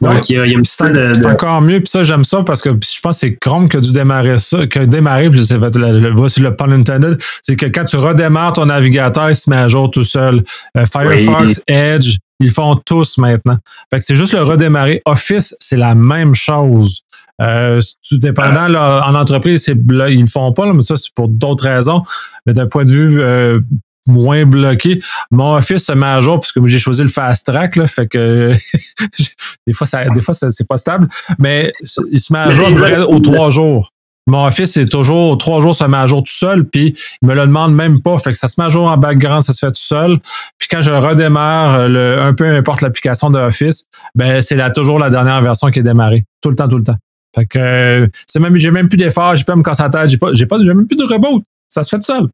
Donc, 0.00 0.30
il 0.30 0.36
y, 0.36 0.40
a, 0.40 0.46
il 0.46 0.52
y 0.52 0.54
a 0.54 0.58
un 0.58 0.90
de, 0.90 1.14
C'est 1.14 1.26
encore 1.26 1.60
mieux, 1.60 1.80
puis 1.80 1.88
ça, 1.88 2.02
j'aime 2.04 2.24
ça 2.24 2.42
parce 2.42 2.62
que 2.62 2.70
je 2.70 3.00
pense 3.00 3.20
que 3.20 3.26
c'est 3.26 3.36
Chrome 3.36 3.68
qui 3.68 3.76
a 3.76 3.80
dû 3.80 3.92
démarrer 3.92 4.38
ça, 4.38 4.66
qui 4.66 4.78
a 4.78 4.86
démarré, 4.86 5.28
puis 5.28 5.44
c'est 5.44 5.58
le, 5.58 6.10
voici 6.10 6.40
le 6.40 6.54
pun 6.54 6.72
intended, 6.72 7.19
c'est 7.42 7.56
que 7.56 7.66
quand 7.66 7.84
tu 7.84 7.96
redémarres 7.96 8.54
ton 8.54 8.66
navigateur, 8.66 9.30
il 9.30 9.36
se 9.36 9.48
met 9.50 9.56
à 9.56 9.68
jour 9.68 9.90
tout 9.90 10.04
seul. 10.04 10.44
Euh, 10.76 10.84
Firefox, 10.86 11.62
Edge, 11.66 12.16
ils 12.40 12.50
font 12.50 12.74
tous 12.74 13.18
maintenant. 13.18 13.58
Fait 13.90 13.98
que 13.98 14.04
c'est 14.04 14.16
juste 14.16 14.32
le 14.32 14.42
redémarrer. 14.42 15.02
Office, 15.04 15.56
c'est 15.60 15.76
la 15.76 15.94
même 15.94 16.34
chose. 16.34 17.02
Euh, 17.40 17.80
tout 18.06 18.18
dépendant, 18.18 18.68
là, 18.68 19.04
en 19.06 19.14
entreprise, 19.14 19.64
c'est 19.64 19.76
ils 20.08 20.20
le 20.20 20.26
font 20.26 20.52
pas, 20.52 20.66
là, 20.66 20.72
mais 20.74 20.82
ça, 20.82 20.96
c'est 20.96 21.12
pour 21.14 21.28
d'autres 21.28 21.64
raisons. 21.64 22.02
Mais 22.46 22.52
d'un 22.52 22.66
point 22.66 22.84
de 22.84 22.92
vue 22.92 23.20
euh, 23.20 23.60
moins 24.06 24.44
bloqué, 24.44 25.00
mon 25.30 25.54
Office 25.54 25.84
se 25.84 25.92
met 25.92 26.06
à 26.06 26.20
jour 26.20 26.40
puisque 26.40 26.64
j'ai 26.66 26.78
choisi 26.78 27.02
le 27.02 27.08
fast 27.08 27.46
track, 27.46 27.76
là, 27.76 27.86
fait 27.86 28.08
que 28.08 28.52
des 29.66 29.72
fois, 29.72 29.86
ça, 29.86 30.08
des 30.08 30.20
fois, 30.20 30.34
c'est 30.34 30.68
pas 30.68 30.76
stable. 30.76 31.08
Mais 31.38 31.72
il 32.10 32.18
se 32.18 32.32
met 32.32 32.40
à 32.40 32.52
jour 32.52 32.68
aux 33.08 33.20
trois 33.20 33.50
jours. 33.50 33.90
Mon 34.30 34.46
Office, 34.46 34.72
c'est 34.72 34.86
toujours 34.86 35.36
trois 35.38 35.60
jours, 35.60 35.74
ça 35.74 35.88
met 35.88 35.96
à 35.96 36.06
jour 36.06 36.22
tout 36.22 36.32
seul, 36.32 36.64
puis 36.64 36.94
il 37.20 37.28
me 37.28 37.34
le 37.34 37.42
demande 37.42 37.74
même 37.74 38.00
pas. 38.00 38.16
Fait 38.18 38.30
que 38.30 38.38
ça 38.38 38.48
se 38.48 38.60
met 38.60 38.66
à 38.66 38.68
jour 38.68 38.88
en 38.88 38.96
background, 38.96 39.42
ça 39.42 39.52
se 39.52 39.58
fait 39.58 39.72
tout 39.72 39.82
seul. 39.82 40.18
Puis 40.56 40.68
quand 40.70 40.82
je 40.82 40.92
redémarre, 40.92 41.74
euh, 41.76 42.28
un 42.28 42.32
peu 42.32 42.46
importe 42.46 42.80
l'application 42.80 43.30
de 43.30 43.38
Office, 43.38 43.86
ben 44.14 44.40
c'est 44.40 44.72
toujours 44.72 44.98
la 44.98 45.10
dernière 45.10 45.42
version 45.42 45.68
qui 45.70 45.80
est 45.80 45.82
démarrée. 45.82 46.24
Tout 46.40 46.50
le 46.50 46.54
temps, 46.54 46.68
tout 46.68 46.78
le 46.78 46.84
temps. 46.84 46.96
Fait 47.34 47.46
que 47.46 47.58
euh, 47.58 48.06
c'est 48.26 48.40
même, 48.40 48.56
j'ai 48.56 48.70
même 48.70 48.88
plus 48.88 48.96
d'efforts, 48.96 49.36
j'ai 49.36 49.44
pas 49.44 49.56
me 49.56 49.62
j'ai 50.06 50.18
pas, 50.18 50.32
j'ai 50.32 50.74
même 50.74 50.86
plus 50.86 50.96
de 50.96 51.04
reboot. 51.12 51.42
Ça 51.68 51.82
se 51.82 51.90
fait 51.90 51.96
tout 51.96 52.12
seul. 52.12 52.28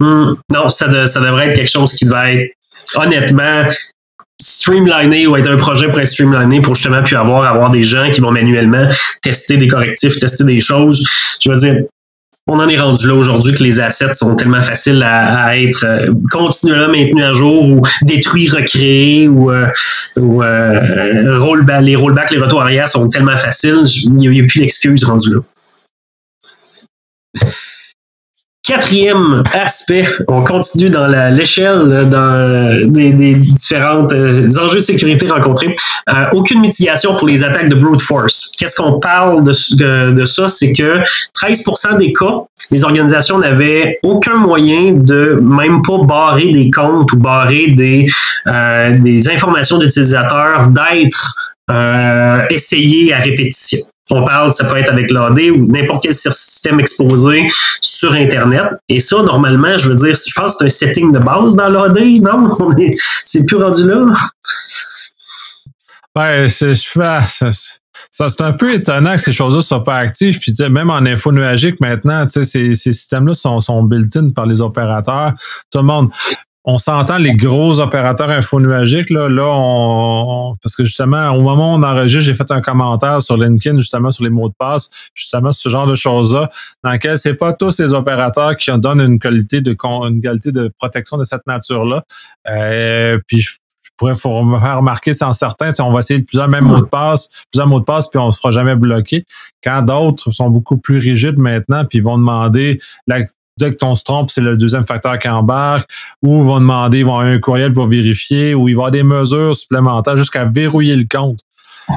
Hmm. 0.00 0.34
non, 0.50 0.68
ça, 0.68 1.06
ça 1.06 1.20
devrait 1.20 1.48
être 1.48 1.56
quelque 1.56 1.70
chose 1.70 1.92
qui 1.92 2.06
va 2.06 2.32
être 2.32 2.54
honnêtement 2.94 3.68
streamliner 4.40 5.26
ou 5.26 5.36
être 5.36 5.50
un 5.50 5.56
projet 5.56 5.88
pour 5.88 6.00
être 6.00 6.08
streamliné 6.08 6.60
pour 6.60 6.74
justement 6.74 7.02
puis 7.02 7.14
avoir 7.14 7.44
avoir 7.44 7.70
des 7.70 7.84
gens 7.84 8.10
qui 8.10 8.20
vont 8.20 8.30
manuellement 8.30 8.86
tester 9.22 9.56
des 9.56 9.68
correctifs, 9.68 10.18
tester 10.18 10.44
des 10.44 10.60
choses. 10.60 11.06
Je 11.40 11.50
veux 11.50 11.56
dire, 11.56 11.76
on 12.46 12.58
en 12.58 12.68
est 12.68 12.78
rendu 12.78 13.06
là 13.06 13.14
aujourd'hui 13.14 13.52
que 13.54 13.62
les 13.62 13.80
assets 13.80 14.14
sont 14.14 14.34
tellement 14.34 14.62
faciles 14.62 15.02
à, 15.02 15.56
être 15.56 15.84
euh, 15.84 16.06
continuellement 16.32 16.88
maintenus 16.88 17.24
à 17.24 17.32
jour 17.32 17.64
ou 17.64 17.82
détruits, 18.02 18.48
recréés 18.48 19.28
ou, 19.28 19.52
euh, 19.52 19.66
euh, 20.18 21.80
les 21.80 21.96
rollbacks, 21.96 22.30
les 22.30 22.38
retours 22.38 22.62
arrière 22.62 22.88
sont 22.88 23.08
tellement 23.08 23.36
faciles, 23.36 23.84
il 23.86 24.14
n'y 24.14 24.40
a, 24.40 24.44
plus 24.44 24.60
d'excuses 24.60 25.04
rendues 25.04 25.34
là. 25.34 25.40
Quatrième 28.70 29.42
aspect, 29.52 30.04
on 30.28 30.44
continue 30.44 30.90
dans 30.90 31.08
l'échelle 31.34 32.08
des, 32.88 33.10
des 33.10 33.34
différentes 33.34 34.12
euh, 34.12 34.48
enjeux 34.60 34.76
de 34.76 34.78
sécurité 34.78 35.28
rencontrés. 35.28 35.74
Euh, 36.08 36.26
aucune 36.34 36.60
mitigation 36.60 37.16
pour 37.16 37.26
les 37.26 37.42
attaques 37.42 37.68
de 37.68 37.74
brute 37.74 38.00
force. 38.00 38.52
Qu'est-ce 38.56 38.80
qu'on 38.80 39.00
parle 39.00 39.42
de, 39.42 40.24
ça? 40.24 40.46
C'est 40.46 40.72
que 40.72 41.00
13% 41.36 41.98
des 41.98 42.12
cas, 42.12 42.44
les 42.70 42.84
organisations 42.84 43.40
n'avaient 43.40 43.98
aucun 44.04 44.36
moyen 44.36 44.92
de 44.92 45.40
même 45.42 45.82
pas 45.82 45.98
barrer 46.04 46.52
des 46.52 46.70
comptes 46.70 47.10
ou 47.12 47.16
barrer 47.16 47.72
des, 47.72 48.06
euh, 48.46 48.96
des 48.96 49.28
informations 49.30 49.78
d'utilisateurs 49.78 50.68
d'être 50.68 51.34
essayées 52.50 53.12
à 53.12 53.18
répétition. 53.18 53.80
On 54.10 54.24
parle, 54.24 54.52
ça 54.52 54.64
peut 54.64 54.76
être 54.76 54.90
avec 54.90 55.10
l'AD 55.10 55.38
ou 55.50 55.66
n'importe 55.66 56.02
quel 56.02 56.14
système 56.14 56.80
exposé 56.80 57.48
sur 57.80 58.12
Internet. 58.12 58.64
Et 58.88 59.00
ça, 59.00 59.22
normalement, 59.22 59.76
je 59.78 59.90
veux 59.90 59.96
dire, 59.96 60.14
je 60.14 60.32
pense 60.34 60.56
que 60.56 60.68
c'est 60.68 60.86
un 60.86 60.88
setting 60.88 61.12
de 61.12 61.18
base 61.18 61.54
dans 61.54 61.68
l'AD, 61.68 61.98
non? 62.22 62.48
C'est 63.24 63.46
plus 63.46 63.56
rendu 63.56 63.86
là. 63.86 64.06
Ouais, 66.16 66.48
c'est, 66.48 66.74
c'est 68.10 68.40
un 68.40 68.52
peu 68.52 68.74
étonnant 68.74 69.14
que 69.14 69.20
ces 69.20 69.32
choses-là 69.32 69.62
soient 69.62 69.84
pas 69.84 69.98
actives. 69.98 70.40
Puis 70.40 70.52
même 70.68 70.90
en 70.90 70.96
info 70.96 71.30
nuagique 71.30 71.80
maintenant, 71.80 72.26
ces, 72.28 72.44
ces 72.44 72.74
systèmes-là 72.74 73.34
sont, 73.34 73.60
sont 73.60 73.84
built-in 73.84 74.30
par 74.30 74.46
les 74.46 74.60
opérateurs. 74.60 75.34
Tout 75.70 75.78
le 75.78 75.84
monde 75.84 76.10
on 76.64 76.78
s'entend 76.78 77.16
les 77.16 77.32
gros 77.34 77.80
opérateurs 77.80 78.28
infonuagiques 78.30 79.10
là, 79.10 79.28
là 79.28 79.46
on, 79.46 80.56
parce 80.62 80.76
que 80.76 80.84
justement 80.84 81.30
au 81.30 81.40
moment 81.40 81.74
où 81.74 81.78
on 81.78 81.82
enregistre, 81.82 82.26
j'ai 82.26 82.34
fait 82.34 82.50
un 82.50 82.60
commentaire 82.60 83.22
sur 83.22 83.36
LinkedIn 83.36 83.78
justement 83.78 84.10
sur 84.10 84.24
les 84.24 84.30
mots 84.30 84.48
de 84.48 84.54
passe, 84.58 84.90
justement 85.14 85.52
ce 85.52 85.68
genre 85.68 85.86
de 85.86 85.94
choses-là, 85.94 86.50
dans 86.84 86.92
lequel 86.92 87.18
c'est 87.18 87.34
pas 87.34 87.52
tous 87.52 87.78
les 87.78 87.92
opérateurs 87.92 88.56
qui 88.56 88.70
donnent 88.78 89.00
une 89.00 89.18
qualité 89.18 89.60
de 89.60 89.76
une 90.06 90.20
qualité 90.20 90.52
de 90.52 90.70
protection 90.78 91.16
de 91.16 91.24
cette 91.24 91.46
nature-là. 91.46 92.04
Euh, 92.48 93.18
puis 93.26 93.40
je 93.40 93.50
pourrais 93.96 94.12
vous 94.12 94.58
faire 94.58 94.78
remarquer 94.78 95.14
sans 95.14 95.32
certains, 95.32 95.72
on 95.80 95.92
va 95.92 96.00
essayer 96.00 96.20
plusieurs 96.20 96.48
mêmes 96.48 96.64
mots 96.64 96.80
de 96.80 96.86
passe, 96.86 97.44
plusieurs 97.50 97.66
mots 97.66 97.80
de 97.80 97.84
passe, 97.84 98.08
puis 98.08 98.18
on 98.18 98.32
se 98.32 98.38
fera 98.38 98.50
jamais 98.50 98.74
bloqué. 98.74 99.24
Quand 99.62 99.82
d'autres 99.82 100.30
sont 100.30 100.50
beaucoup 100.50 100.78
plus 100.78 100.98
rigides 100.98 101.38
maintenant, 101.38 101.84
puis 101.84 102.00
vont 102.00 102.18
demander 102.18 102.80
la, 103.06 103.20
dès 103.60 103.70
que 103.70 103.76
ton 103.76 103.94
se 103.94 104.04
trompe, 104.04 104.30
c'est 104.30 104.40
le 104.40 104.56
deuxième 104.56 104.84
facteur 104.84 105.18
qui 105.18 105.28
embarque, 105.28 105.88
ou 106.22 106.42
ils 106.42 106.46
vont 106.46 106.60
demander, 106.60 106.98
ils 106.98 107.04
vont 107.04 107.18
avoir 107.18 107.32
un 107.32 107.38
courriel 107.38 107.72
pour 107.72 107.86
vérifier, 107.86 108.54
ou 108.54 108.68
il 108.68 108.74
va 108.74 108.80
y 108.82 108.86
avoir 108.86 108.90
des 108.90 109.02
mesures 109.02 109.54
supplémentaires 109.54 110.16
jusqu'à 110.16 110.44
verrouiller 110.44 110.96
le 110.96 111.04
compte. 111.10 111.40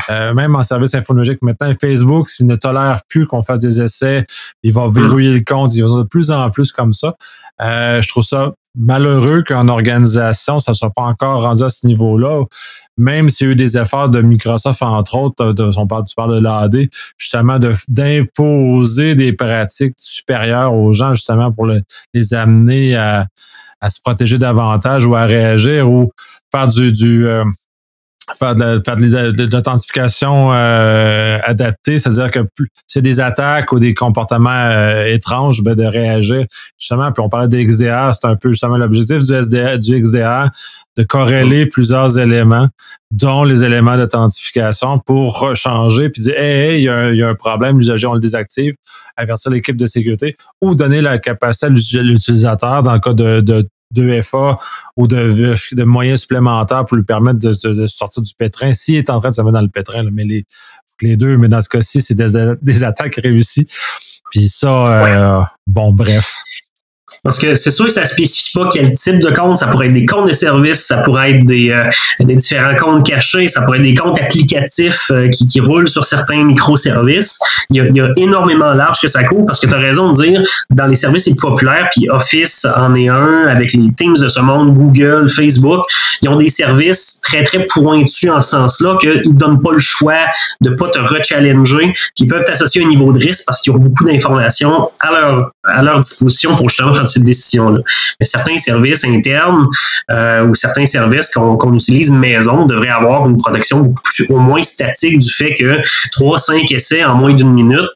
Euh, 0.10 0.34
même 0.34 0.56
en 0.56 0.64
service 0.64 0.96
infonologique, 0.96 1.42
maintenant, 1.42 1.72
Facebook, 1.80 2.30
s'il 2.30 2.48
ne 2.48 2.56
tolère 2.56 3.02
plus 3.08 3.28
qu'on 3.28 3.44
fasse 3.44 3.60
des 3.60 3.82
essais, 3.82 4.26
il 4.64 4.74
va 4.74 4.88
verrouiller 4.88 5.34
le 5.34 5.44
compte. 5.44 5.74
Il 5.76 5.80
y 5.80 5.82
de 5.82 6.04
plus 6.04 6.32
en 6.32 6.50
plus 6.50 6.72
comme 6.72 6.94
ça. 6.94 7.16
Euh, 7.62 8.02
je 8.02 8.08
trouve 8.08 8.24
ça 8.24 8.54
malheureux 8.76 9.44
qu'en 9.44 9.68
organisation, 9.68 10.60
ça 10.60 10.72
ne 10.72 10.76
soit 10.76 10.90
pas 10.90 11.04
encore 11.04 11.44
rendu 11.44 11.64
à 11.64 11.70
ce 11.70 11.86
niveau-là. 11.86 12.44
Même 12.98 13.30
s'il 13.30 13.48
y 13.48 13.50
a 13.50 13.54
eu 13.54 13.56
des 13.56 13.78
efforts 13.78 14.10
de 14.10 14.22
Microsoft, 14.22 14.82
entre 14.82 15.18
autres, 15.18 15.54
de, 15.54 15.70
on 15.78 15.88
parle, 15.88 16.06
tu 16.06 16.16
parles 16.16 16.36
de 16.36 16.40
l'AD, 16.40 16.88
justement, 17.18 17.58
d'imposer 17.88 19.16
des 19.16 19.34
pratiques 19.34 19.96
supérieures 19.98 20.74
aux 20.74 20.94
gens, 20.94 21.14
justement, 21.14 21.52
pour 21.52 21.68
les 22.14 22.34
amener 22.34 22.96
à, 22.96 23.28
à, 23.82 23.90
se 23.90 24.00
protéger 24.02 24.38
davantage 24.38 25.06
ou 25.06 25.16
à 25.16 25.26
réagir 25.26 25.92
ou 25.92 26.12
faire 26.52 26.68
du, 26.68 26.92
du 26.94 27.28
euh, 27.28 27.44
faire 28.38 28.56
de, 28.56 29.52
l'authentification 29.52 30.50
euh, 30.52 31.40
adaptée, 31.44 32.00
c'est-à-dire 32.00 32.32
que 32.32 32.40
c'est 32.88 33.02
des 33.02 33.20
attaques 33.20 33.72
ou 33.72 33.80
des 33.80 33.94
comportements 33.94 34.50
euh, 34.50 35.06
étranges, 35.06 35.62
ben, 35.62 35.76
de 35.76 35.84
réagir 35.84 36.46
justement. 36.80 37.12
Puis 37.12 37.24
on 37.24 37.30
parlait 37.30 37.50
de 37.50 37.58
XDR, 37.58 38.14
c'est 38.14 38.28
un 38.28 38.36
peu 38.36 38.50
justement 38.50 38.78
l'objectif 38.78 39.20
du, 39.20 39.34
SDR, 39.34 39.78
du 39.78 40.00
XDR, 40.00 40.50
de 40.98 41.04
corréler 41.04 41.66
plusieurs 41.66 42.18
éléments, 42.18 42.68
dont 43.12 43.44
les 43.44 43.64
éléments 43.64 43.98
d'authentification 43.98 45.00
pour 45.00 45.56
changer 45.56 46.10
puis 46.10 46.24
dire 46.24 46.38
hey, 46.38 46.80
il 46.80 47.14
y, 47.16 47.18
y, 47.18 47.24
a 47.24 47.28
un 47.28 47.36
problème, 47.36 47.78
l'usager 47.78 48.08
on 48.08 48.14
le 48.14 48.22
désactive, 48.22 48.76
avertir 49.18 49.52
l'équipe 49.52 49.78
de 49.78 49.86
sécurité 49.86 50.36
ou 50.62 50.76
donner 50.76 51.02
la 51.02 51.20
capacité 51.20 51.66
à 51.66 52.02
l'utilisateur 52.02 52.84
dans 52.84 52.94
le 52.94 53.00
cas 53.00 53.14
de, 53.14 53.42
de 53.42 53.68
de 53.94 54.22
FA 54.22 54.58
ou 54.98 55.08
de, 55.08 55.56
de 55.76 55.84
moyens 55.84 56.22
supplémentaires 56.22 56.86
pour 56.86 56.98
lui 56.98 57.04
permettre 57.04 57.40
de, 57.40 57.88
sortir 57.88 58.24
du 58.24 58.34
pétrin 58.34 58.74
s'il 58.74 58.96
est 58.96 59.10
en 59.10 59.20
train 59.20 59.30
de 59.30 59.36
se 59.36 59.42
mettre 59.42 59.54
dans 59.54 59.62
le 59.62 59.70
pétrin. 59.70 60.04
mais 60.12 60.26
les, 60.26 60.46
les 61.02 61.18
deux, 61.18 61.38
mais 61.38 61.48
dans 61.48 61.62
ce 61.62 61.70
cas-ci, 61.70 62.02
c'est 62.02 62.16
des, 62.16 62.84
attaques 62.84 63.16
réussies. 63.16 63.68
Puis 64.32 64.50
ça, 64.50 65.40
euh, 65.40 65.44
bon, 65.68 65.94
bref. 65.94 66.36
Parce 67.24 67.40
que 67.40 67.56
c'est 67.56 67.72
sûr 67.72 67.86
que 67.86 67.92
ça 67.92 68.06
spécifie 68.06 68.54
pas 68.54 68.68
quel 68.72 68.94
type 68.94 69.20
de 69.20 69.30
compte. 69.30 69.58
Ça 69.58 69.68
pourrait 69.68 69.88
être 69.88 69.94
des 69.94 70.06
comptes 70.06 70.28
de 70.28 70.34
services, 70.34 70.86
ça 70.86 70.98
pourrait 70.98 71.32
être 71.32 71.46
des, 71.46 71.72
euh, 71.72 71.84
des 72.20 72.36
différents 72.36 72.76
comptes 72.76 73.06
cachés, 73.06 73.48
ça 73.48 73.62
pourrait 73.62 73.78
être 73.78 73.84
des 73.84 73.94
comptes 73.94 74.20
applicatifs 74.20 75.12
euh, 75.12 75.28
qui, 75.30 75.46
qui, 75.46 75.60
roulent 75.60 75.88
sur 75.88 76.06
certains 76.06 76.44
microservices. 76.44 77.40
Il 77.70 77.78
y 77.78 77.82
a, 77.82 77.86
il 77.86 77.98
y 77.98 78.24
énormément 78.24 78.74
large 78.74 79.00
que 79.00 79.08
ça 79.08 79.24
couvre 79.24 79.46
parce 79.46 79.60
que 79.60 79.68
tu 79.68 79.74
as 79.74 79.78
raison 79.78 80.12
de 80.12 80.24
dire, 80.24 80.42
dans 80.70 80.88
les 80.88 80.96
services 80.96 81.28
les 81.28 81.34
plus 81.34 81.48
populaires, 81.48 81.90
puis 81.92 82.10
Office 82.10 82.66
en 82.76 82.96
est 82.96 83.08
un, 83.10 83.48
avec 83.48 83.74
les 83.74 83.92
Teams 83.96 84.18
de 84.18 84.30
ce 84.30 84.40
monde, 84.40 84.74
Google, 84.74 85.30
Facebook, 85.30 85.86
ils 86.22 86.30
ont 86.30 86.36
des 86.36 86.50
services 86.50 87.22
très, 87.22 87.44
très 87.44 87.66
pointus 87.66 88.30
en 88.30 88.42
ce 88.42 88.50
sens-là 88.52 88.98
qu'ils 89.00 89.22
ne 89.26 89.38
donnent 89.38 89.62
pas 89.62 89.72
le 89.72 89.80
choix 89.80 90.14
de 90.62 90.72
pas 90.72 90.90
te 90.90 91.00
rechallenger, 91.00 91.94
qui 92.16 92.26
peuvent 92.26 92.44
t'associer 92.44 92.84
un 92.84 92.88
niveau 92.88 93.12
de 93.12 93.20
risque 93.20 93.44
parce 93.46 93.62
qu'ils 93.62 93.74
ont 93.74 93.78
beaucoup 93.78 94.06
d'informations 94.06 94.88
à 95.00 95.12
leur, 95.12 95.52
à 95.64 95.82
leur 95.82 96.00
disposition 96.00 96.56
pour 96.56 96.70
justement 96.70 96.94
cette 97.06 97.24
décision-là. 97.24 97.80
Mais 98.20 98.26
certains 98.26 98.58
services 98.58 99.06
internes 99.06 99.68
euh, 100.12 100.46
ou 100.46 100.56
certains 100.56 100.86
services 100.86 101.30
qu'on 101.34 101.74
utilise 101.74 102.12
maison 102.12 102.66
devraient 102.66 102.90
avoir 102.90 103.28
une 103.28 103.38
protection 103.38 103.94
au 104.30 104.38
moins 104.38 104.64
statique 104.64 105.20
du 105.20 105.32
fait 105.32 105.54
que 105.54 105.82
3-5 106.18 106.74
essais 106.74 107.04
en 107.04 107.16
moins 107.16 107.34
d'une 107.34 107.54
minute 107.54 107.90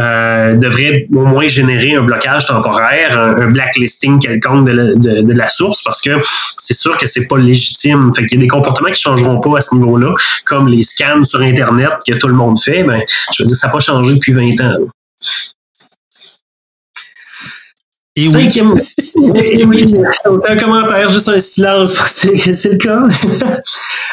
euh, 0.00 0.54
devraient 0.56 1.06
au 1.14 1.24
moins 1.24 1.46
générer 1.46 1.94
un 1.94 2.02
blocage 2.02 2.46
temporaire, 2.46 3.18
un, 3.18 3.50
blacklisting 3.52 4.18
quelconque 4.18 4.68
de 4.68 5.32
la, 5.32 5.48
source 5.48 5.82
parce 5.82 6.00
que 6.00 6.10
c'est 6.58 6.74
sûr 6.74 6.96
que 6.96 7.06
c'est 7.06 7.26
pas 7.26 7.36
légitime. 7.36 8.10
Fait 8.12 8.24
qu'il 8.26 8.38
y 8.38 8.42
a 8.42 8.44
des 8.44 8.48
comportements 8.48 8.90
qui 8.90 9.00
changeront 9.00 9.40
pas 9.40 9.58
à 9.58 9.60
ce 9.60 9.74
niveau-là, 9.74 10.14
comme 10.46 10.68
les 10.68 10.82
scans 10.82 11.24
sur 11.24 11.40
Internet 11.40 11.90
que 12.06 12.14
tout 12.14 12.28
le 12.28 12.34
monde 12.34 12.58
fait. 12.58 12.84
Ben, 12.84 13.02
je 13.36 13.42
veux 13.42 13.46
dire, 13.46 13.56
ça 13.56 13.66
n'a 13.66 13.72
pas 13.72 13.80
changé 13.80 14.14
depuis 14.14 14.32
20 14.32 14.60
ans. 14.62 14.74
Et 18.16 18.22
Cinquième. 18.22 18.74
Oui. 19.14 19.62
oui, 19.68 19.86
aucun 20.26 20.56
commentaire, 20.56 21.08
juste 21.08 21.28
un 21.28 21.38
silence 21.38 21.96
que 21.96 22.52
c'est 22.52 22.72
le 22.72 22.78
cas. 22.78 23.02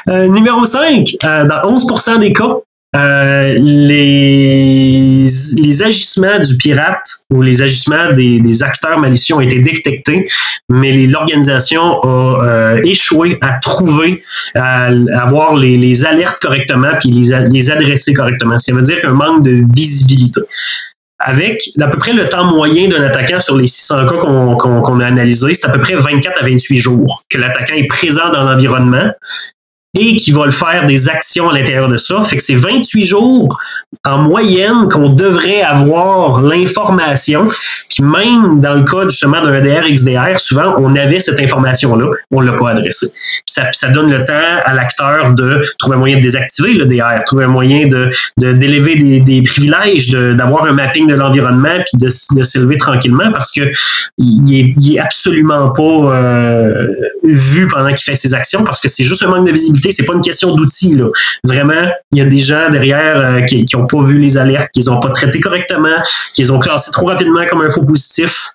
Euh, 0.08 0.28
numéro 0.28 0.66
5, 0.66 1.06
euh, 1.26 1.46
dans 1.46 1.78
11% 1.78 2.20
des 2.20 2.32
cas, 2.32 2.56
euh, 2.96 3.54
les, 3.60 5.26
les 5.62 5.84
agissements 5.84 6.40
du 6.40 6.56
pirate 6.58 7.04
ou 7.32 7.42
les 7.42 7.62
agissements 7.62 8.14
des, 8.16 8.40
des 8.40 8.64
acteurs 8.64 8.98
malicieux 8.98 9.36
ont 9.36 9.42
été 9.42 9.60
détectés, 9.60 10.26
mais 10.70 11.06
l'organisation 11.06 12.02
a 12.02 12.76
échoué 12.84 13.38
à 13.42 13.60
trouver, 13.60 14.24
à, 14.56 14.90
avoir 15.14 15.56
les, 15.56 15.76
les 15.78 16.06
alertes 16.06 16.40
correctement 16.42 16.92
puis 17.00 17.12
les, 17.12 17.38
les 17.52 17.70
adresser 17.70 18.14
correctement. 18.14 18.58
Ce 18.58 18.66
qui 18.66 18.72
veut 18.72 18.82
dire 18.82 19.02
qu'un 19.02 19.14
manque 19.14 19.44
de 19.44 19.62
visibilité 19.76 20.42
avec 21.20 21.70
à 21.80 21.88
peu 21.88 22.00
près 22.00 22.14
le 22.14 22.30
temps 22.30 22.46
moyen 22.46 22.88
d'un 22.88 23.04
attaquant 23.04 23.40
sur 23.40 23.58
les 23.58 23.68
600 23.68 24.06
cas 24.06 24.18
qu'on 24.18 25.00
a 25.00 25.06
analysé, 25.06 25.54
c'est 25.54 25.68
à 25.68 25.72
peu 25.72 25.80
près 25.80 25.96
24 25.96 26.42
à 26.42 26.46
28 26.46 26.80
jours 26.80 27.24
que 27.30 27.38
l'attaquant 27.38 27.76
est 27.76 27.88
présent 27.88 28.30
dans 28.32 28.44
l'environnement 28.44 29.12
et 29.98 30.18
qui 30.18 30.32
va 30.32 30.46
le 30.46 30.52
faire 30.52 30.86
des 30.86 31.10
actions 31.10 31.50
à 31.50 31.54
l'intérieur 31.54 31.88
de 31.88 31.98
ça. 31.98 32.22
Fait 32.22 32.38
que 32.38 32.44
c'est 32.44 32.56
28 32.56 33.06
jours 33.06 33.58
en 34.06 34.20
moyenne 34.20 34.88
qu'on 34.90 35.10
devrait 35.10 35.62
avoir 35.62 36.42
l'information. 36.42 37.48
Puis 37.90 38.04
même 38.04 38.62
dans 38.62 38.76
le 38.76 38.84
cas 38.84 39.10
justement 39.10 39.42
d'un 39.42 39.54
EDR 39.56 39.90
XDR, 39.92 40.40
souvent 40.40 40.76
on 40.78 40.96
avait 40.96 41.20
cette 41.20 41.40
information-là, 41.40 42.06
on 42.32 42.42
l'a 42.42 42.54
pas 42.54 42.70
adressée. 42.70 43.08
Ça, 43.46 43.64
ça, 43.72 43.90
donne 43.90 44.12
le 44.12 44.24
temps 44.24 44.34
à 44.64 44.74
l'acteur 44.74 45.34
de 45.34 45.62
trouver 45.80 45.96
un 45.96 46.00
moyen 46.00 46.18
de 46.18 46.22
désactiver 46.22 46.74
le 46.74 46.86
DR, 46.86 47.24
trouver 47.26 47.46
un 47.46 47.50
moyen 47.50 47.88
d'élever 48.38 49.22
des, 49.22 49.42
privilèges, 49.42 50.10
d'avoir 50.12 50.66
un 50.66 50.74
mapping 50.74 51.08
de 51.08 51.16
l'environnement, 51.16 51.78
puis 51.86 51.98
de, 51.98 52.10
de 52.38 52.44
s'élever 52.44 52.78
tranquillement 52.78 53.32
parce 53.32 53.52
que 53.52 53.72
il 54.20 55.00
absolument 55.00 55.70
pas 55.70 55.82
euh, 55.82 56.88
vu 57.24 57.68
pendant 57.68 57.90
qu'il 57.90 58.04
fait 58.04 58.16
ses 58.16 58.34
actions 58.34 58.64
parce 58.64 58.80
que 58.80 58.88
c'est 58.88 59.04
juste 59.04 59.24
un 59.24 59.28
manque 59.28 59.48
de 59.48 59.52
visibilité, 59.52 59.79
c'est 59.90 60.06
pas 60.06 60.14
une 60.14 60.22
question 60.22 60.56
d'outils. 60.56 61.02
Vraiment, 61.44 61.90
il 62.12 62.20
y 62.20 62.22
a 62.22 62.26
des 62.26 62.40
gens 62.40 62.70
derrière 62.70 63.18
euh, 63.18 63.42
qui 63.42 63.66
n'ont 63.74 63.88
pas 63.88 64.02
vu 64.02 64.18
les 64.18 64.38
alertes, 64.38 64.70
qui 64.74 64.88
ont 64.90 65.00
pas 65.00 65.10
traité 65.10 65.40
correctement, 65.40 65.98
qui 66.34 66.44
les 66.44 66.52
ont 66.52 66.60
classés 66.60 66.92
trop 66.92 67.08
rapidement 67.08 67.46
comme 67.50 67.62
un 67.62 67.70
faux 67.70 67.84
positif, 67.84 68.50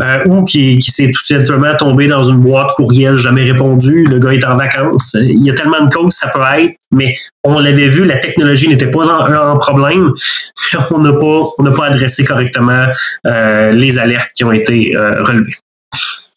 euh, 0.00 0.24
ou 0.26 0.44
qui, 0.44 0.78
qui 0.78 0.90
s'est 0.90 1.10
tout 1.10 1.24
simplement 1.24 1.74
tombé 1.76 2.06
dans 2.06 2.24
une 2.24 2.38
boîte 2.38 2.72
courriel 2.74 3.16
jamais 3.16 3.44
répondu, 3.44 4.04
le 4.04 4.18
gars 4.18 4.32
est 4.32 4.44
en 4.44 4.56
vacances. 4.56 5.16
Il 5.20 5.44
y 5.44 5.50
a 5.50 5.54
tellement 5.54 5.84
de 5.84 5.94
causes 5.94 6.14
ça 6.14 6.28
peut 6.28 6.40
être, 6.58 6.74
mais 6.92 7.14
on 7.44 7.58
l'avait 7.58 7.88
vu, 7.88 8.04
la 8.04 8.18
technologie 8.18 8.68
n'était 8.68 8.90
pas 8.90 9.04
un 9.08 9.56
problème. 9.56 10.12
On 10.90 10.98
n'a 10.98 11.12
pas, 11.12 11.72
pas 11.76 11.86
adressé 11.86 12.24
correctement 12.24 12.86
euh, 13.26 13.70
les 13.70 13.98
alertes 13.98 14.30
qui 14.34 14.44
ont 14.44 14.52
été 14.52 14.92
relevées. 14.96 15.54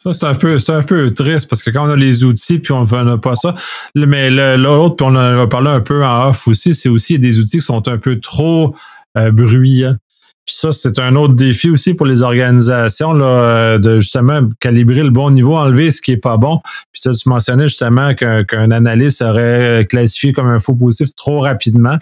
Ça, 0.01 0.13
c'est 0.13 0.23
un 0.23 0.33
peu, 0.33 0.57
c'est 0.59 0.71
un 0.71 0.81
peu 0.81 1.13
triste 1.13 1.49
parce 1.49 1.61
que 1.61 1.71
quand 1.71 1.85
on 1.85 1.89
a 1.89 1.95
les 1.97 2.23
outils 2.23 2.59
puis 2.59 2.71
on 2.71 2.85
n'a 2.85 3.17
pas 3.17 3.35
ça. 3.35 3.53
Mais 3.95 4.29
l'autre, 4.29 4.95
puis 4.95 5.05
on 5.05 5.09
en 5.09 5.41
a 5.41 5.47
parlé 5.47 5.71
un 5.71 5.81
peu 5.81 6.05
en 6.05 6.29
off 6.29 6.47
aussi, 6.47 6.73
c'est 6.73 6.87
aussi 6.87 7.19
des 7.19 7.39
outils 7.39 7.57
qui 7.57 7.65
sont 7.65 7.85
un 7.89 7.97
peu 7.97 8.17
trop 8.17 8.73
euh, 9.17 9.29
bruyants. 9.29 9.97
Puis 10.45 10.55
ça, 10.55 10.71
c'est 10.71 10.97
un 10.99 11.15
autre 11.17 11.33
défi 11.33 11.69
aussi 11.69 11.93
pour 11.93 12.05
les 12.05 12.21
organisations 12.21 13.11
là, 13.11 13.25
euh, 13.25 13.77
de 13.77 13.99
justement 13.99 14.39
calibrer 14.61 15.03
le 15.03 15.09
bon 15.09 15.31
niveau, 15.31 15.57
enlever 15.57 15.91
ce 15.91 16.01
qui 16.01 16.13
est 16.13 16.17
pas 16.17 16.37
bon. 16.37 16.61
Puis 16.93 17.01
ça, 17.01 17.11
tu 17.11 17.27
mentionnais 17.27 17.67
justement 17.67 18.13
qu'un 18.13 18.71
analyste 18.71 19.21
aurait 19.21 19.85
classifié 19.89 20.31
comme 20.31 20.47
un 20.47 20.61
faux 20.61 20.75
positif 20.75 21.13
trop 21.15 21.41
rapidement. 21.41 21.97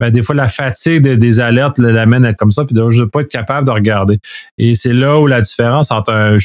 Ben, 0.00 0.10
des 0.10 0.22
fois, 0.22 0.34
la 0.34 0.48
fatigue 0.48 1.02
des, 1.02 1.38
alertes 1.38 1.78
l'amène 1.78 2.34
comme 2.34 2.50
ça, 2.50 2.64
puis 2.64 2.74
de 2.74 2.80
ne 2.80 3.04
pas 3.04 3.20
être 3.20 3.30
capable 3.30 3.66
de 3.66 3.72
regarder. 3.72 4.18
Et 4.56 4.74
c'est 4.74 4.94
là 4.94 5.20
où 5.20 5.26
la 5.26 5.42
différence 5.42 5.92
entre 5.92 6.12
un, 6.12 6.38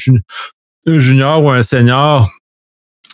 un 0.86 0.98
junior 0.98 1.42
ou 1.42 1.50
un 1.50 1.62
senior 1.62 2.30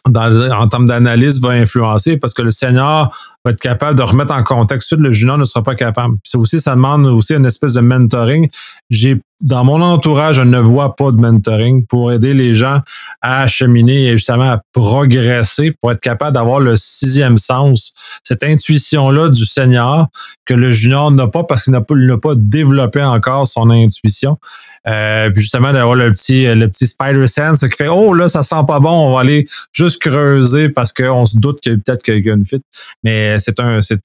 en 0.07 0.69
termes 0.69 0.87
d'analyse 0.87 1.41
va 1.41 1.51
influencer 1.51 2.19
parce 2.19 2.35
que 2.35 2.43
le 2.43 2.51
senior 2.51 3.11
être 3.51 3.61
capable 3.61 3.99
de 3.99 4.03
remettre 4.03 4.35
en 4.35 4.43
contexte. 4.43 4.93
Le 4.93 5.11
junior 5.11 5.39
ne 5.39 5.45
sera 5.45 5.63
pas 5.63 5.75
capable. 5.75 6.17
C'est 6.25 6.39
aussi, 6.39 6.61
ça 6.61 6.75
demande 6.75 7.07
aussi 7.07 7.35
une 7.35 7.47
espèce 7.47 7.75
de 7.75 7.81
mentoring. 7.81 8.49
J'ai 8.91 9.21
dans 9.41 9.65
mon 9.65 9.83
entourage, 9.83 10.37
je 10.37 10.43
ne 10.43 10.59
vois 10.59 10.95
pas 10.95 11.11
de 11.11 11.17
mentoring 11.17 11.85
pour 11.87 12.13
aider 12.13 12.35
les 12.35 12.55
gens 12.55 12.81
à 13.21 13.47
cheminer 13.47 14.07
et 14.07 14.13
justement 14.13 14.53
à 14.53 14.63
progresser 14.73 15.73
pour 15.73 15.93
être 15.93 16.01
capable 16.01 16.33
d'avoir 16.33 16.61
le 16.61 16.77
sixième 16.77 17.37
sens, 17.37 17.93
cette 18.23 18.45
intuition-là 18.45 19.29
du 19.29 19.45
senior 19.45 20.07
que 20.47 20.55
le 20.55 20.71
junior 20.71 21.11
n'a 21.11 21.27
pas 21.27 21.43
parce 21.43 21.65
qu'il 21.65 21.73
n'a 21.73 21.81
pas, 21.83 22.35
développé 22.37 23.03
encore 23.03 23.47
son 23.47 23.71
intuition. 23.71 24.39
Euh, 24.87 25.31
puis 25.31 25.43
justement 25.43 25.73
d'avoir 25.73 25.97
le 25.97 26.13
petit, 26.13 26.47
le 26.47 26.69
petit 26.69 26.87
spider 26.87 27.27
sense 27.27 27.61
qui 27.61 27.77
fait 27.77 27.89
oh 27.89 28.13
là 28.15 28.29
ça 28.29 28.43
sent 28.43 28.65
pas 28.67 28.81
bon, 28.81 28.91
on 28.91 29.15
va 29.15 29.21
aller 29.21 29.47
juste 29.73 30.01
creuser 30.01 30.69
parce 30.69 30.93
qu'on 30.93 31.27
se 31.27 31.37
doute 31.37 31.61
peut-être 31.63 32.03
qu'il 32.03 32.25
y 32.25 32.31
a 32.31 32.35
une 32.35 32.47
fuite. 32.47 32.65
Mais 33.03 33.34
c'est 33.39 33.61
un 33.61 33.81
c'est 33.83 34.01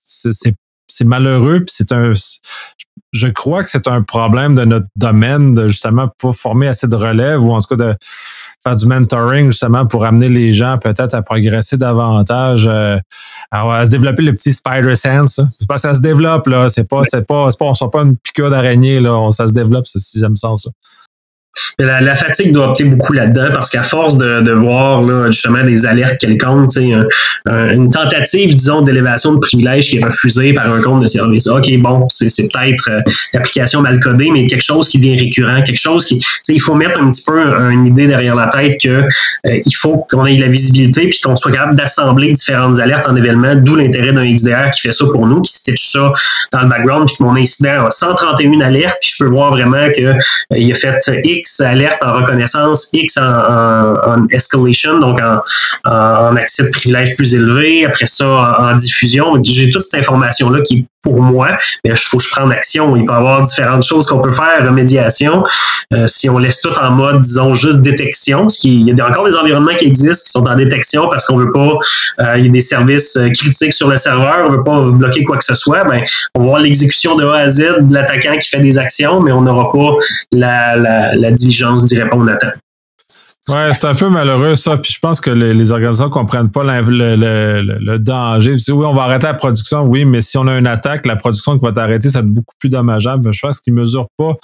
c'est 0.91 1.05
malheureux 1.05 1.59
puis 1.59 1.73
c'est 1.75 1.91
un 1.91 2.13
je 3.11 3.27
crois 3.27 3.63
que 3.63 3.69
c'est 3.69 3.87
un 3.87 4.01
problème 4.01 4.53
de 4.55 4.65
notre 4.65 4.85
domaine 4.95 5.53
de 5.53 5.67
justement 5.67 6.09
pas 6.21 6.31
former 6.31 6.67
assez 6.67 6.87
de 6.87 6.95
relève 6.95 7.43
ou 7.43 7.51
en 7.51 7.59
tout 7.59 7.75
cas 7.75 7.93
de 7.93 7.95
faire 8.63 8.75
du 8.75 8.85
mentoring 8.85 9.47
justement 9.47 9.87
pour 9.87 10.05
amener 10.05 10.29
les 10.29 10.53
gens 10.53 10.77
peut-être 10.77 11.15
à 11.15 11.21
progresser 11.21 11.77
davantage, 11.77 12.67
euh, 12.67 12.99
à, 13.51 13.85
se 13.85 13.89
développer 13.89 14.21
le 14.21 14.33
petit 14.33 14.53
spider 14.53 14.95
sense. 14.95 15.41
C'est 15.57 15.67
pas 15.67 15.77
ça 15.77 15.95
se 15.95 16.01
développe 16.01 16.47
là, 16.47 16.69
c'est 16.69 16.87
pas 16.87 17.03
c'est 17.03 17.25
pas 17.25 17.49
c'est 17.49 17.57
pas 17.57 17.65
on 17.65 17.73
sort 17.73 17.89
pas 17.89 18.01
une 18.01 18.17
piqûre 18.17 18.51
d'araignée 18.51 18.99
là, 18.99 19.31
ça 19.31 19.47
se 19.47 19.53
développe 19.53 19.87
ce 19.87 19.97
sixième 19.97 20.37
sens. 20.37 20.67
Là. 20.67 20.71
La, 21.77 22.15
fatigue 22.15 22.51
doit 22.51 22.69
opter 22.69 22.83
beaucoup 22.83 23.13
là-dedans 23.13 23.49
parce 23.53 23.69
qu'à 23.69 23.83
force 23.83 24.17
de, 24.17 24.51
voir 24.51 25.03
là, 25.03 25.31
justement 25.31 25.63
des 25.63 25.85
alertes 25.85 26.17
quelconques, 26.19 26.71
un, 26.77 27.05
un, 27.45 27.69
une 27.69 27.89
tentative, 27.89 28.53
disons, 28.53 28.81
d'élévation 28.81 29.33
de 29.33 29.39
privilèges 29.39 29.89
qui 29.89 29.97
est 29.97 30.05
refusée 30.05 30.53
par 30.53 30.71
un 30.71 30.81
compte 30.81 31.01
de 31.01 31.07
service. 31.07 31.47
OK, 31.47 31.69
bon, 31.77 32.07
c'est, 32.09 32.27
peut-être 32.51 32.89
euh, 32.89 33.01
l'application 33.33 33.81
mal 33.81 33.99
codée, 33.99 34.29
mais 34.31 34.45
quelque 34.45 34.63
chose 34.63 34.87
qui 34.87 34.97
devient 34.97 35.17
récurrent, 35.17 35.61
quelque 35.61 35.79
chose 35.79 36.05
qui. 36.05 36.19
Il 36.49 36.61
faut 36.61 36.75
mettre 36.75 36.99
un 37.01 37.09
petit 37.09 37.23
peu 37.25 37.39
une 37.71 37.87
idée 37.87 38.07
derrière 38.07 38.35
la 38.35 38.47
tête 38.47 38.77
que 38.81 38.89
euh, 38.89 39.59
il 39.65 39.75
faut 39.75 40.05
qu'on 40.09 40.25
ait 40.25 40.37
la 40.37 40.47
visibilité 40.47 41.07
puis 41.07 41.19
qu'on 41.19 41.35
soit 41.35 41.51
capable 41.51 41.75
d'assembler 41.75 42.31
différentes 42.31 42.79
alertes 42.79 43.07
en 43.07 43.15
événement, 43.15 43.55
d'où 43.55 43.75
l'intérêt 43.75 44.11
d'un 44.11 44.29
XDR 44.29 44.71
qui 44.71 44.81
fait 44.81 44.91
ça 44.91 45.05
pour 45.11 45.27
nous, 45.27 45.41
qui 45.41 45.53
stitch 45.53 45.87
ça 45.87 46.11
dans 46.51 46.61
le 46.61 46.67
background, 46.67 47.07
puis 47.07 47.17
que 47.17 47.23
mon 47.23 47.35
incident 47.35 47.85
a 47.85 47.91
131 47.91 48.61
alertes, 48.61 48.97
puis 49.01 49.11
je 49.15 49.23
peux 49.23 49.29
voir 49.29 49.51
vraiment 49.51 49.89
qu'il 49.89 50.07
euh, 50.07 50.71
a 50.71 50.75
fait 50.75 50.99
X 51.23 51.48
alerte 51.59 52.01
en 52.03 52.13
reconnaissance, 52.13 52.89
X 52.93 53.17
en, 53.17 54.27
escalation, 54.31 54.99
donc 54.99 55.19
en, 55.85 56.35
accès 56.35 56.63
de 56.63 56.71
privilèges 56.71 57.15
plus 57.15 57.33
élevé, 57.35 57.85
après 57.85 58.07
ça 58.07 58.57
en, 58.59 58.75
diffusion. 58.75 59.33
J'ai 59.43 59.69
toute 59.69 59.81
cette 59.81 59.99
information-là 59.99 60.62
qui 60.62 60.79
est 60.79 60.85
pour 61.01 61.21
moi, 61.21 61.57
il 61.83 61.95
faut 61.95 62.17
que 62.17 62.23
je 62.23 62.29
prenne 62.29 62.51
action. 62.51 62.95
Il 62.95 63.05
peut 63.05 63.13
y 63.13 63.15
avoir 63.15 63.43
différentes 63.43 63.83
choses 63.83 64.05
qu'on 64.05 64.21
peut 64.21 64.31
faire, 64.31 64.65
remédiation. 64.65 65.43
Euh, 65.93 66.07
si 66.07 66.29
on 66.29 66.38
laisse 66.38 66.62
tout 66.62 66.77
en 66.79 66.91
mode, 66.91 67.21
disons, 67.21 67.53
juste 67.53 67.81
détection, 67.81 68.49
ce 68.49 68.57
qui, 68.57 68.81
il 68.81 68.97
y 68.97 69.01
a 69.01 69.07
encore 69.07 69.25
des 69.25 69.35
environnements 69.35 69.75
qui 69.75 69.85
existent 69.85 70.23
qui 70.25 70.31
sont 70.31 70.47
en 70.47 70.55
détection 70.55 71.07
parce 71.09 71.25
qu'on 71.25 71.38
veut 71.38 71.51
pas, 71.51 71.77
euh, 72.19 72.38
il 72.38 72.45
y 72.45 72.49
a 72.49 72.51
des 72.51 72.62
services 72.62 73.15
euh, 73.15 73.29
critiques 73.29 73.73
sur 73.73 73.89
le 73.89 73.97
serveur, 73.97 74.45
on 74.47 74.51
veut 74.51 74.63
pas 74.63 74.81
bloquer 74.81 75.23
quoi 75.23 75.38
que 75.38 75.45
ce 75.45 75.55
soit, 75.55 75.83
ben, 75.85 76.01
on 76.35 76.41
va 76.41 76.45
voir 76.45 76.59
l'exécution 76.59 77.15
de 77.15 77.25
A 77.25 77.38
à 77.38 77.49
Z 77.49 77.59
de 77.81 77.93
l'attaquant 77.93 78.38
qui 78.38 78.49
fait 78.49 78.59
des 78.59 78.77
actions, 78.77 79.21
mais 79.21 79.31
on 79.31 79.41
n'aura 79.41 79.69
pas 79.69 79.95
la 80.31 81.28
diligence 81.31 81.85
d'y 81.85 82.01
répondre 82.01 82.31
à 82.31 82.35
temps. 82.35 82.51
Ouais, 83.49 83.73
c'est 83.73 83.87
un 83.87 83.95
peu 83.95 84.09
malheureux 84.09 84.55
ça. 84.55 84.77
Puis 84.77 84.93
je 84.93 84.99
pense 84.99 85.19
que 85.19 85.31
les, 85.31 85.53
les 85.53 85.71
organisations 85.71 86.09
comprennent 86.09 86.51
pas 86.51 86.63
le, 86.63 87.97
danger. 87.97 88.57
oui, 88.69 88.85
on 88.85 88.93
va 88.93 89.03
arrêter 89.03 89.25
la 89.25 89.33
production, 89.33 89.83
oui, 89.83 90.05
mais 90.05 90.21
si 90.21 90.37
on 90.37 90.47
a 90.47 90.57
une 90.57 90.67
attaque, 90.67 91.05
la 91.07 91.15
production 91.15 91.57
qui 91.57 91.65
va 91.65 91.71
t'arrêter, 91.71 92.09
ça 92.09 92.19
va 92.19 92.27
être 92.27 92.33
beaucoup 92.33 92.55
plus 92.59 92.69
dommageable. 92.69 93.33
Je 93.33 93.39
pense 93.39 93.59
qu'ils 93.59 93.73
mesurent 93.73 94.09
pas 94.17 94.35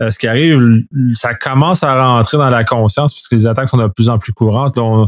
euh, 0.00 0.10
ce 0.10 0.18
qui 0.18 0.28
arrive. 0.28 0.82
Ça 1.14 1.34
commence 1.34 1.82
à 1.82 2.00
rentrer 2.00 2.36
dans 2.36 2.50
la 2.50 2.62
conscience 2.62 3.12
puisque 3.12 3.32
les 3.32 3.46
attaques 3.46 3.68
sont 3.68 3.78
de 3.78 3.88
plus 3.88 4.08
en 4.08 4.18
plus 4.18 4.32
courantes. 4.32 4.76
Là, 4.76 5.06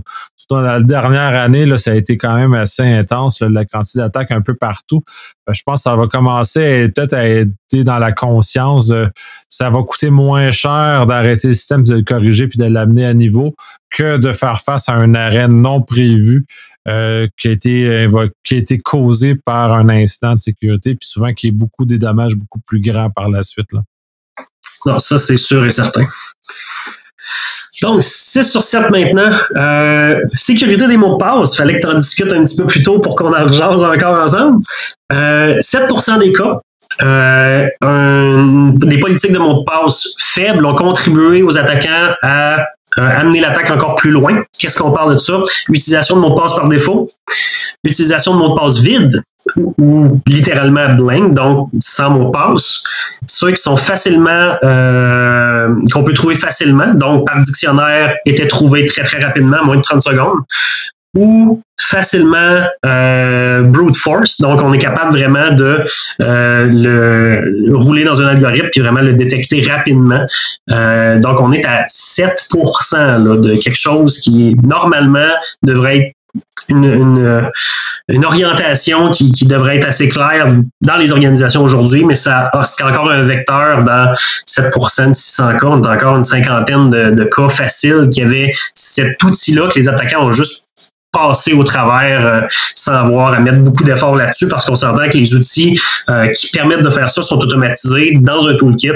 dans 0.48 0.61
la 0.61 0.80
dernière 0.80 1.40
année, 1.40 1.66
là, 1.66 1.76
ça 1.76 1.92
a 1.92 1.94
été 1.94 2.16
quand 2.16 2.35
même 2.37 2.54
assez 2.54 2.82
intense, 2.82 3.40
la 3.40 3.64
quantité 3.64 3.98
d'attaques 3.98 4.30
un 4.30 4.42
peu 4.42 4.54
partout. 4.54 5.02
Euh, 5.48 5.52
je 5.52 5.62
pense 5.64 5.80
que 5.80 5.90
ça 5.90 5.96
va 5.96 6.06
commencer 6.06 6.88
peut-être 6.94 7.14
à 7.14 7.28
être 7.28 7.50
dans 7.72 7.98
la 7.98 8.12
conscience 8.12 8.87
de 8.87 9.11
ça 9.48 9.70
va 9.70 9.82
coûter 9.82 10.11
moins 10.11 10.52
cher 10.52 11.06
d'arrêter 11.06 11.48
le 11.48 11.54
système, 11.54 11.82
de 11.85 11.96
le 11.96 12.02
corriger 12.02 12.46
puis 12.46 12.59
de 12.59 12.64
l'amener 12.64 13.04
à 13.04 13.14
niveau 13.14 13.54
que 13.90 14.18
de 14.18 14.32
faire 14.32 14.61
face 14.61 14.88
à 14.88 14.94
un 14.94 15.14
arrêt 15.14 15.48
non 15.48 15.82
prévu 15.82 16.46
euh, 16.88 17.26
qui, 17.37 17.48
a 17.48 17.50
été, 17.50 18.06
qui 18.44 18.54
a 18.54 18.59
été 18.59 18.78
causé 18.78 19.35
par 19.35 19.72
un 19.72 19.88
incident 19.88 20.35
de 20.35 20.40
sécurité, 20.40 20.94
puis 20.94 21.09
souvent 21.09 21.32
qui 21.32 21.48
est 21.48 21.52
beaucoup 21.52 21.85
des 21.85 21.98
dommages 21.98 22.37
beaucoup 22.37 22.61
plus 22.61 22.80
grands 22.80 23.11
par 23.11 23.28
la 23.28 23.42
suite. 23.42 23.72
Non, 24.85 24.98
ça 24.98 25.18
c'est 25.18 25.37
sûr 25.37 25.64
et 25.64 25.72
certain. 25.72 26.04
Donc, 27.82 28.02
6 28.02 28.42
sur 28.42 28.62
7 28.62 28.90
maintenant. 28.90 29.30
Euh, 29.56 30.20
sécurité 30.34 30.86
des 30.86 30.96
mots 30.96 31.14
de 31.14 31.18
passe. 31.18 31.56
Fallait 31.56 31.74
que 31.78 31.86
tu 31.86 31.88
en 31.88 31.94
discutes 31.94 32.32
un 32.32 32.42
petit 32.42 32.56
peu 32.56 32.66
plus 32.66 32.82
tôt 32.82 32.98
pour 33.00 33.16
qu'on 33.16 33.32
en 33.32 33.44
rejase 33.44 33.82
encore 33.82 34.22
ensemble. 34.22 34.58
Euh, 35.12 35.58
7% 35.60 36.18
des 36.18 36.32
cas. 36.32 36.60
Euh, 37.02 37.68
des 38.74 38.98
politiques 38.98 39.32
de 39.32 39.38
mots 39.38 39.60
de 39.60 39.64
passe 39.64 40.14
faibles 40.18 40.64
ont 40.64 40.74
contribué 40.74 41.42
aux 41.42 41.58
attaquants 41.58 42.14
à 42.22 42.60
euh, 42.98 43.10
amener 43.20 43.40
l'attaque 43.40 43.70
encore 43.70 43.96
plus 43.96 44.10
loin. 44.10 44.42
Qu'est-ce 44.58 44.78
qu'on 44.78 44.92
parle 44.92 45.14
de 45.14 45.18
ça? 45.18 45.42
Utilisation 45.68 46.16
de 46.16 46.20
mots 46.22 46.30
de 46.30 46.40
passe 46.40 46.56
par 46.56 46.68
défaut, 46.68 47.06
utilisation 47.84 48.34
de 48.34 48.38
mots 48.38 48.54
de 48.54 48.58
passe 48.58 48.78
vide 48.78 49.22
ou 49.56 50.20
littéralement 50.26 50.94
blank, 50.94 51.35
donc 51.35 51.70
sans 51.80 52.11
mot 52.11 52.30
passe. 52.30 52.82
Ceux 53.26 53.52
qui 53.52 53.62
sont 53.62 53.76
facilement, 53.76 54.56
euh, 54.62 55.68
qu'on 55.92 56.04
peut 56.04 56.14
trouver 56.14 56.35
facilement, 56.35 56.94
donc 56.94 57.26
par 57.26 57.40
dictionnaire, 57.42 58.14
étaient 58.24 58.48
trouvés 58.48 58.85
très 58.85 59.02
très 59.02 59.18
rapidement, 59.18 59.64
moins 59.64 59.76
de 59.76 59.82
30 59.82 60.02
secondes 60.02 60.38
ou 61.16 61.62
facilement 61.80 62.66
euh, 62.85 63.62
brute 63.62 63.96
force. 63.96 64.40
Donc, 64.40 64.62
on 64.62 64.72
est 64.72 64.78
capable 64.78 65.16
vraiment 65.16 65.50
de 65.50 65.85
euh, 66.20 66.66
le 66.68 67.76
rouler 67.76 68.04
dans 68.04 68.20
un 68.20 68.26
algorithme 68.26 68.68
puis 68.70 68.80
vraiment 68.80 69.00
le 69.00 69.14
détecter 69.14 69.62
rapidement. 69.62 70.24
Euh, 70.70 71.18
donc, 71.18 71.40
on 71.40 71.52
est 71.52 71.64
à 71.64 71.85
7 71.88 72.48
là, 72.92 73.18
de 73.18 73.62
quelque 73.62 73.78
chose 73.78 74.18
qui 74.18 74.56
normalement 74.62 75.32
devrait 75.62 75.98
être 75.98 76.15
une, 76.68 77.51
une, 78.09 78.25
orientation 78.25 79.11
qui, 79.11 79.33
devrait 79.46 79.77
être 79.77 79.88
assez 79.88 80.09
claire 80.09 80.46
dans 80.81 80.96
les 80.96 81.12
organisations 81.12 81.62
aujourd'hui, 81.62 82.05
mais 82.05 82.14
ça 82.14 82.51
c'est 82.64 82.83
encore 82.83 83.11
un 83.11 83.22
vecteur 83.22 83.85
dans 83.85 84.12
7% 84.12 85.09
de 85.09 85.12
600 85.12 85.57
cas. 85.59 85.66
On 85.66 85.81
a 85.83 85.94
encore 85.94 86.16
une 86.16 86.25
cinquantaine 86.25 86.90
de, 86.90 87.25
cas 87.25 87.49
faciles 87.49 88.09
qui 88.11 88.22
avaient 88.22 88.53
cet 88.75 89.22
outil-là 89.22 89.68
que 89.68 89.79
les 89.79 89.88
attaquants 89.88 90.27
ont 90.27 90.33
juste 90.33 90.68
passé 91.12 91.55
au 91.55 91.64
travers 91.64 92.27
euh, 92.27 92.40
sans 92.75 92.92
avoir 92.92 93.33
à 93.33 93.40
mettre 93.40 93.59
beaucoup 93.59 93.85
d'efforts 93.85 94.16
là-dessus 94.16 94.49
parce 94.49 94.66
qu'on 94.66 94.75
s'entend 94.75 95.09
que 95.09 95.16
les 95.16 95.35
outils 95.35 95.81
euh, 96.11 96.29
qui 96.29 96.49
permettent 96.49 96.83
de 96.83 96.90
faire 96.90 97.09
ça 97.09 97.22
sont 97.22 97.38
automatisés 97.38 98.18
dans 98.20 98.46
un 98.46 98.55
toolkit 98.55 98.90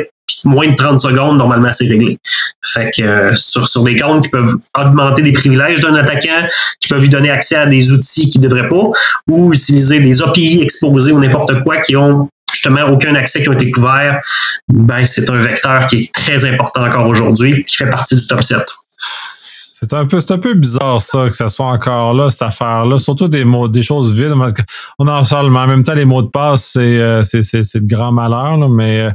moins 0.44 0.68
de 0.68 0.74
30 0.74 1.00
secondes, 1.00 1.38
normalement, 1.38 1.72
c'est 1.72 1.86
réglé. 1.86 2.18
Fait 2.62 2.90
que 2.90 3.02
euh, 3.02 3.34
sur, 3.34 3.66
sur 3.66 3.82
des 3.82 3.96
comptes 3.96 4.24
qui 4.24 4.30
peuvent 4.30 4.56
augmenter 4.78 5.22
les 5.22 5.32
privilèges 5.32 5.80
d'un 5.80 5.94
attaquant, 5.94 6.46
qui 6.80 6.88
peuvent 6.88 7.00
lui 7.00 7.08
donner 7.08 7.30
accès 7.30 7.56
à 7.56 7.66
des 7.66 7.92
outils 7.92 8.28
qu'il 8.28 8.40
ne 8.40 8.48
devrait 8.48 8.68
pas, 8.68 8.90
ou 9.28 9.52
utiliser 9.52 10.00
des 10.00 10.22
API 10.22 10.60
exposés 10.62 11.12
ou 11.12 11.20
n'importe 11.20 11.62
quoi 11.62 11.78
qui 11.78 11.96
ont 11.96 12.28
justement 12.52 12.82
aucun 12.90 13.14
accès 13.14 13.42
qui 13.42 13.48
ont 13.48 13.54
été 13.54 13.70
couverts, 13.70 14.20
ben 14.68 15.04
c'est 15.04 15.28
un 15.30 15.40
vecteur 15.40 15.86
qui 15.86 15.96
est 15.96 16.12
très 16.12 16.44
important 16.44 16.84
encore 16.84 17.06
aujourd'hui, 17.06 17.64
qui 17.64 17.76
fait 17.76 17.88
partie 17.88 18.16
du 18.16 18.26
top 18.26 18.42
7. 18.42 18.58
C'est 19.72 19.94
un 19.94 20.04
peu, 20.04 20.18
un 20.28 20.38
peu 20.38 20.52
bizarre 20.52 21.00
ça 21.00 21.26
que 21.26 21.34
ça 21.34 21.48
soit 21.48 21.68
encore 21.68 22.12
là 22.12 22.28
cette 22.28 22.42
affaire-là, 22.42 22.98
surtout 22.98 23.28
des 23.28 23.44
mots, 23.44 23.66
des 23.66 23.82
choses 23.82 24.12
vides. 24.12 24.34
On 24.98 25.08
en 25.08 25.24
parle, 25.24 25.50
mais 25.50 25.58
en 25.58 25.66
même 25.66 25.82
temps 25.82 25.94
les 25.94 26.04
mots 26.04 26.20
de 26.20 26.28
passe 26.28 26.72
c'est 26.72 26.98
euh, 27.00 27.22
de 27.22 27.86
grand 27.86 28.12
malheur, 28.12 28.58
là, 28.58 28.68
mais 28.68 29.10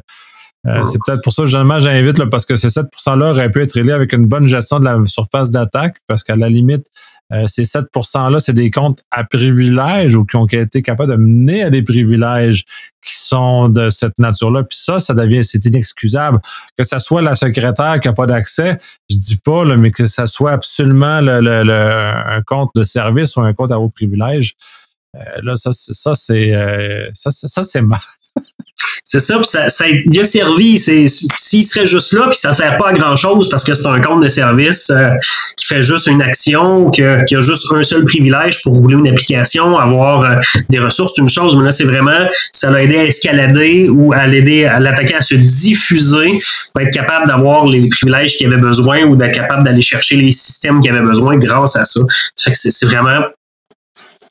euh, 0.66 0.80
euh, 0.80 0.84
c'est 0.84 1.00
peut-être 1.06 1.22
pour 1.22 1.32
ça 1.32 1.44
que 1.44 1.48
généralement 1.48 1.80
j'invite 1.80 2.24
parce 2.26 2.46
que 2.46 2.56
ces 2.56 2.70
7% 2.70 3.20
là 3.20 3.32
aurait 3.32 3.52
pu 3.52 3.62
être 3.62 3.78
liés 3.80 3.92
avec 3.92 4.14
une 4.14 4.26
bonne 4.26 4.48
gestion 4.48 4.80
de 4.80 4.86
la 4.86 4.98
surface 5.06 5.52
d'attaque 5.52 5.98
parce 6.08 6.24
qu'à 6.24 6.36
la 6.36 6.50
limite, 6.50 6.88
euh, 7.32 7.46
ces 7.48 7.64
7% 7.64 8.32
là 8.32 8.40
c'est 8.40 8.54
des 8.54 8.72
comptes 8.72 9.04
à 9.12 9.24
privilèges 9.24 10.16
ou 10.16 10.26
qui 10.26 10.38
ont 10.38 10.48
été 10.48 10.82
capables 10.82 11.12
de 11.12 11.18
mener 11.18 11.64
à 11.64 11.70
des 11.70 11.84
privilèges 11.84 12.64
qui 13.04 13.14
sont 13.14 13.70
de 13.70 13.92
cette 13.92 14.18
nature-là. 14.18 14.64
Puis 14.64 14.80
ça, 14.80 15.00
ça 15.00 15.14
devient, 15.14 15.44
c'est 15.44 15.64
inexcusable. 15.66 16.40
Que 16.76 16.84
ça 16.84 16.98
soit 16.98 17.22
la 17.22 17.36
secrétaire 17.36 18.00
qui 18.00 18.08
n'a 18.08 18.14
pas 18.14 18.26
d'accès, 18.26 18.80
je 19.12 19.18
dis 19.18 19.38
pas, 19.38 19.64
là, 19.64 19.78
mais 19.78 19.92
que 19.92 20.08
ça 20.08 20.26
soit 20.26 20.52
absolument 20.52 21.22
le, 21.22 21.40
le, 21.40 21.72
un 21.72 22.42
compte 22.42 22.72
de 22.74 22.84
service 22.84 23.36
ou 23.36 23.42
un 23.42 23.54
compte 23.54 23.72
à 23.72 23.80
haut 23.80 23.90
privilège. 23.90 24.56
Euh, 25.16 25.20
là, 25.44 25.56
ça, 25.56 25.72
ça 25.72 26.16
c'est 26.16 26.52
ça, 27.14 27.30
ça 27.30 27.64
c'est 27.64 27.82
mal. 27.84 28.00
C'est 29.08 29.20
ça, 29.20 29.36
puis 29.36 29.46
ça, 29.46 29.70
ça, 29.70 29.86
il 29.88 30.20
a 30.20 30.26
servi. 30.26 30.80
S'il 30.80 31.64
serait 31.64 31.86
juste 31.86 32.14
là, 32.14 32.28
puis 32.28 32.40
ça 32.40 32.54
sert 32.54 32.76
pas 32.76 32.90
à 32.90 32.94
grand 32.94 33.16
chose 33.16 33.48
parce 33.50 33.64
que 33.64 33.76
c'est 33.76 33.86
un 33.86 34.02
compte 34.02 34.24
de 34.24 34.28
service 34.28 34.90
euh, 34.90 35.10
qui 35.56 35.68
fait 35.68 35.84
juste 35.84 36.08
une 36.08 36.24
action, 36.24 36.90
qui 36.90 37.04
a, 37.04 37.24
qui 37.24 37.36
a, 37.36 37.42
juste 37.42 37.72
un 37.72 37.84
seul 37.84 38.04
privilège 38.04 38.64
pour 38.64 38.74
rouler 38.74 38.96
une 38.96 39.08
application, 39.08 39.78
avoir 39.78 40.22
euh, 40.24 40.36
des 40.70 40.80
ressources, 40.80 41.20
une 41.20 41.30
chose. 41.30 41.56
Mais 41.56 41.66
là, 41.66 41.72
c'est 41.72 41.84
vraiment, 41.84 42.28
ça 42.52 42.72
l'a 42.72 42.82
aidé 42.82 42.98
à 42.98 43.04
escalader 43.04 43.90
ou 43.90 44.12
à 44.12 44.26
l'aider 44.26 44.66
à 44.66 44.80
l'attaquer 44.80 45.14
à 45.14 45.22
se 45.22 45.36
diffuser 45.36 46.32
pour 46.74 46.82
être 46.82 46.92
capable 46.92 47.28
d'avoir 47.28 47.68
les 47.68 47.88
privilèges 47.88 48.36
qu'il 48.36 48.48
avait 48.48 48.58
besoin 48.58 49.04
ou 49.04 49.16
d'être 49.16 49.36
capable 49.36 49.64
d'aller 49.66 49.84
chercher 49.84 50.16
les 50.16 50.32
systèmes 50.32 50.82
qu'il 50.82 50.90
avait 50.90 51.06
besoin 51.06 51.38
grâce 51.38 51.76
à 51.76 51.86
ça. 51.86 52.02
Fait 52.40 52.52
que 52.52 52.58
c'est 52.58 52.86
vraiment 52.88 53.20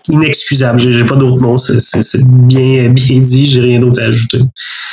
inexcusable. 0.09 0.79
J'ai 0.79 1.05
pas 1.05 1.17
d'autres 1.17 1.43
mots. 1.43 1.59
C'est 1.59 2.29
bien, 2.29 2.88
bien 2.88 3.19
dit. 3.19 3.47
J'ai 3.47 3.61
rien 3.61 3.81
d'autre 3.81 4.01
à 4.03 4.07
ajouter. 4.07 4.40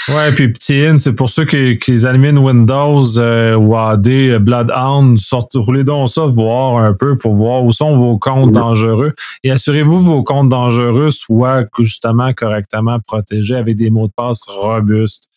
Ouais, 0.10 0.32
puis 0.34 0.52
petit 0.52 0.84
in, 0.84 0.98
c'est 0.98 1.14
pour 1.14 1.30
ceux 1.30 1.46
qui, 1.46 1.78
qui 1.78 1.94
Windows 1.94 3.04
euh, 3.18 3.56
ou 3.56 3.78
AD, 3.78 4.08
euh, 4.08 4.40
Bloodhound, 4.40 5.20
sortez, 5.20 5.60
roulez 5.60 5.84
donc 5.84 6.10
ça, 6.10 6.26
voir 6.26 6.78
un 6.84 6.94
peu 6.94 7.16
pour 7.18 7.36
voir 7.36 7.64
où 7.64 7.72
sont 7.72 7.96
vos 7.96 8.18
comptes 8.18 8.52
dangereux. 8.52 9.14
Et 9.44 9.52
assurez-vous 9.52 10.00
vos 10.00 10.24
comptes 10.24 10.50
dangereux 10.50 11.12
soient 11.12 11.66
justement 11.80 12.34
correctement 12.34 13.00
protégés 13.00 13.56
avec 13.56 13.76
des 13.76 13.92
mots 13.92 14.08
de 14.08 14.14
passe 14.16 14.46
robustes 14.48 15.31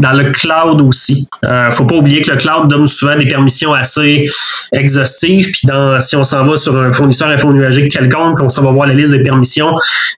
dans 0.00 0.12
le 0.12 0.30
cloud 0.30 0.80
aussi. 0.80 1.28
Euh, 1.44 1.70
faut 1.70 1.84
pas 1.84 1.96
oublier 1.96 2.20
que 2.20 2.30
le 2.30 2.36
cloud 2.36 2.68
donne 2.68 2.86
souvent 2.86 3.16
des 3.16 3.26
permissions 3.26 3.74
assez 3.74 4.26
exhaustives. 4.72 5.50
Puis 5.50 5.66
dans, 5.66 5.98
si 6.00 6.14
on 6.14 6.22
s'en 6.22 6.44
va 6.44 6.56
sur 6.56 6.76
un 6.76 6.92
fournisseur 6.92 7.28
infonuagique 7.28 7.92
quelconque, 7.92 8.40
on 8.40 8.48
s'en 8.48 8.62
va 8.62 8.70
voir 8.70 8.86
la 8.86 8.94
liste 8.94 9.12
de 9.12 9.18
permissions 9.18 9.74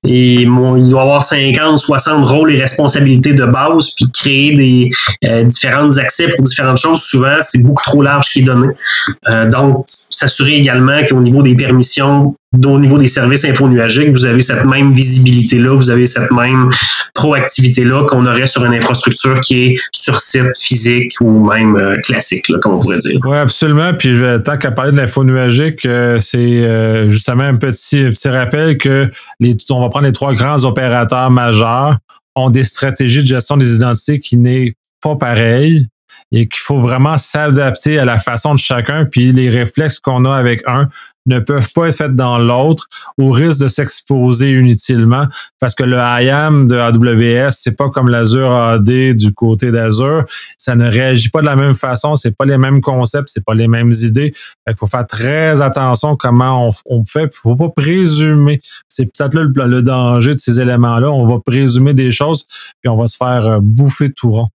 et 0.06 0.42
il 0.42 0.90
doit 0.90 1.02
avoir 1.02 1.22
50, 1.22 1.78
60 1.78 2.26
rôles 2.26 2.52
et 2.52 2.60
responsabilités 2.60 3.32
de 3.32 3.44
base, 3.44 3.90
puis 3.94 4.10
créer 4.12 4.56
des 4.56 4.90
euh, 5.24 5.44
différents 5.44 5.96
accès 5.96 6.28
pour 6.28 6.44
différentes 6.44 6.78
choses. 6.78 7.02
Souvent, 7.02 7.36
c'est 7.40 7.62
beaucoup 7.62 7.84
trop 7.84 8.02
large 8.02 8.28
qui 8.28 8.40
est 8.40 8.44
donné. 8.44 8.68
Euh, 9.28 9.50
donc, 9.50 9.84
s'assurer 9.86 10.56
également 10.56 11.00
qu'au 11.08 11.20
niveau 11.20 11.42
des 11.42 11.54
permissions, 11.54 12.34
au 12.52 12.80
niveau 12.80 12.98
des 12.98 13.06
services 13.06 13.44
infonuagiques, 13.44 14.10
vous 14.10 14.24
avez 14.24 14.42
cette 14.42 14.64
même 14.64 14.92
visibilité-là, 14.92 15.72
vous 15.74 15.88
avez 15.88 16.06
cette 16.06 16.32
même 16.32 16.68
proactivité-là 17.14 18.04
qu'on 18.06 18.26
aurait 18.26 18.48
sur 18.48 18.64
une 18.64 18.74
infrastructure 18.74 19.40
qui 19.40 19.62
est 19.62 19.76
sur 19.92 20.20
site 20.20 20.58
physique 20.58 21.14
ou 21.20 21.48
même 21.48 21.76
euh, 21.76 21.94
classique, 22.02 22.48
là, 22.48 22.58
comme 22.58 22.74
on 22.74 22.80
pourrait 22.80 22.98
dire. 22.98 23.20
Oui, 23.24 23.36
absolument. 23.36 23.94
Puis 23.94 24.20
tant 24.44 24.58
qu'à 24.58 24.72
parler 24.72 24.90
de 24.90 24.96
l'infonuagique, 24.96 25.86
euh, 25.86 26.18
c'est 26.18 26.38
euh, 26.38 27.08
justement 27.08 27.44
un 27.44 27.54
petit, 27.54 28.04
petit 28.10 28.28
rappel 28.28 28.78
que 28.78 29.08
les, 29.38 29.56
on 29.70 29.80
va 29.80 29.88
prendre 29.88 30.06
les 30.06 30.12
trois 30.12 30.34
grands 30.34 30.64
opérateurs 30.64 31.30
majeurs 31.30 31.98
ont 32.34 32.50
des 32.50 32.64
stratégies 32.64 33.22
de 33.22 33.28
gestion 33.28 33.56
des 33.56 33.76
identités 33.76 34.18
qui 34.18 34.36
n'est 34.36 34.72
pas 35.02 35.14
pareilles 35.14 35.86
et 36.32 36.48
qu'il 36.48 36.60
faut 36.60 36.78
vraiment 36.78 37.18
s'adapter 37.18 37.98
à 37.98 38.04
la 38.04 38.18
façon 38.18 38.54
de 38.54 38.58
chacun, 38.58 39.04
puis 39.04 39.32
les 39.32 39.50
réflexes 39.50 39.98
qu'on 39.98 40.24
a 40.24 40.34
avec 40.34 40.62
un 40.66 40.88
ne 41.26 41.38
peuvent 41.38 41.72
pas 41.74 41.88
être 41.88 41.96
faits 41.96 42.16
dans 42.16 42.38
l'autre 42.38 42.86
au 43.18 43.30
risque 43.30 43.60
de 43.60 43.68
s'exposer 43.68 44.52
inutilement 44.52 45.26
parce 45.58 45.74
que 45.74 45.84
le 45.84 45.96
IAM 45.96 46.66
de 46.66 46.76
AWS, 46.76 47.52
c'est 47.52 47.76
pas 47.76 47.90
comme 47.90 48.08
l'Azure 48.08 48.52
AD 48.52 49.14
du 49.16 49.32
côté 49.34 49.70
d'Azure. 49.70 50.24
Ça 50.56 50.74
ne 50.76 50.88
réagit 50.88 51.28
pas 51.28 51.40
de 51.40 51.46
la 51.46 51.56
même 51.56 51.74
façon, 51.74 52.16
c'est 52.16 52.36
pas 52.36 52.44
les 52.44 52.58
mêmes 52.58 52.80
concepts, 52.80 53.28
c'est 53.28 53.44
pas 53.44 53.54
les 53.54 53.68
mêmes 53.68 53.92
idées. 53.92 54.32
Il 54.66 54.74
faut 54.78 54.86
faire 54.86 55.06
très 55.06 55.60
attention 55.60 56.16
comment 56.16 56.68
on, 56.68 56.70
on 56.86 57.04
fait. 57.04 57.34
Faut 57.34 57.56
pas 57.56 57.68
présumer. 57.68 58.60
C'est 58.88 59.06
peut-être 59.06 59.34
là 59.34 59.42
le, 59.42 59.66
le, 59.66 59.82
danger 59.82 60.34
de 60.34 60.40
ces 60.40 60.60
éléments-là. 60.60 61.10
On 61.10 61.26
va 61.26 61.40
présumer 61.40 61.94
des 61.94 62.10
choses, 62.10 62.46
puis 62.80 62.88
on 62.88 62.96
va 62.96 63.06
se 63.06 63.16
faire 63.16 63.44
euh, 63.46 63.58
bouffer 63.60 64.12
tout 64.12 64.30
rond. 64.30 64.48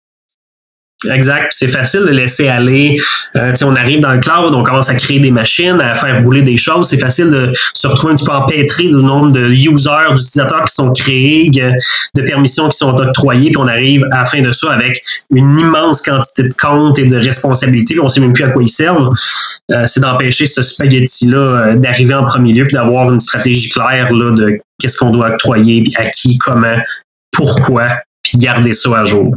Exact. 1.11 1.53
C'est 1.55 1.69
facile 1.69 2.01
de 2.01 2.11
laisser 2.11 2.49
aller. 2.49 2.97
Euh, 3.37 3.53
on 3.63 3.75
arrive 3.75 4.01
dans 4.01 4.13
le 4.13 4.21
cloud, 4.21 4.55
on 4.55 4.63
commence 4.63 4.91
à 4.91 4.95
créer 4.95 5.21
des 5.21 5.31
machines, 5.31 5.81
à 5.81 5.95
faire 5.95 6.23
rouler 6.23 6.43
des 6.43 6.57
choses. 6.57 6.89
C'est 6.89 6.99
facile 6.99 7.31
de 7.31 7.53
se 7.75 7.87
retrouver 7.87 8.13
un 8.13 8.17
petit 8.17 8.25
peu 8.25 8.33
empêtré 8.33 8.85
du 8.89 8.97
nombre 8.97 9.33
de 9.33 9.49
users, 9.49 10.11
d'utilisateurs 10.11 10.65
qui 10.65 10.75
sont 10.75 10.93
créés, 10.93 11.51
de 11.51 12.23
permissions 12.23 12.69
qui 12.69 12.79
sont 12.79 12.95
octroyées, 12.95 13.51
puis 13.51 13.59
on 13.59 13.69
arrive 13.69 14.05
à 14.13 14.19
la 14.19 14.25
fin 14.25 14.41
de 14.41 14.53
ça 14.53 14.73
avec 14.73 15.03
une 15.35 15.59
immense 15.59 16.03
quantité 16.03 16.45
de 16.45 16.55
comptes 16.55 16.99
et 16.99 17.07
de 17.07 17.17
responsabilités, 17.17 17.99
on 18.01 18.05
ne 18.05 18.09
sait 18.09 18.21
même 18.21 18.33
plus 18.33 18.45
à 18.45 18.49
quoi 18.49 18.63
ils 18.63 18.69
servent. 18.69 19.11
Euh, 19.73 19.87
c'est 19.87 20.01
d'empêcher 20.01 20.47
ce 20.47 20.63
spaghetti-là 20.63 21.39
euh, 21.39 21.75
d'arriver 21.75 22.15
en 22.15 22.25
premier 22.25 22.53
lieu, 22.53 22.65
puis 22.67 22.75
d'avoir 22.75 23.11
une 23.11 23.21
stratégie 23.21 23.71
claire 23.71 24.13
là, 24.13 24.31
de 24.31 24.59
qu'est-ce 24.79 24.99
qu'on 24.99 25.11
doit 25.11 25.31
octroyer, 25.31 25.85
à 25.97 26.07
qui, 26.07 26.39
comment, 26.39 26.77
pourquoi, 27.31 27.89
puis 28.25 28.39
garder 28.39 28.73
ça 28.73 28.99
à 28.99 29.05
jour. 29.05 29.33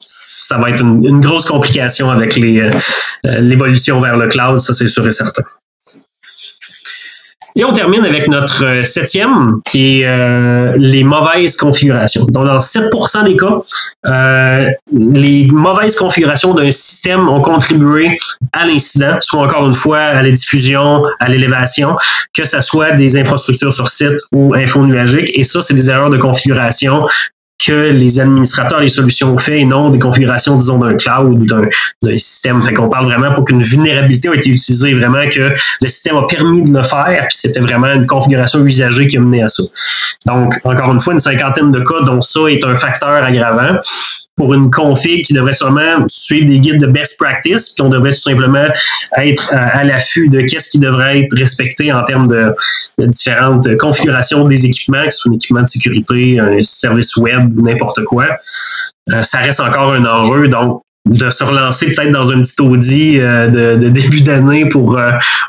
Ça 0.00 0.58
va 0.58 0.70
être 0.70 0.82
une, 0.82 1.20
grosse 1.20 1.44
complication 1.44 2.10
avec 2.10 2.36
euh, 2.38 2.70
euh, 3.26 3.40
l'évolution 3.40 4.00
vers 4.00 4.16
le 4.16 4.26
cloud, 4.26 4.58
ça 4.58 4.74
c'est 4.74 4.88
sûr 4.88 5.06
et 5.06 5.12
certain. 5.12 5.42
Et 7.56 7.64
on 7.64 7.72
termine 7.72 8.04
avec 8.04 8.28
notre 8.28 8.64
euh, 8.64 8.84
septième, 8.84 9.60
qui 9.68 10.02
est 10.02 10.76
les 10.76 11.04
mauvaises 11.04 11.56
configurations. 11.56 12.24
Donc, 12.26 12.46
dans 12.46 12.58
7% 12.58 13.24
des 13.24 13.36
cas, 13.36 13.58
les 14.92 15.46
mauvaises 15.48 15.96
configurations 15.96 16.54
d'un 16.54 16.70
système 16.70 17.28
ont 17.28 17.42
contribué 17.42 18.16
à 18.52 18.66
l'incident, 18.66 19.18
soit 19.20 19.42
encore 19.42 19.66
une 19.66 19.74
fois 19.74 19.98
à 19.98 20.22
la 20.22 20.30
diffusion, 20.30 21.02
à 21.18 21.28
l'élévation, 21.28 21.96
que 22.32 22.44
ce 22.44 22.60
soit 22.60 22.92
des 22.92 23.16
infrastructures 23.16 23.74
sur 23.74 23.88
site 23.88 24.18
ou 24.32 24.54
infonuagiques. 24.54 25.30
Et 25.34 25.44
ça, 25.44 25.60
c'est 25.60 25.74
des 25.74 25.90
erreurs 25.90 26.10
de 26.10 26.18
configuration 26.18 27.04
que 27.66 27.90
les 27.90 28.20
administrateurs 28.20 28.80
des 28.80 28.88
solutions 28.88 29.34
ont 29.34 29.38
fait 29.38 29.60
et 29.60 29.64
non 29.64 29.90
des 29.90 29.98
configurations, 29.98 30.56
disons, 30.56 30.78
d'un 30.78 30.94
cloud 30.94 31.42
ou 31.42 31.46
d'un 31.46 32.18
système. 32.18 32.62
Fait 32.62 32.74
qu'on 32.74 32.88
parle 32.88 33.06
vraiment 33.06 33.34
pour 33.34 33.44
qu'une 33.44 33.62
vulnérabilité 33.62 34.28
a 34.28 34.34
été 34.34 34.50
utilisée, 34.50 34.94
vraiment 34.94 35.28
que 35.30 35.52
le 35.80 35.88
système 35.88 36.16
a 36.16 36.26
permis 36.26 36.64
de 36.64 36.76
le 36.76 36.82
faire, 36.82 37.26
puis 37.28 37.36
c'était 37.36 37.60
vraiment 37.60 37.92
une 37.92 38.06
configuration 38.06 38.64
usagée 38.64 39.06
qui 39.06 39.16
a 39.16 39.20
mené 39.20 39.42
à 39.42 39.48
ça. 39.48 39.62
Donc, 40.26 40.54
encore 40.64 40.92
une 40.92 41.00
fois, 41.00 41.12
une 41.12 41.18
cinquantaine 41.18 41.72
de 41.72 41.80
cas 41.80 42.02
dont 42.04 42.20
ça 42.20 42.40
est 42.48 42.64
un 42.64 42.76
facteur 42.76 43.24
aggravant 43.24 43.78
pour 44.36 44.54
une 44.54 44.70
config 44.70 45.22
qui 45.24 45.34
devrait 45.34 45.52
sûrement 45.52 46.06
suivre 46.08 46.46
des 46.46 46.60
guides 46.60 46.80
de 46.80 46.86
best 46.86 47.18
practice, 47.18 47.74
puis 47.74 47.82
on 47.82 47.90
devrait 47.90 48.12
tout 48.12 48.20
simplement 48.20 48.66
être 49.18 49.52
à, 49.52 49.84
l'affût 49.84 50.28
de 50.28 50.40
qu'est-ce 50.40 50.70
qui 50.70 50.78
devrait 50.78 51.20
être 51.20 51.36
respecté 51.36 51.92
en 51.92 52.02
termes 52.04 52.26
de, 52.26 52.54
différentes 53.06 53.76
configurations 53.76 54.44
des 54.46 54.66
équipements, 54.66 55.04
que 55.04 55.10
ce 55.10 55.18
soit 55.20 55.32
un 55.32 55.34
équipement 55.34 55.62
de 55.62 55.66
sécurité, 55.66 56.38
un 56.38 56.62
service 56.62 57.16
web 57.16 57.52
ou 57.56 57.62
n'importe 57.62 58.04
quoi. 58.04 58.26
Euh, 59.12 59.22
ça 59.22 59.38
reste 59.38 59.60
encore 59.60 59.92
un 59.92 60.04
enjeu. 60.04 60.48
Donc, 60.48 60.82
de 61.06 61.30
se 61.30 61.42
relancer 61.42 61.86
peut-être 61.86 62.12
dans 62.12 62.30
un 62.30 62.42
petit 62.42 62.60
audit 62.60 63.20
de, 63.20 63.88
début 63.88 64.20
d'année 64.20 64.66
pour 64.66 65.00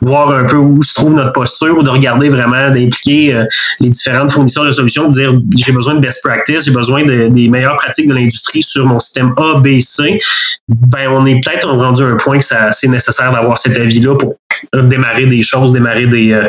voir 0.02 0.32
un 0.32 0.46
peu 0.46 0.56
où 0.56 0.82
se 0.82 0.94
trouve 0.94 1.14
notre 1.14 1.34
posture 1.34 1.78
ou 1.78 1.84
de 1.84 1.90
regarder 1.90 2.30
vraiment, 2.30 2.70
d'impliquer 2.70 3.38
les 3.80 3.90
différentes 3.90 4.32
fournisseurs 4.32 4.66
de 4.66 4.72
solutions, 4.72 5.10
de 5.10 5.14
dire 5.14 5.34
j'ai 5.58 5.74
besoin 5.74 5.96
de 5.96 6.00
best 6.00 6.24
practice, 6.24 6.66
j'ai 6.66 6.72
besoin 6.72 7.04
des 7.04 7.50
meilleures 7.50 7.78
pratiques 7.78 8.08
de 8.08 8.14
l'industrie 8.14 8.64
sur 8.64 8.86
mon 8.86 9.00
système 9.00 9.34
A, 9.38 9.60
B, 9.60 9.80
C. 9.82 10.20
Ben, 10.68 11.10
on 11.10 11.26
est 11.26 11.40
peut-être 11.44 11.70
rendu 11.70 12.02
à 12.02 12.08
un 12.08 12.16
point 12.16 12.40
que 12.40 12.46
c'est 12.46 12.88
nécessaire 12.88 13.32
d'avoir 13.32 13.58
cet 13.58 13.78
avis-là 13.78 14.16
pour 14.16 14.36
démarrer 14.74 15.26
des 15.26 15.42
choses, 15.42 15.74
démarrer 15.74 16.06
des, 16.06 16.40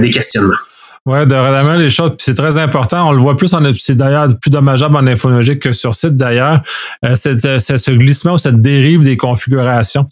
des 0.00 0.10
questionnements. 0.10 0.56
De 1.06 1.12
redémarrer 1.12 1.78
les 1.78 1.90
choses. 1.90 2.16
c'est 2.18 2.34
très 2.34 2.58
important. 2.58 3.08
On 3.08 3.12
le 3.12 3.20
voit 3.20 3.36
plus 3.36 3.54
en 3.54 3.60
c'est 3.78 3.94
d'ailleurs 3.94 4.36
plus 4.40 4.50
dommageable 4.50 4.96
en 4.96 5.06
infonologique 5.06 5.60
que 5.60 5.72
sur 5.72 5.94
site 5.94 6.16
d'ailleurs. 6.16 6.62
Euh, 7.04 7.14
c'est, 7.14 7.60
ce 7.60 7.90
glissement 7.92 8.34
ou 8.34 8.38
cette 8.38 8.60
dérive 8.60 9.02
des 9.02 9.16
configurations. 9.16 10.08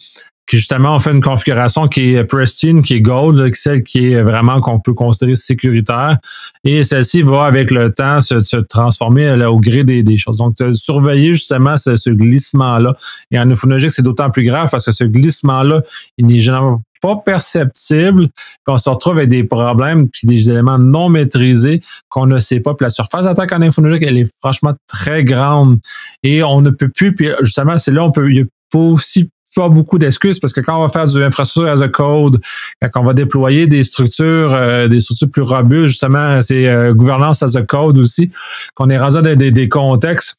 Qui 0.47 0.57
justement, 0.57 0.95
on 0.95 0.99
fait 0.99 1.11
une 1.11 1.21
configuration 1.21 1.87
qui 1.89 2.15
est 2.15 2.23
pristine, 2.23 2.81
qui 2.81 2.93
est 2.93 3.01
gold, 3.01 3.53
celle 3.55 3.83
qui 3.83 4.13
est 4.13 4.21
vraiment 4.21 4.61
qu'on 4.61 4.79
peut 4.79 4.93
considérer 4.93 5.35
sécuritaire. 5.35 6.17
Et 6.63 6.83
celle-ci 6.85 7.23
va 7.23 7.45
avec 7.45 7.71
le 7.71 7.91
temps 7.91 8.21
se, 8.21 8.55
transformer 8.57 9.33
au 9.45 9.59
gré 9.59 9.83
des, 9.83 10.17
choses. 10.17 10.37
Donc, 10.37 10.55
surveiller 10.73 11.33
justement 11.33 11.75
ce, 11.77 12.09
glissement-là. 12.09 12.93
Et 13.31 13.39
en 13.39 13.49
infonologique, 13.49 13.91
c'est 13.91 14.03
d'autant 14.03 14.29
plus 14.29 14.43
grave 14.43 14.69
parce 14.69 14.85
que 14.85 14.91
ce 14.91 15.03
glissement-là, 15.03 15.81
il 16.17 16.27
n'est 16.27 16.39
généralement 16.39 16.83
pas 17.01 17.15
perceptible, 17.17 18.27
puis 18.27 18.67
on 18.67 18.77
se 18.77 18.89
retrouve 18.89 19.17
avec 19.17 19.29
des 19.29 19.43
problèmes 19.43 20.09
puis 20.09 20.27
des 20.27 20.49
éléments 20.49 20.79
non 20.79 21.09
maîtrisés 21.09 21.79
qu'on 22.09 22.25
ne 22.25 22.39
sait 22.39 22.59
pas. 22.59 22.73
Puis 22.73 22.85
la 22.85 22.89
surface 22.89 23.23
d'attaque 23.25 23.51
en 23.51 23.61
infonologique, 23.61 24.03
elle 24.07 24.17
est 24.17 24.31
franchement 24.39 24.73
très 24.87 25.23
grande 25.23 25.77
et 26.23 26.43
on 26.43 26.61
ne 26.61 26.69
peut 26.69 26.89
plus. 26.89 27.13
Puis 27.13 27.29
justement, 27.41 27.77
c'est 27.77 27.91
là 27.91 28.03
on 28.03 28.11
peut, 28.11 28.29
il 28.29 28.37
y 28.37 28.41
a 28.41 28.45
pas 28.71 28.79
aussi 28.79 29.29
pas 29.55 29.69
beaucoup 29.69 29.97
d'excuses 29.97 30.39
parce 30.39 30.51
que 30.51 30.59
quand 30.59 30.77
on 30.77 30.81
va 30.81 30.89
faire 30.89 31.07
du 31.07 31.23
infrastructure 31.23 31.71
as 31.71 31.81
a 31.81 31.87
code, 31.87 32.41
quand 32.81 33.01
on 33.01 33.05
va 33.05 33.13
déployer 33.13 33.67
des 33.67 33.83
structures, 33.83 34.53
euh, 34.53 34.87
des 34.89 34.99
structures 34.99 35.31
plus 35.31 35.41
robustes, 35.43 35.87
justement, 35.87 36.41
c'est 36.41 36.67
euh, 36.67 36.93
gouvernance 36.93 37.41
as 37.41 37.55
a 37.55 37.61
code 37.61 37.97
aussi, 37.97 38.31
qu'on 38.73 38.89
est 38.89 38.97
rendu 38.97 39.21
dans 39.21 39.35
des 39.35 39.69
contextes 39.69 40.37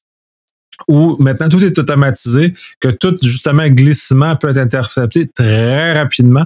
où 0.89 1.17
maintenant 1.19 1.49
tout 1.49 1.65
est 1.65 1.79
automatisé, 1.79 2.55
que 2.81 2.89
tout 2.89 3.17
justement 3.23 3.69
glissement 3.69 4.37
peut 4.37 4.49
être 4.49 4.59
intercepté 4.59 5.29
très 5.29 5.99
rapidement. 5.99 6.45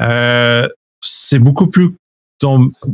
Euh, 0.00 0.68
c'est 1.00 1.38
beaucoup 1.38 1.68
plus 1.68 1.94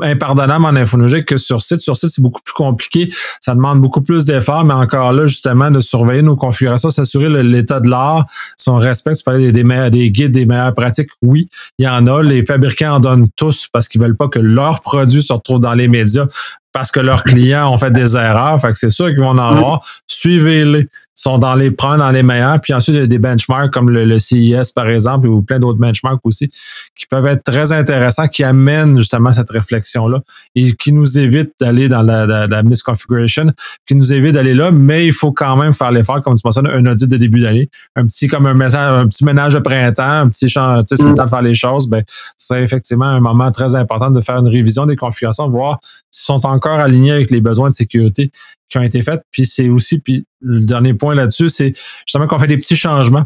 impardonnable 0.00 0.64
en 0.64 0.74
infonologique 0.74 1.26
que 1.26 1.36
sur 1.36 1.62
site. 1.62 1.80
Sur 1.80 1.96
site, 1.96 2.10
c'est 2.10 2.22
beaucoup 2.22 2.40
plus 2.42 2.54
compliqué. 2.54 3.12
Ça 3.40 3.54
demande 3.54 3.80
beaucoup 3.80 4.00
plus 4.00 4.24
d'efforts, 4.24 4.64
mais 4.64 4.74
encore 4.74 5.12
là, 5.12 5.26
justement, 5.26 5.70
de 5.70 5.80
surveiller 5.80 6.22
nos 6.22 6.36
configurations, 6.36 6.90
s'assurer 6.90 7.42
l'état 7.42 7.80
de 7.80 7.88
l'art, 7.88 8.26
son 8.56 8.76
respect. 8.76 9.14
Tu 9.14 9.22
parlais 9.22 9.52
des, 9.52 9.62
des, 9.62 9.90
des, 9.90 10.10
guides, 10.10 10.32
des 10.32 10.46
meilleures 10.46 10.74
pratiques. 10.74 11.10
Oui, 11.22 11.48
il 11.78 11.84
y 11.84 11.88
en 11.88 12.06
a. 12.06 12.22
Les 12.22 12.44
fabricants 12.44 12.94
en 12.94 13.00
donnent 13.00 13.28
tous 13.36 13.68
parce 13.70 13.88
qu'ils 13.88 14.00
veulent 14.00 14.16
pas 14.16 14.28
que 14.28 14.38
leurs 14.38 14.80
produits 14.80 15.22
se 15.22 15.32
retrouvent 15.32 15.60
dans 15.60 15.74
les 15.74 15.88
médias 15.88 16.26
parce 16.74 16.90
que 16.90 16.98
leurs 16.98 17.22
clients 17.22 17.72
ont 17.72 17.78
fait 17.78 17.92
des 17.92 18.16
erreurs. 18.16 18.60
Fait 18.60 18.72
que 18.72 18.76
c'est 18.76 18.90
sûr 18.90 19.06
qu'ils 19.06 19.20
vont 19.20 19.28
en 19.28 19.38
avoir. 19.38 19.80
Suivez-les. 20.08 20.88
sont 21.16 21.38
dans 21.38 21.54
les 21.54 21.70
prendre 21.70 21.98
dans 21.98 22.10
les 22.10 22.24
meilleurs. 22.24 22.60
Puis 22.60 22.74
ensuite, 22.74 22.96
il 22.96 23.00
y 23.00 23.04
a 23.04 23.06
des 23.06 23.20
benchmarks 23.20 23.72
comme 23.72 23.88
le, 23.88 24.18
CIS, 24.18 24.72
par 24.74 24.88
exemple, 24.88 25.28
ou 25.28 25.42
plein 25.42 25.60
d'autres 25.60 25.78
benchmarks 25.78 26.20
aussi, 26.24 26.50
qui 26.96 27.06
peuvent 27.06 27.26
être 27.26 27.44
très 27.44 27.70
intéressants, 27.70 28.26
qui 28.26 28.42
amènent 28.42 28.98
justement 28.98 29.30
cette 29.30 29.50
réflexion-là 29.50 30.20
et 30.56 30.72
qui 30.72 30.92
nous 30.92 31.16
évitent 31.16 31.52
d'aller 31.60 31.88
dans 31.88 32.02
la, 32.02 32.26
la, 32.26 32.62
misconfiguration, 32.64 33.52
qui 33.86 33.94
nous 33.94 34.12
évite 34.12 34.32
d'aller 34.32 34.54
là, 34.54 34.72
mais 34.72 35.06
il 35.06 35.12
faut 35.12 35.30
quand 35.30 35.56
même 35.56 35.74
faire 35.74 35.92
l'effort, 35.92 36.20
comme 36.22 36.34
tu 36.34 36.42
mentionnes, 36.44 36.66
un 36.66 36.84
audit 36.86 37.08
de 37.08 37.16
début 37.16 37.40
d'année, 37.40 37.70
un 37.94 38.06
petit 38.06 38.26
comme 38.26 38.46
un 38.46 38.54
message, 38.54 38.98
un 38.98 39.06
petit 39.06 39.24
ménage 39.24 39.54
de 39.54 39.60
printemps, 39.60 40.22
un 40.22 40.28
petit 40.28 40.48
champ, 40.48 40.82
tu 40.82 40.96
sais, 40.96 41.02
c'est 41.02 41.08
le 41.08 41.14
temps 41.14 41.26
de 41.26 41.30
faire 41.30 41.42
les 41.42 41.54
choses, 41.54 41.88
ben, 41.88 42.02
c'est 42.36 42.60
effectivement 42.60 43.06
un 43.06 43.20
moment 43.20 43.52
très 43.52 43.76
important 43.76 44.10
de 44.10 44.20
faire 44.20 44.38
une 44.38 44.48
révision 44.48 44.86
des 44.86 44.96
configurations, 44.96 45.48
voir 45.48 45.78
s'ils 46.10 46.24
sont 46.24 46.46
encore 46.46 46.63
aligné 46.72 47.12
avec 47.12 47.30
les 47.30 47.40
besoins 47.40 47.68
de 47.68 47.74
sécurité 47.74 48.30
qui 48.68 48.78
ont 48.78 48.82
été 48.82 49.02
faits. 49.02 49.22
Puis 49.30 49.46
c'est 49.46 49.68
aussi, 49.68 49.98
puis 49.98 50.24
le 50.40 50.60
dernier 50.60 50.94
point 50.94 51.14
là-dessus, 51.14 51.48
c'est 51.48 51.74
justement 52.06 52.26
qu'on 52.26 52.38
fait 52.38 52.46
des 52.46 52.56
petits 52.56 52.76
changements. 52.76 53.24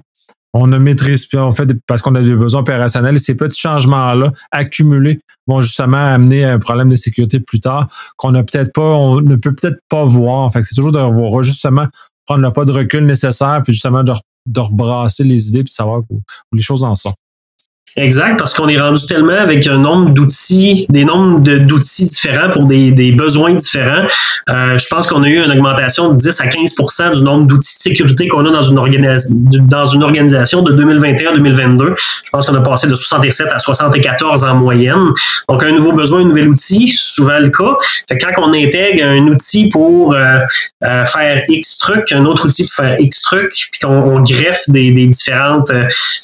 On 0.55 0.73
a 0.73 0.79
maîtrise, 0.79 1.27
puis 1.27 1.39
on 1.39 1.53
fait 1.53 1.69
parce 1.87 2.01
qu'on 2.01 2.15
a 2.15 2.23
des 2.23 2.35
besoins 2.35 2.63
opérationnels. 2.63 3.17
Et 3.17 3.19
ces 3.19 3.35
petits 3.35 3.61
changements-là, 3.61 4.33
accumulés, 4.51 5.21
vont 5.47 5.61
justement 5.61 5.99
amener 5.99 6.45
un 6.45 6.59
problème 6.59 6.89
de 6.89 6.97
sécurité 6.97 7.39
plus 7.39 7.61
tard 7.61 7.89
qu'on 8.17 8.33
n'a 8.33 8.43
peut-être 8.43 8.73
pas, 8.73 8.97
on 8.97 9.21
ne 9.21 9.37
peut 9.37 9.55
peut-être 9.55 9.79
pas 9.91 10.05
voir. 10.05 10.51
Fait 10.53 10.63
c'est 10.65 10.75
toujours 10.75 10.93
de 10.93 10.99
voir 10.99 11.43
justement 11.43 11.87
prendre 12.27 12.43
le 12.43 12.53
pas 12.53 12.65
de 12.65 12.73
recul 12.73 13.05
nécessaire, 13.05 13.63
puis 13.63 13.73
justement 13.73 14.03
de, 14.03 14.13
rebrasser 14.57 15.25
les 15.25 15.49
idées, 15.49 15.65
puis 15.65 15.73
savoir 15.73 16.01
où 16.09 16.21
les 16.53 16.63
choses 16.63 16.85
en 16.85 16.95
sont. 16.95 17.13
Exact, 17.97 18.39
parce 18.39 18.55
qu'on 18.55 18.69
est 18.69 18.79
rendu 18.79 19.05
tellement 19.07 19.33
avec 19.33 19.67
un 19.67 19.79
nombre 19.79 20.11
d'outils, 20.11 20.87
des 20.89 21.05
nombres 21.05 21.41
d'outils 21.41 22.07
différents 22.07 22.51
pour 22.51 22.65
des, 22.65 22.93
des 22.93 23.13
besoins 23.13 23.55
différents. 23.55 24.07
Euh, 24.49 24.79
je 24.79 24.87
pense 24.89 25.07
qu'on 25.07 25.23
a 25.23 25.29
eu 25.29 25.45
une 25.45 25.51
augmentation 25.51 26.13
de 26.13 26.17
10 26.17 26.41
à 26.41 26.47
15% 26.47 27.17
du 27.17 27.23
nombre 27.23 27.47
d'outils 27.47 27.77
de 27.77 27.91
sécurité 27.91 28.29
qu'on 28.29 28.47
a 28.47 28.51
dans 28.51 28.63
une, 28.63 28.79
dans 29.67 29.87
une 29.87 30.03
organisation 30.03 30.63
de 30.63 30.73
2021 30.73 31.31
à 31.31 31.35
2022. 31.35 31.95
Je 31.99 32.31
pense 32.31 32.47
qu'on 32.47 32.55
a 32.55 32.61
passé 32.61 32.87
de 32.87 32.95
67 32.95 33.49
à 33.53 33.59
74 33.59 34.45
en 34.45 34.55
moyenne. 34.55 35.13
Donc, 35.49 35.65
un 35.65 35.73
nouveau 35.73 35.93
besoin, 35.93 36.21
un 36.21 36.25
nouvel 36.25 36.49
outil, 36.49 36.89
souvent 36.89 37.39
le 37.39 37.49
cas. 37.49 37.77
Fait 38.09 38.19
quand 38.19 38.31
on 38.39 38.53
intègre 38.53 39.05
un 39.07 39.27
outil 39.27 39.69
pour 39.69 40.15
euh, 40.15 40.39
euh, 40.85 41.05
faire 41.05 41.43
X 41.49 41.79
trucs, 41.79 42.13
un 42.13 42.25
autre 42.25 42.47
outil 42.47 42.65
pour 42.65 42.85
faire 42.85 43.01
X 43.01 43.21
trucs, 43.23 43.69
puis 43.73 43.81
qu'on 43.83 44.21
greffe 44.21 44.69
des, 44.69 44.91
différentes 45.07 45.73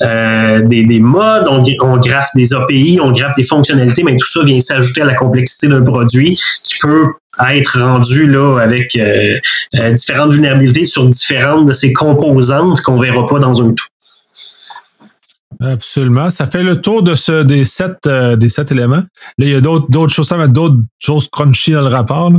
des 0.00 1.00
modes, 1.00 1.48
on, 1.81 1.97
graffe 1.99 2.29
des 2.35 2.55
API, 2.55 2.99
on 3.03 3.11
graffe 3.11 3.35
des 3.37 3.45
fonctionnalités, 3.45 4.03
mais 4.03 4.17
tout 4.17 4.29
ça 4.29 4.43
vient 4.45 4.61
s'ajouter 4.61 5.03
à 5.03 5.05
la 5.05 5.14
complexité 5.14 5.69
d'un 5.69 5.83
produit 5.83 6.40
qui 6.62 6.79
peut 6.81 7.07
être 7.51 7.81
rendu 7.81 8.31
là 8.31 8.59
avec 8.61 8.97
euh, 8.97 9.37
euh, 9.77 9.93
différentes 9.93 10.33
vulnérabilités 10.33 10.85
sur 10.85 11.09
différentes 11.09 11.67
de 11.67 11.73
ses 11.73 11.93
composantes 11.93 12.81
qu'on 12.83 12.99
verra 12.99 13.27
pas 13.27 13.38
dans 13.38 13.62
un 13.62 13.73
tout. 13.73 13.87
Absolument. 15.61 16.31
Ça 16.31 16.47
fait 16.47 16.62
le 16.62 16.81
tour 16.81 17.03
de 17.03 17.14
ce 17.14 17.43
des 17.43 17.64
sept 17.64 17.99
euh, 18.07 18.37
des 18.37 18.49
sept 18.49 18.73
éléments. 18.73 18.97
Là, 18.97 19.05
il 19.38 19.51
y 19.51 19.55
a 19.55 19.61
d'autres 19.61 20.09
choses, 20.09 20.29
ça 20.29 20.47
d'autres 20.47 20.79
choses 20.99 21.29
crunchy 21.29 21.73
dans 21.73 21.83
le 21.83 21.88
rapport. 21.88 22.33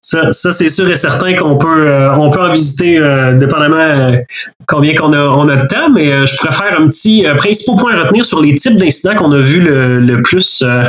ça, 0.00 0.32
ça 0.32 0.52
c'est 0.52 0.68
sûr 0.68 0.88
et 0.88 0.96
certain 0.96 1.34
qu'on 1.34 1.56
peut 1.56 2.08
on 2.14 2.30
peut 2.30 2.40
en 2.40 2.50
visiter 2.50 2.98
dépendamment 3.38 4.18
combien 4.68 4.94
qu'on 4.94 5.12
a, 5.14 5.20
on 5.20 5.48
a 5.48 5.56
de 5.56 5.66
temps, 5.66 5.88
mais 5.90 6.12
euh, 6.12 6.26
je 6.26 6.36
préfère 6.36 6.78
un 6.78 6.86
petit 6.86 7.26
euh, 7.26 7.34
principal 7.34 7.76
point 7.76 7.94
à 7.94 8.04
retenir 8.04 8.24
sur 8.24 8.40
les 8.40 8.54
types 8.54 8.78
d'incidents 8.78 9.16
qu'on 9.16 9.32
a 9.32 9.38
vu 9.38 9.60
le, 9.60 10.22
plus 10.22 10.62
euh, 10.62 10.84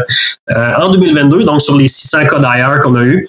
en 0.78 0.92
2022, 0.92 1.44
donc 1.46 1.62
sur 1.62 1.78
les 1.78 1.88
600 1.88 2.26
cas 2.28 2.40
d'ailleurs 2.40 2.82
qu'on 2.82 2.96
a 2.96 3.04
eu. 3.04 3.26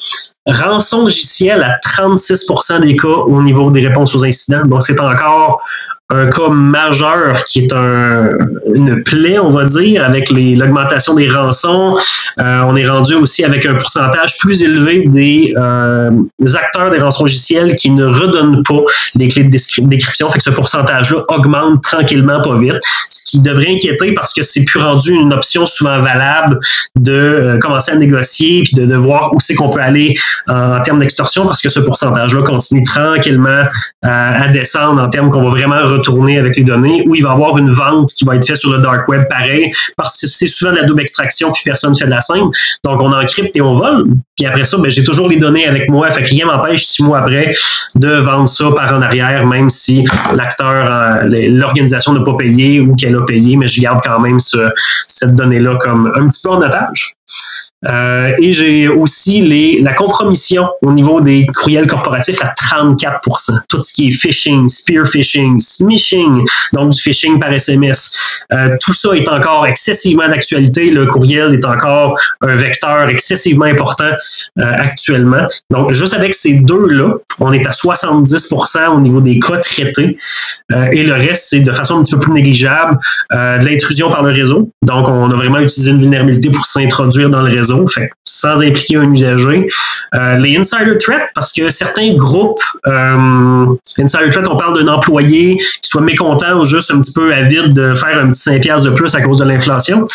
Rançon 0.46 1.04
logiciel 1.04 1.62
à 1.62 1.78
36% 1.78 2.80
des 2.80 2.96
cas 2.96 3.08
au 3.08 3.42
niveau 3.42 3.70
des 3.70 3.86
réponses 3.86 4.14
aux 4.14 4.24
incidents. 4.24 4.64
Donc, 4.64 4.82
c'est 4.82 4.98
encore 4.98 5.60
un 6.10 6.26
cas 6.26 6.48
majeur 6.48 7.44
qui 7.44 7.60
est 7.60 7.72
un, 7.72 8.30
une 8.74 9.02
plaie, 9.04 9.38
on 9.38 9.50
va 9.50 9.64
dire, 9.64 10.04
avec 10.04 10.30
l'augmentation 10.30 11.14
des 11.14 11.28
rançons. 11.28 11.96
Euh, 12.40 12.62
on 12.66 12.74
est 12.76 12.88
rendu 12.88 13.14
aussi 13.14 13.44
avec 13.44 13.64
un 13.66 13.74
pourcentage 13.74 14.38
plus 14.38 14.62
élevé 14.62 15.04
des, 15.06 15.54
euh, 15.56 16.10
acteurs 16.54 16.90
des 16.90 16.98
rançons 16.98 17.24
logiciels 17.24 17.76
qui 17.76 17.90
ne 17.90 18.04
redonnent 18.04 18.62
pas 18.64 18.82
les 19.14 19.28
clés 19.28 19.44
de 19.44 19.86
décryption. 19.86 20.28
Fait 20.30 20.38
que 20.38 20.44
ce 20.44 20.50
pourcentage-là 20.50 21.24
augmente 21.28 21.82
tranquillement, 21.82 22.40
pas 22.40 22.58
vite. 22.58 22.78
Ce 23.08 23.30
qui 23.30 23.40
devrait 23.40 23.68
inquiéter 23.70 24.12
parce 24.12 24.32
que 24.32 24.42
c'est 24.42 24.64
plus 24.64 24.80
rendu 24.80 25.12
une 25.12 25.32
option 25.32 25.66
souvent 25.66 26.00
valable 26.00 26.58
de 26.98 27.12
euh, 27.12 27.58
commencer 27.58 27.92
à 27.92 27.96
négocier 27.96 28.62
puis 28.64 28.74
de, 28.74 28.84
de 28.84 28.96
voir 28.96 29.32
où 29.32 29.40
c'est 29.40 29.54
qu'on 29.54 29.70
peut 29.70 29.80
aller 29.80 30.16
en, 30.48 30.80
termes 30.80 30.98
d'extorsion 30.98 31.46
parce 31.46 31.60
que 31.60 31.68
ce 31.68 31.78
pourcentage-là 31.78 32.42
continue 32.42 32.84
tranquillement 32.84 33.64
à 34.02 34.48
descendre 34.48 35.02
en 35.02 35.08
termes 35.08 35.30
qu'on 35.30 35.42
va 35.42 35.50
vraiment 35.50 35.76
tourner 36.00 36.38
avec 36.38 36.56
les 36.56 36.64
données, 36.64 37.04
ou 37.06 37.14
il 37.14 37.22
va 37.22 37.30
y 37.30 37.32
avoir 37.32 37.56
une 37.58 37.70
vente 37.70 38.12
qui 38.12 38.24
va 38.24 38.36
être 38.36 38.44
faite 38.44 38.56
sur 38.56 38.72
le 38.72 38.78
dark 38.78 39.08
web 39.08 39.24
pareil, 39.28 39.70
parce 39.96 40.20
que 40.20 40.26
c'est 40.26 40.46
souvent 40.46 40.72
de 40.72 40.76
la 40.76 40.84
double 40.84 41.02
extraction, 41.02 41.52
puis 41.52 41.62
personne 41.64 41.92
ne 41.92 41.96
fait 41.96 42.06
de 42.06 42.10
la 42.10 42.20
simple. 42.20 42.56
Donc, 42.84 43.00
on 43.00 43.12
encrypte 43.12 43.56
et 43.56 43.60
on 43.60 43.74
vole. 43.74 44.06
Puis 44.36 44.46
après 44.46 44.64
ça, 44.64 44.78
ben, 44.78 44.90
j'ai 44.90 45.04
toujours 45.04 45.28
les 45.28 45.36
données 45.36 45.66
avec 45.66 45.90
moi. 45.90 46.10
Fait 46.10 46.22
que 46.22 46.28
rien 46.28 46.46
m'empêche, 46.46 46.86
six 46.86 47.02
mois 47.02 47.18
après, 47.18 47.52
de 47.94 48.08
vendre 48.08 48.48
ça 48.48 48.70
par 48.74 48.92
en 48.94 49.02
arrière, 49.02 49.46
même 49.46 49.70
si 49.70 50.04
l'acteur, 50.34 50.86
euh, 50.86 51.48
l'organisation 51.48 52.12
n'a 52.12 52.20
pas 52.20 52.34
payé 52.34 52.80
ou 52.80 52.94
qu'elle 52.94 53.16
a 53.16 53.22
payé, 53.22 53.56
mais 53.56 53.68
je 53.68 53.80
garde 53.80 54.00
quand 54.02 54.20
même 54.20 54.38
cette 54.40 55.34
donnée-là 55.34 55.76
comme 55.76 56.12
un 56.14 56.28
petit 56.28 56.40
peu 56.42 56.50
en 56.50 56.60
otage. 56.60 57.14
Euh, 57.88 58.32
et 58.38 58.52
j'ai 58.52 58.88
aussi 58.88 59.78
la 59.80 59.94
compromission 59.94 60.68
au 60.82 60.92
niveau 60.92 61.20
des 61.22 61.46
courriels 61.46 61.86
corporatifs 61.86 62.42
à 62.42 62.52
34% 62.52 63.60
Tout 63.68 63.82
ce 63.82 63.92
qui 63.92 64.08
est 64.08 64.12
phishing, 64.12 64.68
spear 64.68 65.06
phishing, 65.06 65.58
smishing, 65.58 66.44
donc 66.74 66.90
du 66.90 67.00
phishing 67.00 67.38
par 67.38 67.50
SMS. 67.52 68.18
Euh, 68.52 68.76
tout 68.80 68.92
ça 68.92 69.14
est 69.14 69.28
encore 69.28 69.66
excessivement 69.66 70.28
d'actualité. 70.28 70.90
Le 70.90 71.06
courriel 71.06 71.54
est 71.54 71.64
encore 71.64 72.18
un 72.42 72.54
vecteur 72.56 73.08
excessivement 73.08 73.64
important 73.64 74.10
euh, 74.58 74.72
actuellement. 74.74 75.46
Donc, 75.70 75.92
juste 75.92 76.14
avec 76.14 76.34
ces 76.34 76.54
deux-là, 76.58 77.14
on 77.38 77.52
est 77.52 77.66
à 77.66 77.70
70% 77.70 78.88
au 78.88 79.00
niveau 79.00 79.20
des 79.20 79.38
cas 79.38 79.56
traités. 79.56 80.18
et 80.92 81.02
le 81.02 81.12
reste, 81.14 81.46
c'est 81.48 81.60
de 81.60 81.72
façon 81.72 81.98
un 81.98 82.02
petit 82.02 82.12
peu 82.12 82.20
plus 82.20 82.32
négligeable 82.32 82.98
de 83.32 83.64
l'intrusion 83.64 84.10
par 84.10 84.22
le 84.22 84.32
réseau. 84.32 84.70
Donc, 84.82 85.08
on 85.08 85.30
a 85.30 85.34
vraiment 85.34 85.60
utilisé 85.60 85.90
une 85.90 86.00
vulnérabilité 86.00 86.50
pour 86.50 86.66
s'introduire 86.66 87.30
dans 87.30 87.42
le 87.42 87.50
réseau 87.50 87.69
sans 88.40 88.62
impliquer 88.62 88.96
un 88.96 89.10
usager. 89.12 89.66
Euh, 90.14 90.36
les 90.38 90.56
insider 90.56 90.96
threats, 90.98 91.28
parce 91.34 91.52
que 91.52 91.70
certains 91.70 92.14
groupes, 92.14 92.62
euh, 92.86 93.66
insider 93.98 94.30
threat, 94.30 94.46
on 94.48 94.56
parle 94.56 94.82
d'un 94.82 94.92
employé 94.92 95.56
qui 95.56 95.88
soit 95.88 96.00
mécontent 96.00 96.58
ou 96.58 96.64
juste 96.64 96.92
un 96.92 97.00
petit 97.00 97.12
peu 97.12 97.32
avide 97.32 97.72
de 97.72 97.94
faire 97.94 98.18
un 98.18 98.30
petit 98.30 98.40
5 98.40 98.84
de 98.84 98.90
plus 98.90 99.14
à 99.14 99.20
cause 99.20 99.38
de 99.38 99.44
l'inflation, 99.44 100.06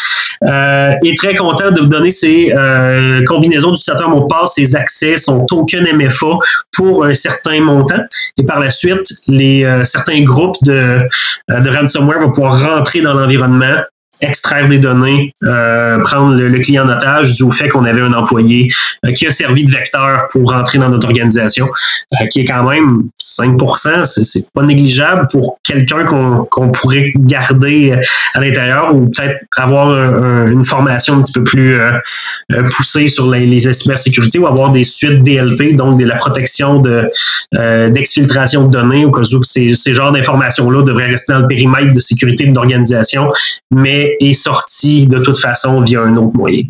euh, 0.43 0.91
est 1.03 1.17
très 1.17 1.35
content 1.35 1.71
de 1.71 1.81
vous 1.81 1.87
donner 1.87 2.09
ses 2.09 2.51
euh, 2.55 3.23
combinaisons 3.25 3.71
d'utilisateurs 3.71 4.09
mot 4.09 4.21
de 4.21 4.27
passe, 4.27 4.55
ses 4.55 4.75
accès, 4.75 5.17
son 5.17 5.45
token 5.45 5.85
MFA 5.95 6.37
pour 6.71 7.05
un 7.05 7.13
certain 7.13 7.61
montant. 7.61 8.01
Et 8.37 8.43
par 8.43 8.59
la 8.59 8.69
suite, 8.69 9.13
les 9.27 9.65
certains 9.85 10.21
groupes 10.21 10.57
de, 10.63 10.99
de 11.49 11.69
ransomware 11.69 12.19
vont 12.19 12.31
pouvoir 12.31 12.59
rentrer 12.59 13.01
dans 13.01 13.13
l'environnement 13.13 13.77
extraire 14.21 14.67
des 14.67 14.79
données, 14.79 15.33
euh, 15.43 15.99
prendre 15.99 16.35
le, 16.35 16.59
client 16.59 16.85
en 16.85 16.89
otage 16.89 17.33
du 17.35 17.51
fait 17.51 17.67
qu'on 17.67 17.83
avait 17.83 18.01
un 18.01 18.13
employé 18.13 18.69
euh, 19.05 19.11
qui 19.11 19.27
a 19.27 19.31
servi 19.31 19.65
de 19.65 19.71
vecteur 19.71 20.27
pour 20.31 20.51
rentrer 20.51 20.77
dans 20.77 20.89
notre 20.89 21.07
organisation, 21.07 21.67
euh, 22.13 22.25
qui 22.27 22.41
est 22.41 22.45
quand 22.45 22.63
même 22.63 23.03
5% 23.19 24.05
c'est 24.05 24.51
pas 24.53 24.63
négligeable 24.63 25.27
pour 25.31 25.59
quelqu'un 25.63 26.05
qu'on 26.05 26.71
pourrait 26.71 27.11
garder 27.15 27.93
à 28.33 28.39
l'intérieur 28.39 28.95
ou 28.95 29.09
peut-être 29.09 29.39
avoir 29.57 30.47
une 30.47 30.63
formation 30.63 31.15
un 31.17 31.21
petit 31.21 31.33
peu 31.33 31.43
plus 31.43 31.77
poussée 32.75 33.07
sur 33.07 33.29
les, 33.29 33.45
les 33.45 33.73
cybersécurité 33.73 34.39
ou 34.39 34.47
avoir 34.47 34.71
des 34.71 34.83
suites 34.83 35.23
DLP, 35.23 35.75
donc 35.75 35.99
de 35.99 36.05
la 36.05 36.15
protection 36.15 36.79
de 36.79 37.09
d'exfiltration 37.89 38.67
de 38.67 38.71
données 38.71 39.05
au 39.05 39.11
cas 39.11 39.21
où 39.21 39.43
ces, 39.43 39.73
ces 39.73 39.93
genres 39.93 40.11
d'informations-là 40.11 40.83
devraient 40.83 41.07
rester 41.07 41.33
dans 41.33 41.39
le 41.39 41.47
périmètre 41.47 41.91
de 41.91 41.99
sécurité 41.99 42.45
d'une 42.45 42.57
organisation, 42.57 43.29
mais 43.71 44.04
est 44.19 44.33
sorti 44.33 45.07
de 45.07 45.19
toute 45.19 45.37
façon 45.37 45.81
via 45.81 46.01
un 46.01 46.15
autre 46.17 46.35
moyen. 46.35 46.63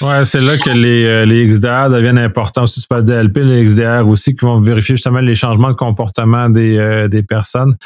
Ouais, 0.00 0.24
c'est 0.24 0.40
là 0.40 0.56
que 0.56 0.70
les, 0.70 1.04
euh, 1.04 1.26
les 1.26 1.46
XDR 1.46 1.90
deviennent 1.90 2.18
importants 2.18 2.62
aussi. 2.62 2.80
Tu 2.80 2.86
parles 2.86 3.04
DLP, 3.04 3.38
les 3.40 3.64
XDR 3.64 4.08
aussi, 4.08 4.34
qui 4.34 4.44
vont 4.46 4.58
vérifier 4.58 4.96
justement 4.96 5.20
les 5.20 5.34
changements 5.34 5.68
de 5.68 5.74
comportement 5.74 6.48
des, 6.48 6.78
euh, 6.78 7.08
des 7.08 7.22
personnes. 7.22 7.76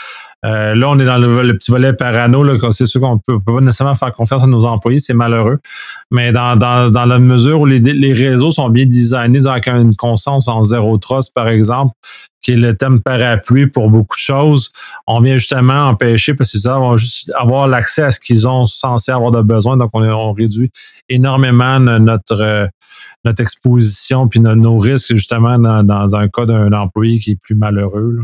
Euh, 0.44 0.74
là, 0.74 0.90
on 0.90 0.98
est 0.98 1.06
dans 1.06 1.16
le, 1.16 1.56
petit 1.56 1.70
volet 1.70 1.94
parano. 1.94 2.44
C'est 2.72 2.86
sûr 2.86 3.00
qu'on 3.00 3.18
peut, 3.18 3.38
peut 3.40 3.54
pas 3.54 3.60
nécessairement 3.60 3.94
faire 3.94 4.12
confiance 4.12 4.44
à 4.44 4.46
nos 4.46 4.66
employés, 4.66 5.00
c'est 5.00 5.14
malheureux. 5.14 5.58
Mais 6.10 6.32
dans, 6.32 6.56
dans, 6.56 6.90
dans 6.90 7.06
la 7.06 7.18
mesure 7.18 7.60
où 7.60 7.66
les, 7.66 7.78
les 7.80 8.12
réseaux 8.12 8.52
sont 8.52 8.68
bien 8.68 8.84
designés 8.84 9.46
avec 9.46 9.68
une 9.68 9.94
conscience 9.94 10.48
en 10.48 10.62
zéro 10.62 10.98
trust, 10.98 11.32
par 11.34 11.48
exemple, 11.48 11.94
qui 12.42 12.52
est 12.52 12.56
le 12.56 12.76
thème 12.76 13.00
parapluie 13.00 13.66
pour 13.68 13.90
beaucoup 13.90 14.16
de 14.16 14.20
choses, 14.20 14.70
on 15.06 15.20
vient 15.20 15.38
justement 15.38 15.86
empêcher 15.88 16.34
parce 16.34 16.56
ça 16.58 16.78
vont 16.78 16.98
juste 16.98 17.32
avoir 17.34 17.66
l'accès 17.66 18.02
à 18.02 18.10
ce 18.10 18.20
qu'ils 18.20 18.46
ont 18.46 18.66
censé 18.66 19.12
avoir 19.12 19.30
de 19.30 19.40
besoin. 19.40 19.78
Donc, 19.78 19.90
on, 19.94 20.32
réduit 20.34 20.70
énormément 21.08 21.80
notre 21.80 22.68
notre 23.24 23.40
exposition 23.40 24.28
puis 24.28 24.40
nos, 24.40 24.78
risques 24.78 25.14
justement 25.14 25.58
dans, 25.58 25.82
dans 25.82 26.14
un 26.16 26.28
cas 26.28 26.44
d'un 26.44 26.72
employé 26.72 27.18
qui 27.18 27.32
est 27.32 27.40
plus 27.40 27.54
malheureux. 27.54 28.18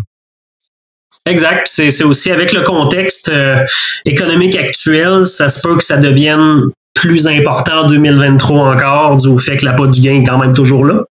Exact. 1.27 1.69
C'est 1.69 2.05
aussi 2.05 2.31
avec 2.31 2.53
le 2.53 2.63
contexte 2.63 3.29
euh, 3.29 3.57
économique 4.05 4.57
actuel, 4.57 5.27
ça 5.27 5.49
se 5.49 5.61
peut 5.61 5.77
que 5.77 5.85
ça 5.85 5.99
devienne 5.99 6.63
plus 6.95 7.27
important 7.27 7.85
en 7.85 7.87
2023 7.87 8.75
encore, 8.75 9.17
du 9.17 9.39
fait 9.39 9.57
que 9.57 9.65
la 9.65 9.73
part 9.73 9.89
du 9.89 10.01
gain 10.01 10.21
est 10.21 10.25
quand 10.25 10.39
même 10.39 10.53
toujours 10.53 10.85
là. 10.85 11.05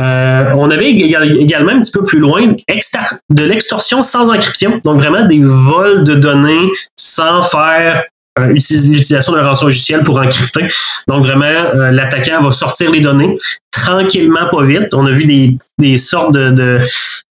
Euh, 0.00 0.44
on 0.56 0.70
avait 0.70 0.90
également 0.90 1.72
un 1.72 1.80
petit 1.80 1.90
peu 1.90 2.04
plus 2.04 2.20
loin 2.20 2.42
de 2.46 3.44
l'extorsion 3.44 4.02
sans 4.02 4.30
encryption, 4.30 4.80
donc 4.84 5.00
vraiment 5.00 5.26
des 5.26 5.40
vols 5.42 6.04
de 6.04 6.14
données 6.14 6.70
sans 6.96 7.42
faire 7.42 8.04
euh, 8.38 8.46
l'utilisation 8.46 9.32
d'un 9.32 9.44
rançon 9.44 9.66
logiciel 9.66 10.02
pour 10.02 10.18
encrypter. 10.18 10.66
Donc 11.06 11.24
vraiment, 11.24 11.44
euh, 11.44 11.90
l'attaquant 11.90 12.42
va 12.42 12.52
sortir 12.52 12.90
les 12.90 13.00
données 13.00 13.36
tranquillement, 13.74 14.46
pas 14.50 14.62
vite. 14.62 14.94
On 14.94 15.04
a 15.06 15.10
vu 15.10 15.26
des, 15.26 15.56
des 15.78 15.98
sortes 15.98 16.32
de, 16.32 16.50
de, 16.50 16.78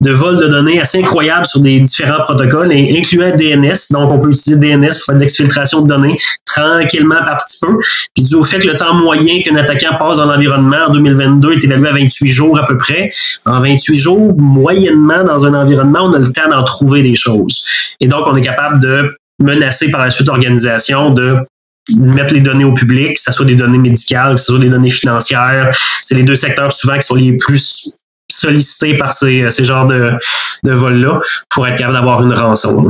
de 0.02 0.12
vols 0.12 0.38
de 0.38 0.48
données 0.48 0.80
assez 0.80 1.00
incroyables 1.00 1.46
sur 1.46 1.62
des 1.62 1.80
différents 1.80 2.24
protocoles, 2.24 2.72
incluant 2.72 3.36
DNS. 3.36 3.92
Donc, 3.92 4.12
on 4.12 4.20
peut 4.20 4.30
utiliser 4.30 4.60
DNS 4.60 4.90
pour 4.90 5.06
faire 5.06 5.16
de 5.16 5.20
l'exfiltration 5.22 5.82
de 5.82 5.88
données 5.88 6.18
tranquillement 6.46 7.24
par 7.26 7.44
petit 7.44 7.58
peu. 7.62 7.80
Puis 8.14 8.24
dû 8.26 8.36
au 8.36 8.44
fait 8.44 8.60
que 8.60 8.68
le 8.68 8.76
temps 8.76 8.94
moyen 8.94 9.42
qu'un 9.42 9.56
attaquant 9.56 9.96
passe 9.98 10.18
dans 10.18 10.26
l'environnement 10.26 10.86
en 10.88 10.92
2022 10.92 11.54
est 11.54 11.64
évalué 11.64 11.88
à 11.88 11.94
28 11.94 12.30
jours 12.30 12.60
à 12.60 12.66
peu 12.66 12.78
près. 12.78 13.12
En 13.46 13.60
28 13.62 13.96
jours, 13.98 14.36
moyennement, 14.38 15.24
dans 15.24 15.46
un 15.46 15.54
environnement, 15.54 16.02
on 16.04 16.14
a 16.14 16.20
le 16.20 16.32
temps 16.32 16.50
d'en 16.50 16.64
trouver 16.64 17.02
des 17.02 17.16
choses. 17.16 17.66
Et 18.00 18.08
donc, 18.08 18.24
on 18.28 18.36
est 18.36 18.42
capable 18.42 18.80
de 18.80 19.18
menacer 19.44 19.92
par 19.92 20.02
la 20.02 20.12
suite 20.12 20.28
l'organisation 20.28 21.10
de 21.10 21.36
mettre 21.98 22.34
les 22.34 22.42
données 22.42 22.64
au 22.64 22.74
public, 22.74 23.16
que 23.16 23.22
ce 23.22 23.32
soit 23.32 23.46
des 23.46 23.56
données 23.56 23.78
médicales, 23.78 24.36
que 24.36 24.40
ce 24.40 24.48
soit 24.48 24.60
des 24.60 24.70
données 24.70 24.90
financières. 24.90 25.72
C'est 26.02 26.16
les 26.16 26.24
deux 26.24 26.36
secteurs 26.36 26.72
souvent 26.72 26.96
qui 26.96 27.06
sont 27.06 27.16
les 27.16 27.34
plus 27.34 27.98
sollicités 28.32 28.98
par 28.98 29.14
ces, 29.14 29.52
ces 29.52 29.66
genres 29.66 29.86
de, 29.86 30.12
de 30.64 30.72
vols-là 30.72 31.20
pour 31.50 31.68
être 31.68 31.78
capable 31.78 31.96
d'avoir 31.96 32.22
une 32.24 32.34
rançon. 32.34 32.88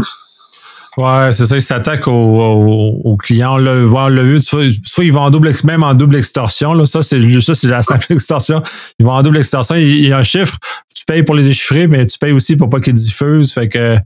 Ouais, 0.98 1.32
c'est 1.32 1.48
ça, 1.48 1.56
ils 1.56 1.62
s'attaquent 1.62 2.08
aux, 2.08 3.18
clients. 3.18 3.56
On 3.56 3.58
l'a 3.58 4.24
vu, 4.24 4.40
soit, 4.40 4.64
ils 5.00 5.12
vont 5.12 5.22
en 5.22 5.32
double, 5.32 5.52
même 5.64 5.84
en 5.84 5.94
double 5.94 6.18
extorsion. 6.18 6.74
Là, 6.74 6.86
ça, 6.86 7.02
c'est 7.02 7.20
ça, 7.42 7.56
c'est 7.56 7.68
la 7.68 7.82
simple 7.82 8.06
extorsion. 8.14 8.62
Ils 9.00 9.06
vont 9.06 9.14
en 9.14 9.24
double 9.24 9.38
extorsion. 9.38 9.76
Il, 9.76 10.06
y 10.06 10.14
a 10.14 10.18
un 10.18 10.24
chiffre, 10.24 10.58
tu 10.96 11.04
payes 11.06 11.24
pour 11.24 11.36
les 11.36 11.44
déchiffrer, 11.44 11.88
mais 11.88 12.06
tu 12.06 12.20
payes 12.20 12.32
aussi 12.32 12.56
pour 12.56 12.70
pas 12.70 12.80
qu'ils 12.80 12.94
diffusent. 12.94 13.54
Fait 13.54 13.70
que 13.70 13.98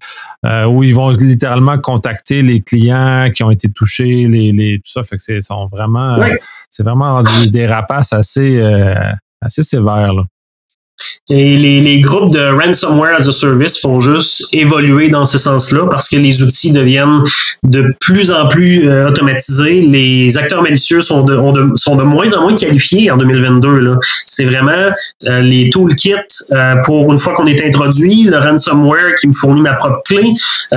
euh, 0.45 0.65
où 0.65 0.83
ils 0.83 0.95
vont 0.95 1.09
littéralement 1.09 1.77
contacter 1.77 2.41
les 2.41 2.61
clients 2.61 3.29
qui 3.35 3.43
ont 3.43 3.51
été 3.51 3.69
touchés, 3.69 4.27
les, 4.27 4.53
les 4.53 4.77
tout 4.77 4.91
ça. 4.91 5.03
Fait 5.03 5.17
que 5.17 5.23
c'est 5.23 5.41
sont 5.41 5.67
vraiment 5.67 6.17
c'est 6.69 6.83
vraiment 6.83 7.21
des 7.51 7.65
rapaces 7.65 8.13
assez 8.13 8.59
euh, 8.59 8.93
assez 9.41 9.63
sévères. 9.63 10.13
Là. 10.13 10.23
Et 11.29 11.57
les, 11.57 11.81
les, 11.81 11.99
groupes 11.99 12.31
de 12.31 12.39
ransomware 12.39 13.17
as 13.17 13.27
a 13.27 13.33
service 13.33 13.77
font 13.77 13.99
juste 13.99 14.47
évoluer 14.53 15.09
dans 15.09 15.25
ce 15.25 15.37
sens-là 15.37 15.85
parce 15.91 16.07
que 16.07 16.15
les 16.15 16.41
outils 16.41 16.71
deviennent 16.71 17.21
de 17.63 17.93
plus 17.99 18.31
en 18.31 18.47
plus 18.47 18.87
euh, 18.87 19.09
automatisés. 19.09 19.81
Les 19.81 20.37
acteurs 20.37 20.61
malicieux 20.61 21.01
sont 21.01 21.23
de, 21.23 21.37
sont 21.75 21.97
de 21.97 22.03
moins 22.03 22.33
en 22.33 22.43
moins 22.43 22.55
qualifiés 22.55 23.11
en 23.11 23.17
2022. 23.17 23.95
C'est 24.25 24.45
vraiment 24.45 24.71
euh, 25.27 25.41
les 25.41 25.69
toolkits 25.69 26.13
euh, 26.51 26.75
pour 26.85 27.11
une 27.11 27.17
fois 27.17 27.35
qu'on 27.35 27.47
est 27.47 27.61
introduit, 27.61 28.23
le 28.23 28.37
ransomware 28.37 29.15
qui 29.19 29.27
me 29.27 29.33
fournit 29.33 29.61
ma 29.61 29.73
propre 29.73 30.01
clé. 30.05 30.33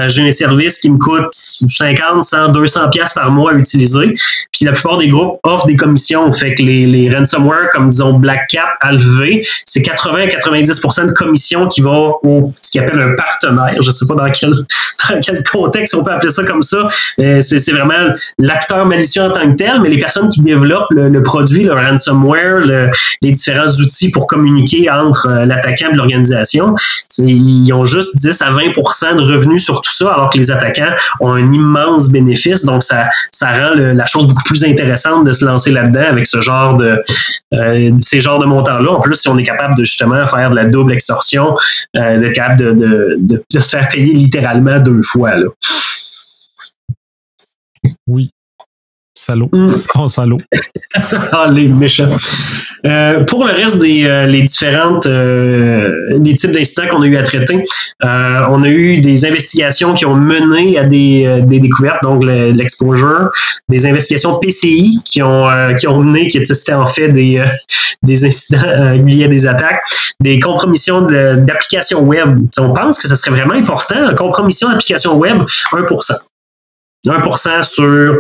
J'ai 0.09 0.27
un 0.27 0.33
service 0.33 0.79
qui 0.79 0.91
me 0.91 0.99
coûte 0.99 1.33
50, 1.33 2.25
100, 2.25 2.49
200 2.49 2.91
pièces 2.91 3.13
par 3.13 3.31
mois 3.31 3.53
à 3.53 3.55
utiliser. 3.55 4.17
Puis 4.53 4.65
la 4.65 4.73
plupart 4.73 4.99
des 4.99 5.07
groupes 5.07 5.39
offrent 5.45 5.69
des 5.69 5.77
commissions. 5.77 6.33
Fait 6.33 6.57
que 6.57 6.63
les, 6.63 6.87
les 6.87 7.15
ransomware 7.15 7.71
comme 7.73 7.89
disons 7.89 8.15
Black 8.15 8.49
Cat, 8.51 8.75
Alvé, 8.81 9.47
c'est 9.65 9.83
80 9.83 10.27
90% 10.41 11.07
de 11.07 11.13
commission 11.13 11.67
qui 11.67 11.81
va 11.81 11.91
au 12.23 12.53
ce 12.61 12.71
qu'il 12.71 12.81
appelle 12.81 13.01
un 13.01 13.15
partenaire. 13.15 13.75
Je 13.81 13.87
ne 13.87 13.93
sais 13.93 14.07
pas 14.07 14.15
dans 14.15 14.31
quel, 14.31 14.51
dans 15.11 15.21
quel 15.21 15.43
contexte 15.45 15.95
on 15.95 16.05
peut 16.05 16.13
appeler 16.13 16.31
ça 16.31 16.45
comme 16.45 16.63
ça. 16.63 16.89
C'est 17.17 17.73
vraiment 17.73 18.13
l'acteur 18.39 18.87
malicieux 18.87 19.23
en 19.23 19.31
tant 19.31 19.49
que 19.49 19.57
tel, 19.57 19.81
mais 19.83 19.89
les 19.89 19.99
personnes 19.99 20.29
qui 20.29 20.43
développent 20.43 20.91
le, 20.91 21.23
produit, 21.23 21.65
le 21.65 21.73
ransomware, 21.73 22.61
les 23.23 23.33
différents 23.33 23.69
outils 23.69 24.11
pour 24.11 24.27
communiquer 24.27 24.91
entre 24.91 25.29
euh, 25.29 25.47
l'attaquant 25.47 25.89
et 25.93 25.97
l'organisation, 25.97 26.75
ils 27.19 27.73
ont 27.73 27.85
juste 27.85 28.17
10 28.17 28.43
à 28.43 28.53
20% 28.53 29.17
de 29.17 29.23
revenus 29.23 29.65
sur 29.65 29.83
tout 29.83 29.93
ça, 29.93 30.13
alors 30.13 30.31
que 30.31 30.39
les 30.39 30.51
attaquants 30.51 30.95
ont 31.21 31.33
un 31.33 31.51
immense 31.51 32.11
bénéfice. 32.11 32.65
Donc, 32.65 32.83
ça, 32.83 33.09
ça 33.31 33.49
rend 33.49 33.75
la 33.77 34.07
chose 34.07 34.27
beaucoup 34.27 34.45
plus 34.45 34.65
intéressante 34.65 35.25
de 35.25 35.33
se 35.33 35.45
lancer 35.45 35.71
là-dedans 35.71 36.05
avec 36.09 36.27
ce 36.27 36.41
genre 36.41 36.77
de, 36.77 37.03
euh, 37.55 37.91
ces 38.01 38.21
genres 38.21 38.39
de 38.39 38.47
montants-là. 38.47 38.93
En 38.93 39.01
plus, 39.01 39.17
si 39.17 39.29
on 39.29 39.37
est 39.39 39.43
capable 39.43 39.77
de 39.77 39.85
justement 39.85 40.25
faire 40.31 40.51
de 40.51 40.57
la 40.57 40.65
double 40.65 40.93
extorsion, 40.93 41.57
euh, 41.97 42.19
d'être 42.19 42.35
capable 42.35 42.77
de, 42.77 43.45
se 43.51 43.59
faire 43.61 43.89
payer 43.89 44.13
littéralement 44.13 44.79
deux 44.79 45.03
fois. 45.03 45.37
Là. 45.37 45.47
Oui. 48.07 48.31
Salaud. 49.21 49.51
Mm. 49.53 49.69
Son 49.93 50.09
salaud. 50.09 50.39
ah, 51.33 51.47
les 51.53 51.69
méchants. 51.69 52.09
Euh, 52.87 53.23
pour 53.25 53.45
le 53.45 53.53
reste 53.53 53.79
des 53.79 54.05
euh, 54.07 54.25
les 54.25 54.43
différentes 54.43 55.07
euh, 55.07 56.19
des 56.19 56.33
types 56.33 56.53
d'incidents 56.53 56.89
qu'on 56.91 57.03
a 57.03 57.07
eu 57.07 57.17
à 57.17 57.23
traiter, 57.23 57.63
on 58.03 58.63
a 58.63 58.69
eu 58.69 59.03
des 59.03 59.27
investigations 59.27 59.93
qui 59.93 60.07
ont 60.07 60.15
mené 60.15 60.79
à 60.79 60.85
des, 60.85 61.43
des 61.43 61.61
découvertes, 61.61 62.03
donc 62.03 62.25
l'exposure, 62.25 63.29
des 63.69 63.85
investigations 63.85 64.39
PCI 64.41 64.99
qui 65.05 65.21
ont 65.21 65.49
qui 65.79 65.87
ont 65.87 66.01
mené, 66.03 66.27
qui 66.29 66.39
étaient 66.39 66.73
en 66.73 66.87
fait 66.87 67.09
des 67.09 67.45
des 68.03 68.25
incidents 68.25 68.93
liés 69.05 69.25
à 69.25 69.29
des 69.29 69.47
attaques, 69.47 69.83
des 70.23 70.41
compromissions 70.41 71.03
d'applications 71.03 72.01
web. 72.01 72.39
On 72.59 72.73
pense 72.73 72.99
que 72.99 73.07
ce 73.07 73.17
serait 73.17 73.33
vraiment 73.33 73.55
important, 73.55 74.15
compromission 74.15 74.71
d'applications 74.71 75.19
web, 75.19 75.43
1%. 75.73 76.30
1% 77.07 77.63
sur 77.63 78.19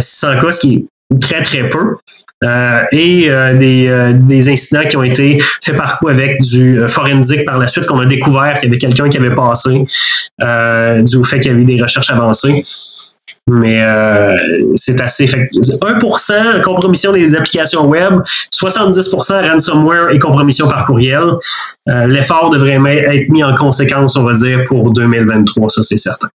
600 0.00 0.40
cas, 0.40 0.52
ce 0.52 0.60
qui 0.60 0.74
est 0.74 1.18
très, 1.20 1.42
très 1.42 1.68
peu. 1.68 1.96
Euh, 2.44 2.82
et 2.92 3.30
euh, 3.30 3.56
des, 3.56 3.88
euh, 3.88 4.12
des, 4.12 4.50
incidents 4.50 4.86
qui 4.86 4.96
ont 4.98 5.02
été 5.02 5.38
faits 5.62 5.74
par 5.74 5.98
coup 5.98 6.08
avec 6.08 6.42
du 6.42 6.78
forensique 6.86 7.46
par 7.46 7.58
la 7.58 7.66
suite, 7.66 7.86
qu'on 7.86 7.98
a 7.98 8.04
découvert 8.04 8.58
qu'il 8.58 8.68
y 8.68 8.72
avait 8.72 8.78
quelqu'un 8.78 9.08
qui 9.08 9.16
avait 9.16 9.34
passé 9.34 9.70
du 11.02 11.24
fait 11.24 11.40
qu'il 11.40 11.50
y 11.50 11.54
avait 11.54 11.62
eu 11.62 11.64
des 11.64 11.82
recherches 11.82 12.10
avancées. 12.10 12.62
Mais 13.48 13.80
c'est 14.74 15.00
assez. 15.00 15.26
Fait, 15.26 15.48
1% 15.54 16.60
compromission 16.62 17.12
des 17.12 17.34
applications 17.34 17.86
web, 17.86 18.20
70% 18.52 19.50
ransomware 19.50 20.10
et 20.10 20.18
compromission 20.18 20.68
par 20.68 20.84
courriel. 20.84 21.22
L'effort 21.86 22.50
devrait 22.50 22.78
être 22.84 23.30
mis 23.30 23.44
en 23.44 23.54
conséquence, 23.54 24.16
on 24.16 24.24
va 24.24 24.34
dire, 24.34 24.64
pour 24.66 24.92
2023, 24.92 25.70
ça 25.70 25.82
c'est 25.82 25.96
certain. 25.96 26.28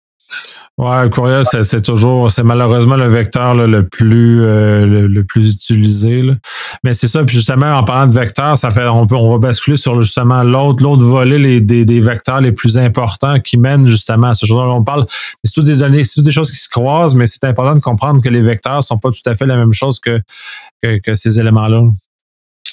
Ouais, 0.78 1.02
le 1.02 1.08
courriel, 1.08 1.44
c'est 1.44 1.82
toujours, 1.82 2.30
c'est 2.30 2.44
malheureusement 2.44 2.94
le 2.94 3.08
vecteur 3.08 3.56
le 3.56 3.88
plus 3.88 4.44
euh, 4.44 4.86
le, 4.86 5.24
plus 5.24 5.54
utilisé. 5.54 6.22
Mais 6.84 6.94
c'est 6.94 7.08
ça. 7.08 7.24
Puis 7.24 7.34
justement, 7.34 7.78
en 7.78 7.82
parlant 7.82 8.06
de 8.06 8.14
vecteurs, 8.14 8.56
ça 8.56 8.70
fait, 8.70 8.86
on 8.86 9.08
peut, 9.08 9.16
on 9.16 9.32
va 9.32 9.38
basculer 9.38 9.76
sur 9.76 10.00
justement 10.00 10.44
l'autre, 10.44 10.84
l'autre 10.84 11.02
volet 11.02 11.36
les, 11.36 11.60
des, 11.60 11.84
des, 11.84 12.00
vecteurs 12.00 12.40
les 12.40 12.52
plus 12.52 12.78
importants 12.78 13.40
qui 13.40 13.56
mènent 13.56 13.88
justement 13.88 14.28
à 14.28 14.34
ce 14.34 14.46
genre. 14.46 14.72
On 14.72 14.84
parle, 14.84 15.04
c'est 15.42 15.52
tout 15.52 15.62
des 15.62 15.74
données, 15.74 16.04
c'est 16.04 16.14
tout 16.14 16.22
des 16.22 16.30
choses 16.30 16.52
qui 16.52 16.58
se 16.58 16.68
croisent, 16.68 17.16
mais 17.16 17.26
c'est 17.26 17.42
important 17.42 17.74
de 17.74 17.80
comprendre 17.80 18.22
que 18.22 18.28
les 18.28 18.42
vecteurs 18.42 18.84
sont 18.84 18.98
pas 18.98 19.10
tout 19.10 19.28
à 19.28 19.34
fait 19.34 19.46
la 19.46 19.56
même 19.56 19.72
chose 19.72 19.98
que, 19.98 20.20
que, 20.80 21.00
que 21.00 21.16
ces 21.16 21.40
éléments-là. 21.40 21.82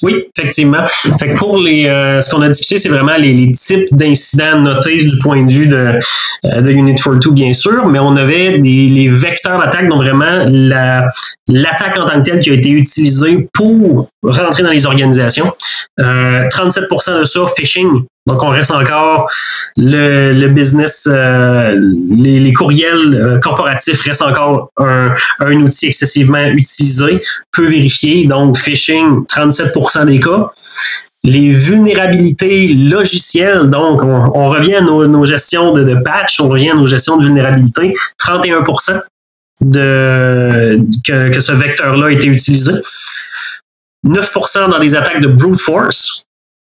Oui, 0.01 0.25
effectivement. 0.37 0.85
Fait 1.19 1.29
que 1.29 1.37
pour 1.37 1.57
les, 1.57 1.85
euh, 1.85 2.19
ce 2.21 2.33
qu'on 2.33 2.41
a 2.41 2.49
discuté, 2.49 2.77
c'est 2.77 2.89
vraiment 2.89 3.15
les, 3.17 3.33
les 3.33 3.53
types 3.53 3.87
d'incidents 3.91 4.59
notés 4.59 4.97
du 4.97 5.17
point 5.19 5.43
de 5.43 5.51
vue 5.51 5.67
de, 5.67 5.99
euh, 6.45 6.61
de 6.61 6.71
Unit 6.71 6.95
42, 6.95 7.31
bien 7.31 7.53
sûr, 7.53 7.85
mais 7.87 7.99
on 7.99 8.15
avait 8.15 8.57
les, 8.57 8.89
les 8.89 9.07
vecteurs 9.07 9.59
d'attaque, 9.59 9.87
donc 9.87 9.99
vraiment 9.99 10.45
la, 10.47 11.07
l'attaque 11.47 11.97
en 11.97 12.05
tant 12.05 12.21
que 12.21 12.29
telle 12.29 12.39
qui 12.39 12.49
a 12.49 12.53
été 12.53 12.69
utilisée 12.69 13.47
pour 13.53 14.09
rentrer 14.31 14.63
dans 14.63 14.71
les 14.71 14.85
organisations. 14.85 15.51
Euh, 15.99 16.47
37% 16.49 17.19
de 17.19 17.25
ça, 17.25 17.39
phishing. 17.55 18.03
Donc, 18.27 18.43
on 18.43 18.49
reste 18.49 18.71
encore 18.71 19.29
le, 19.77 20.47
business, 20.47 21.07
euh, 21.11 21.79
les, 22.09 22.53
courriels 22.53 23.13
euh, 23.13 23.39
corporatifs 23.39 24.01
restent 24.01 24.23
encore 24.23 24.71
un, 24.77 25.13
un, 25.39 25.61
outil 25.61 25.87
excessivement 25.87 26.43
utilisé, 26.47 27.21
peu 27.51 27.65
vérifié. 27.65 28.25
Donc, 28.25 28.57
phishing, 28.57 29.25
37% 29.25 30.05
des 30.05 30.19
cas. 30.19 30.51
Les 31.23 31.51
vulnérabilités 31.51 32.67
logicielles, 32.67 33.69
donc 33.69 34.03
on, 34.03 34.49
revient 34.49 34.75
à 34.75 34.81
nos, 34.81 35.07
nos 35.07 35.25
gestions 35.25 35.71
de, 35.71 35.95
patch, 35.95 36.39
on 36.39 36.49
revient 36.49 36.71
à 36.71 36.75
nos 36.75 36.85
gestions 36.85 37.17
de 37.17 37.25
vulnérabilité, 37.25 37.93
31% 38.23 39.01
de, 39.61 40.79
que 41.03 41.39
ce 41.39 41.51
vecteur-là 41.51 42.07
a 42.07 42.11
été 42.11 42.27
utilisé. 42.27 42.73
9% 44.05 44.69
dans 44.69 44.79
des 44.79 44.95
attaques 44.95 45.21
de 45.21 45.27
brute 45.27 45.59
force. 45.59 46.25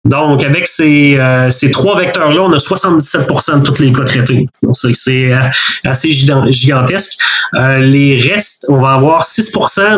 Donc, 0.06 0.44
avec 0.44 0.66
ces, 0.66 1.18
euh, 1.20 1.50
trois 1.74 2.00
vecteurs-là, 2.00 2.42
on 2.42 2.54
a 2.54 2.58
77% 2.58 3.60
de 3.60 3.66
tous 3.66 3.82
les 3.82 3.92
cas 3.92 4.04
traités. 4.06 4.48
C'est 4.94 5.34
euh, 5.34 5.38
assez 5.86 6.12
gigantesque. 6.12 7.20
Euh, 7.56 7.80
les 7.80 8.20
restes, 8.20 8.66
on 8.70 8.80
va 8.80 8.94
avoir 8.94 9.24
6 9.24 9.54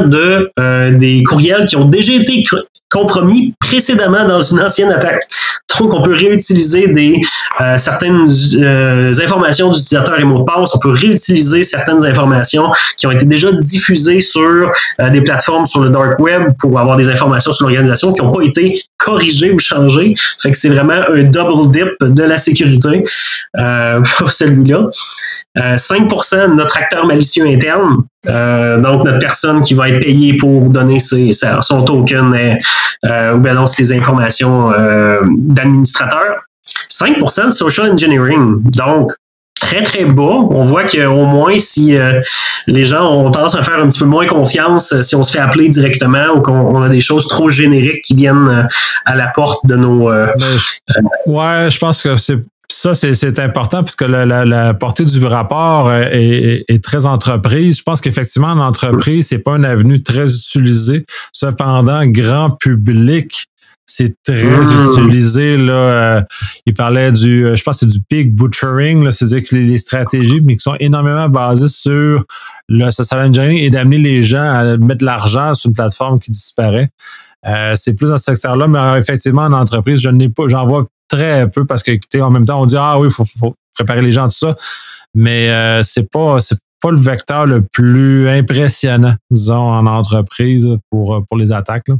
de 0.05 0.51
euh, 0.59 0.91
des 0.91 1.23
courriels 1.23 1.65
qui 1.65 1.75
ont 1.75 1.85
déjà 1.85 2.13
été 2.13 2.43
compromis 2.89 3.53
précédemment 3.59 4.27
dans 4.27 4.39
une 4.39 4.59
ancienne 4.59 4.91
attaque. 4.91 5.23
Donc, 5.79 5.93
on 5.93 6.01
peut 6.01 6.13
réutiliser 6.13 6.87
des, 6.87 7.21
euh, 7.59 7.77
certaines 7.77 8.27
euh, 8.57 9.13
informations 9.21 9.71
d'utilisateurs 9.71 10.19
et 10.19 10.23
mots 10.23 10.39
de 10.39 10.43
passe. 10.43 10.75
On 10.75 10.79
peut 10.79 10.91
réutiliser 10.91 11.63
certaines 11.63 12.05
informations 12.05 12.71
qui 12.97 13.07
ont 13.07 13.11
été 13.11 13.25
déjà 13.25 13.51
diffusées 13.51 14.19
sur 14.19 14.71
euh, 14.99 15.09
des 15.09 15.21
plateformes 15.21 15.65
sur 15.65 15.81
le 15.81 15.89
dark 15.89 16.19
web 16.19 16.43
pour 16.59 16.79
avoir 16.79 16.97
des 16.97 17.09
informations 17.09 17.51
sur 17.51 17.65
l'organisation 17.67 18.13
qui 18.13 18.21
n'ont 18.21 18.31
pas 18.31 18.43
été 18.43 18.83
corrigées 19.03 19.51
ou 19.51 19.59
changées. 19.59 20.15
Fait 20.39 20.51
que 20.51 20.57
c'est 20.57 20.69
vraiment 20.69 21.01
un 21.09 21.23
double 21.23 21.71
dip 21.71 21.89
de 22.01 22.23
la 22.23 22.37
sécurité 22.37 23.03
pour 24.17 24.29
celui-là. 24.29 24.87
5% 25.57 26.51
de 26.51 26.55
notre 26.55 26.77
acteur 26.77 27.05
malicieux 27.05 27.45
interne, 27.45 27.97
donc 28.25 29.05
notre 29.05 29.19
personne 29.19 29.61
qui 29.61 29.73
va 29.73 29.89
être 29.89 29.99
payée 29.99 30.37
pour 30.37 30.69
donner 30.69 30.99
ses, 30.99 31.31
son 31.33 31.83
token 31.83 32.57
ou 33.33 33.37
bien 33.37 33.67
ses 33.67 33.91
informations 33.91 34.71
d'administrateurs. 35.39 36.37
5 36.87 37.17
de 37.19 37.49
social 37.49 37.91
engineering. 37.91 38.61
Donc, 38.63 39.11
très, 39.61 39.81
très 39.83 40.05
bas. 40.05 40.23
On 40.49 40.63
voit 40.63 40.83
qu'au 40.83 41.25
moins, 41.25 41.57
si 41.57 41.95
euh, 41.95 42.19
les 42.67 42.83
gens 42.83 43.09
ont 43.11 43.29
tendance 43.29 43.55
à 43.55 43.63
faire 43.63 43.79
un 43.79 43.87
petit 43.87 43.99
peu 43.99 44.05
moins 44.05 44.25
confiance 44.25 44.91
euh, 44.91 45.01
si 45.01 45.15
on 45.15 45.23
se 45.23 45.31
fait 45.31 45.39
appeler 45.39 45.69
directement 45.69 46.35
ou 46.35 46.41
qu'on 46.41 46.81
a 46.81 46.89
des 46.89 47.01
choses 47.01 47.27
trop 47.27 47.49
génériques 47.49 48.01
qui 48.03 48.15
viennent 48.15 48.47
euh, 48.49 48.63
à 49.05 49.15
la 49.15 49.27
porte 49.27 49.65
de 49.65 49.75
nos. 49.75 50.09
Ben, 50.09 50.33
ouais, 51.27 51.69
je 51.69 51.77
pense 51.77 52.01
que 52.01 52.17
c'est 52.17 52.37
ça, 52.67 52.95
c'est 52.95 53.39
important 53.39 53.83
puisque 53.83 54.01
la, 54.01 54.25
la, 54.25 54.73
portée 54.73 55.03
du 55.03 55.23
rapport 55.25 55.91
est, 55.91 56.63
est, 56.67 56.83
très 56.83 57.05
entreprise. 57.05 57.79
Je 57.79 57.83
pense 57.83 57.99
qu'effectivement, 57.99 58.47
en 58.47 58.59
entreprise, 58.59 59.27
c'est 59.27 59.39
pas 59.39 59.57
une 59.57 59.65
avenue 59.65 60.01
très 60.01 60.33
utilisée. 60.33 61.05
Cependant, 61.33 62.05
grand 62.05 62.51
public, 62.51 63.47
c'est 63.91 64.15
très 64.23 64.45
mmh. 64.45 64.91
utilisé. 64.91 65.57
Là, 65.57 65.73
euh, 65.73 66.21
il 66.65 66.73
parlait 66.73 67.11
du, 67.11 67.45
euh, 67.45 67.55
je 67.55 67.63
pense 67.63 67.79
c'est 67.79 67.87
du 67.87 68.01
pig 68.01 68.33
butchering, 68.33 69.11
c'est-à-dire 69.11 69.43
que 69.47 69.55
les, 69.55 69.77
stratégies, 69.77 70.41
mais 70.41 70.55
qui 70.55 70.63
sont 70.63 70.75
énormément 70.79 71.27
basées 71.27 71.67
sur 71.67 72.23
le 72.69 72.91
social 72.91 73.27
engineering 73.27 73.57
et 73.57 73.69
d'amener 73.69 73.97
les 73.97 74.23
gens 74.23 74.43
à 74.43 74.77
mettre 74.77 75.01
de 75.01 75.05
l'argent 75.05 75.53
sur 75.53 75.69
une 75.69 75.75
plateforme 75.75 76.19
qui 76.19 76.31
disparaît. 76.31 76.89
Euh, 77.45 77.73
c'est 77.75 77.95
plus 77.95 78.07
dans 78.07 78.17
ce 78.17 78.25
secteur-là, 78.25 78.67
mais 78.67 78.99
effectivement, 78.99 79.43
en 79.43 79.53
entreprise, 79.53 79.99
je 79.99 80.09
n'ai 80.09 80.29
pas, 80.29 80.47
j'en 80.47 80.65
vois 80.65 80.87
très 81.09 81.49
peu 81.49 81.65
parce 81.65 81.83
que, 81.83 81.91
en 82.21 82.29
même 82.29 82.45
temps, 82.45 82.61
on 82.61 82.65
dit 82.65 82.77
ah 82.77 82.97
oui, 82.97 83.07
il 83.07 83.11
faut, 83.11 83.25
faut, 83.25 83.53
préparer 83.73 84.01
les 84.01 84.11
gens 84.11 84.27
tout 84.27 84.37
ça, 84.37 84.55
mais 85.15 85.49
c'est 85.83 86.09
pas, 86.09 86.39
c'est 86.39 86.59
pas 86.81 86.91
le 86.91 86.97
vecteur 86.97 87.45
le 87.45 87.61
plus 87.61 88.29
impressionnant, 88.29 89.15
disons, 89.29 89.55
en 89.55 89.85
entreprise 89.87 90.67
pour 90.89 91.25
pour 91.27 91.37
les 91.37 91.51
attaques. 91.51 91.87
Là. 91.87 91.95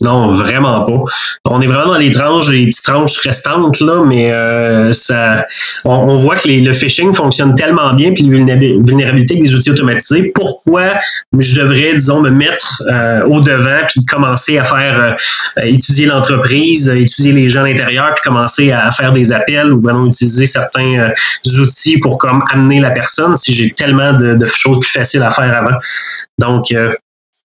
Non, 0.00 0.32
vraiment 0.32 0.84
pas. 0.84 1.04
On 1.44 1.60
est 1.60 1.68
vraiment 1.68 1.92
dans 1.92 1.98
les 1.98 2.10
tranches, 2.10 2.50
les 2.50 2.66
petites 2.66 2.84
tranches 2.84 3.16
restantes, 3.18 3.78
là, 3.78 4.02
mais 4.04 4.32
euh, 4.32 4.92
ça, 4.92 5.46
on, 5.84 6.18
voit 6.18 6.34
que 6.34 6.48
le 6.48 6.72
phishing 6.72 7.14
fonctionne 7.14 7.54
tellement 7.54 7.92
bien, 7.94 8.12
puis 8.12 8.24
la 8.24 8.56
vulnérabilité 8.56 9.36
des 9.36 9.54
outils 9.54 9.70
automatisés. 9.70 10.32
Pourquoi 10.34 10.98
je 11.38 11.60
devrais, 11.60 11.94
disons, 11.94 12.20
me 12.20 12.30
mettre 12.30 12.82
euh, 12.90 13.22
au 13.26 13.40
devant, 13.40 13.78
puis 13.86 14.04
commencer 14.04 14.58
à 14.58 14.64
faire 14.64 15.16
euh, 15.58 15.62
étudier 15.62 16.06
l'entreprise, 16.06 16.88
étudier 16.88 17.30
les 17.30 17.48
gens 17.48 17.60
à 17.60 17.68
l'intérieur, 17.68 18.12
puis 18.14 18.28
commencer 18.28 18.72
à 18.72 18.90
faire 18.90 19.12
des 19.12 19.32
appels 19.32 19.72
ou 19.72 19.80
vraiment 19.80 20.06
utiliser 20.06 20.46
certains 20.46 21.10
outils 21.46 22.00
pour 22.00 22.18
comme 22.18 22.42
amener 22.52 22.80
la 22.80 22.90
personne 22.90 23.36
si 23.36 23.54
j'ai 23.54 23.70
tellement 23.70 24.12
de, 24.12 24.34
de, 24.34 24.44
choses 24.44 24.80
plus 24.80 24.90
faciles 24.90 25.22
à 25.22 25.30
faire 25.30 25.56
avant? 25.56 25.78
Donc, 26.40 26.74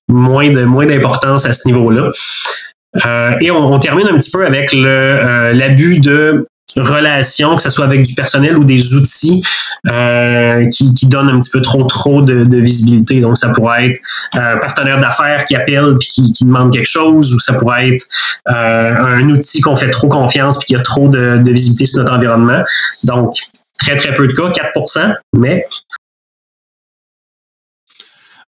moins 0.10 0.50
de 0.50 0.64
moins 0.64 0.86
d'importance 0.86 1.46
à 1.46 1.54
ce 1.54 1.68
niveau-là. 1.68 2.12
Euh, 3.06 3.32
et 3.40 3.52
on, 3.52 3.78
termine 3.80 4.08
un 4.08 4.18
petit 4.18 4.32
peu 4.32 4.46
avec 4.46 4.74
euh, 4.74 5.54
l'abus 5.54 6.00
de 6.00 6.48
relations, 6.78 7.56
que 7.56 7.62
ce 7.62 7.70
soit 7.70 7.86
avec 7.86 8.04
du 8.04 8.14
personnel 8.14 8.58
ou 8.58 8.64
des 8.64 8.96
outils 8.96 9.44
euh, 9.92 10.68
qui, 10.68 10.94
qui, 10.94 11.08
donnent 11.08 11.30
un 11.30 11.40
petit 11.40 11.50
peu 11.52 11.62
trop 11.62 11.84
trop 11.84 12.22
de, 12.22 12.58
visibilité. 12.58 13.22
Donc, 13.22 13.38
ça 13.38 13.52
pourrait 13.54 13.90
être 13.90 14.00
un 14.34 14.58
partenaire 14.58 15.00
d'affaires 15.00 15.46
qui 15.46 15.56
appelle 15.56 15.96
puis 16.00 16.32
qui, 16.32 16.46
demande 16.46 16.74
quelque 16.74 16.90
chose, 16.90 17.34
ou 17.34 17.40
ça 17.40 17.54
pourrait 17.54 17.90
être 17.90 18.06
un 18.46 19.28
outil 19.30 19.62
qu'on 19.62 19.76
fait 19.76 19.90
trop 19.90 20.08
confiance 20.08 20.58
puis 20.60 20.68
qui 20.68 20.76
a 20.76 20.80
trop 20.80 21.10
de, 21.10 21.38
de 21.38 21.52
visibilité 21.52 21.86
sur 21.86 22.00
notre 22.00 22.14
environnement. 22.14 22.64
Donc, 23.04 23.34
très 23.80 23.96
très 23.96 24.14
peu 24.14 24.28
de 24.28 24.34
cas, 24.34 24.50
4% 24.50 25.14
mais 25.38 25.66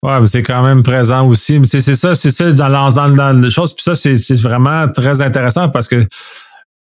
Ouais, 0.03 0.19
mais 0.19 0.27
c'est 0.27 0.41
quand 0.41 0.63
même 0.63 0.81
présent 0.81 1.27
aussi. 1.27 1.59
Mais 1.59 1.67
c'est 1.67 1.81
ça, 1.81 2.15
c'est 2.15 2.31
ça 2.31 2.51
dans, 2.51 2.89
dans, 2.89 3.09
dans 3.09 3.39
les 3.39 3.51
choses. 3.51 3.73
Puis 3.73 3.83
ça, 3.83 3.93
c'est 3.95 4.41
vraiment 4.41 4.87
très 4.89 5.21
intéressant 5.21 5.69
parce 5.69 5.87
que 5.87 6.07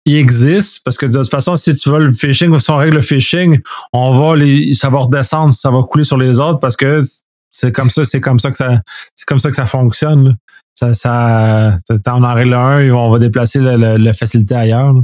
il 0.06 0.18
existe, 0.18 0.84
parce 0.84 0.98
que 0.98 1.06
de 1.06 1.18
toute 1.18 1.30
façon, 1.30 1.56
si 1.56 1.74
tu 1.76 1.90
veux 1.90 2.08
le 2.08 2.14
phishing 2.14 2.50
ou 2.50 2.60
si 2.60 2.70
on 2.72 2.78
règle 2.78 2.96
le 2.96 3.02
phishing, 3.02 3.60
on 3.94 4.12
va 4.12 4.36
les, 4.36 4.74
ça 4.74 4.90
va 4.90 5.00
redescendre, 5.00 5.54
ça 5.54 5.72
va 5.72 5.82
couler 5.84 6.04
sur 6.04 6.18
les 6.18 6.40
autres 6.40 6.60
parce 6.60 6.76
que 6.76 7.00
C'est 7.50 7.72
comme 7.72 7.90
ça, 7.90 8.04
c'est 8.04 8.20
comme 8.20 8.40
ça 8.40 8.52
que 8.52 8.58
ça, 8.58 8.82
c'est 9.16 9.26
comme 9.26 9.40
ça 9.40 9.50
que 9.50 9.56
ça 9.56 9.66
fonctionne. 9.66 10.36
Ça, 10.74 10.94
ça, 10.94 11.78
on 12.08 12.24
en 12.24 12.34
règle 12.34 12.54
un, 12.56 12.90
on 12.92 13.12
va 13.12 13.20
déplacer 13.20 13.60
le, 13.60 13.98
le, 13.98 14.14
facilité 14.14 14.56
ailleurs. 14.56 14.96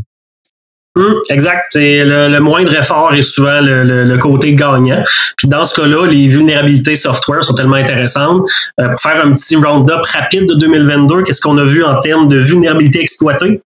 Hum, 0.96 1.16
exact. 1.30 1.68
C'est 1.72 2.04
le, 2.04 2.40
moindre 2.40 2.76
effort 2.76 3.14
est 3.14 3.24
souvent 3.24 3.60
le, 3.62 4.18
côté 4.18 4.56
gagnant. 4.56 5.04
Puis 5.38 5.48
dans 5.48 5.66
ce 5.66 5.80
cas-là, 5.80 6.08
les 6.08 6.28
vulnérabilités 6.28 6.96
software 6.96 7.44
sont 7.44 7.54
tellement 7.54 7.76
intéressantes. 7.76 8.44
Euh, 8.80 8.90
pour 8.90 9.00
faire 9.00 9.26
un 9.26 9.32
petit 9.32 9.56
round-up 9.56 10.02
rapide 10.14 10.48
de 10.48 10.56
2022, 10.56 11.24
qu'est-ce 11.24 11.42
qu'on 11.42 11.58
a 11.58 11.64
vu 11.64 11.84
en 11.84 12.00
termes 12.00 12.28
de 12.28 12.38
vulnérabilité 12.38 13.02
exploitée? 13.02 13.62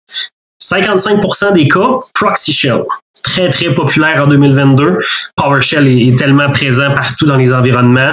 55% 0.63 1.55
des 1.55 1.69
cas, 1.69 1.99
Proxy 2.15 2.53
Shell. 2.53 2.85
Très, 3.25 3.51
très 3.51 3.75
populaire 3.75 4.23
en 4.23 4.29
2022. 4.29 4.99
PowerShell 5.37 5.87
est, 5.89 6.17
tellement 6.17 6.49
présent 6.51 6.95
partout 6.95 7.27
dans 7.27 7.37
les 7.37 7.53
environnements. 7.53 8.13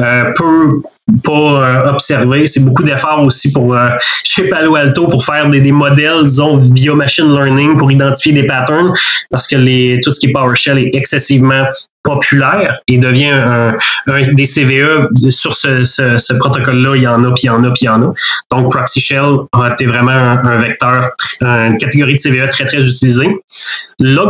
Euh, 0.00 0.32
peu 0.36 0.80
pas 1.24 1.32
euh, 1.32 1.90
observé. 1.90 2.46
C'est 2.46 2.64
beaucoup 2.64 2.82
d'efforts 2.82 3.22
aussi 3.24 3.52
pour 3.52 3.74
euh, 3.74 3.88
chez 4.24 4.44
Palo 4.44 4.74
Alto 4.76 5.06
pour 5.06 5.24
faire 5.24 5.48
des, 5.48 5.60
des, 5.60 5.72
modèles, 5.72 6.22
disons, 6.24 6.58
via 6.58 6.94
machine 6.94 7.32
learning 7.32 7.76
pour 7.76 7.90
identifier 7.90 8.32
des 8.32 8.46
patterns 8.46 8.92
parce 9.30 9.46
que 9.46 9.56
les, 9.56 10.00
tout 10.02 10.12
ce 10.12 10.20
qui 10.20 10.26
est 10.26 10.32
PowerShell 10.32 10.78
est 10.78 10.90
excessivement 10.94 11.64
populaire 12.02 12.80
et 12.88 12.96
devient 12.96 13.30
un, 13.30 13.72
des 14.06 14.46
CVE 14.46 15.08
sur 15.28 15.54
ce, 15.54 15.84
ce, 15.84 16.38
protocole-là. 16.38 16.96
Il 16.96 17.02
y 17.02 17.06
en 17.06 17.22
a, 17.24 17.32
puis 17.32 17.44
il 17.44 17.46
y 17.46 17.50
en 17.50 17.62
a, 17.64 17.70
puis 17.70 17.82
il 17.82 17.86
y 17.86 17.88
en 17.88 18.02
a. 18.02 18.12
Donc, 18.50 18.70
Proxy 18.70 19.00
Shell 19.00 19.36
a 19.52 19.72
été 19.72 19.84
vraiment 19.84 20.10
un, 20.10 20.56
vecteur, 20.56 21.04
une 21.42 21.76
catégorie 21.76 22.14
de 22.14 22.18
CVE 22.18 22.48
très, 22.48 22.64
très 22.64 22.78
utilisée. 22.78 23.28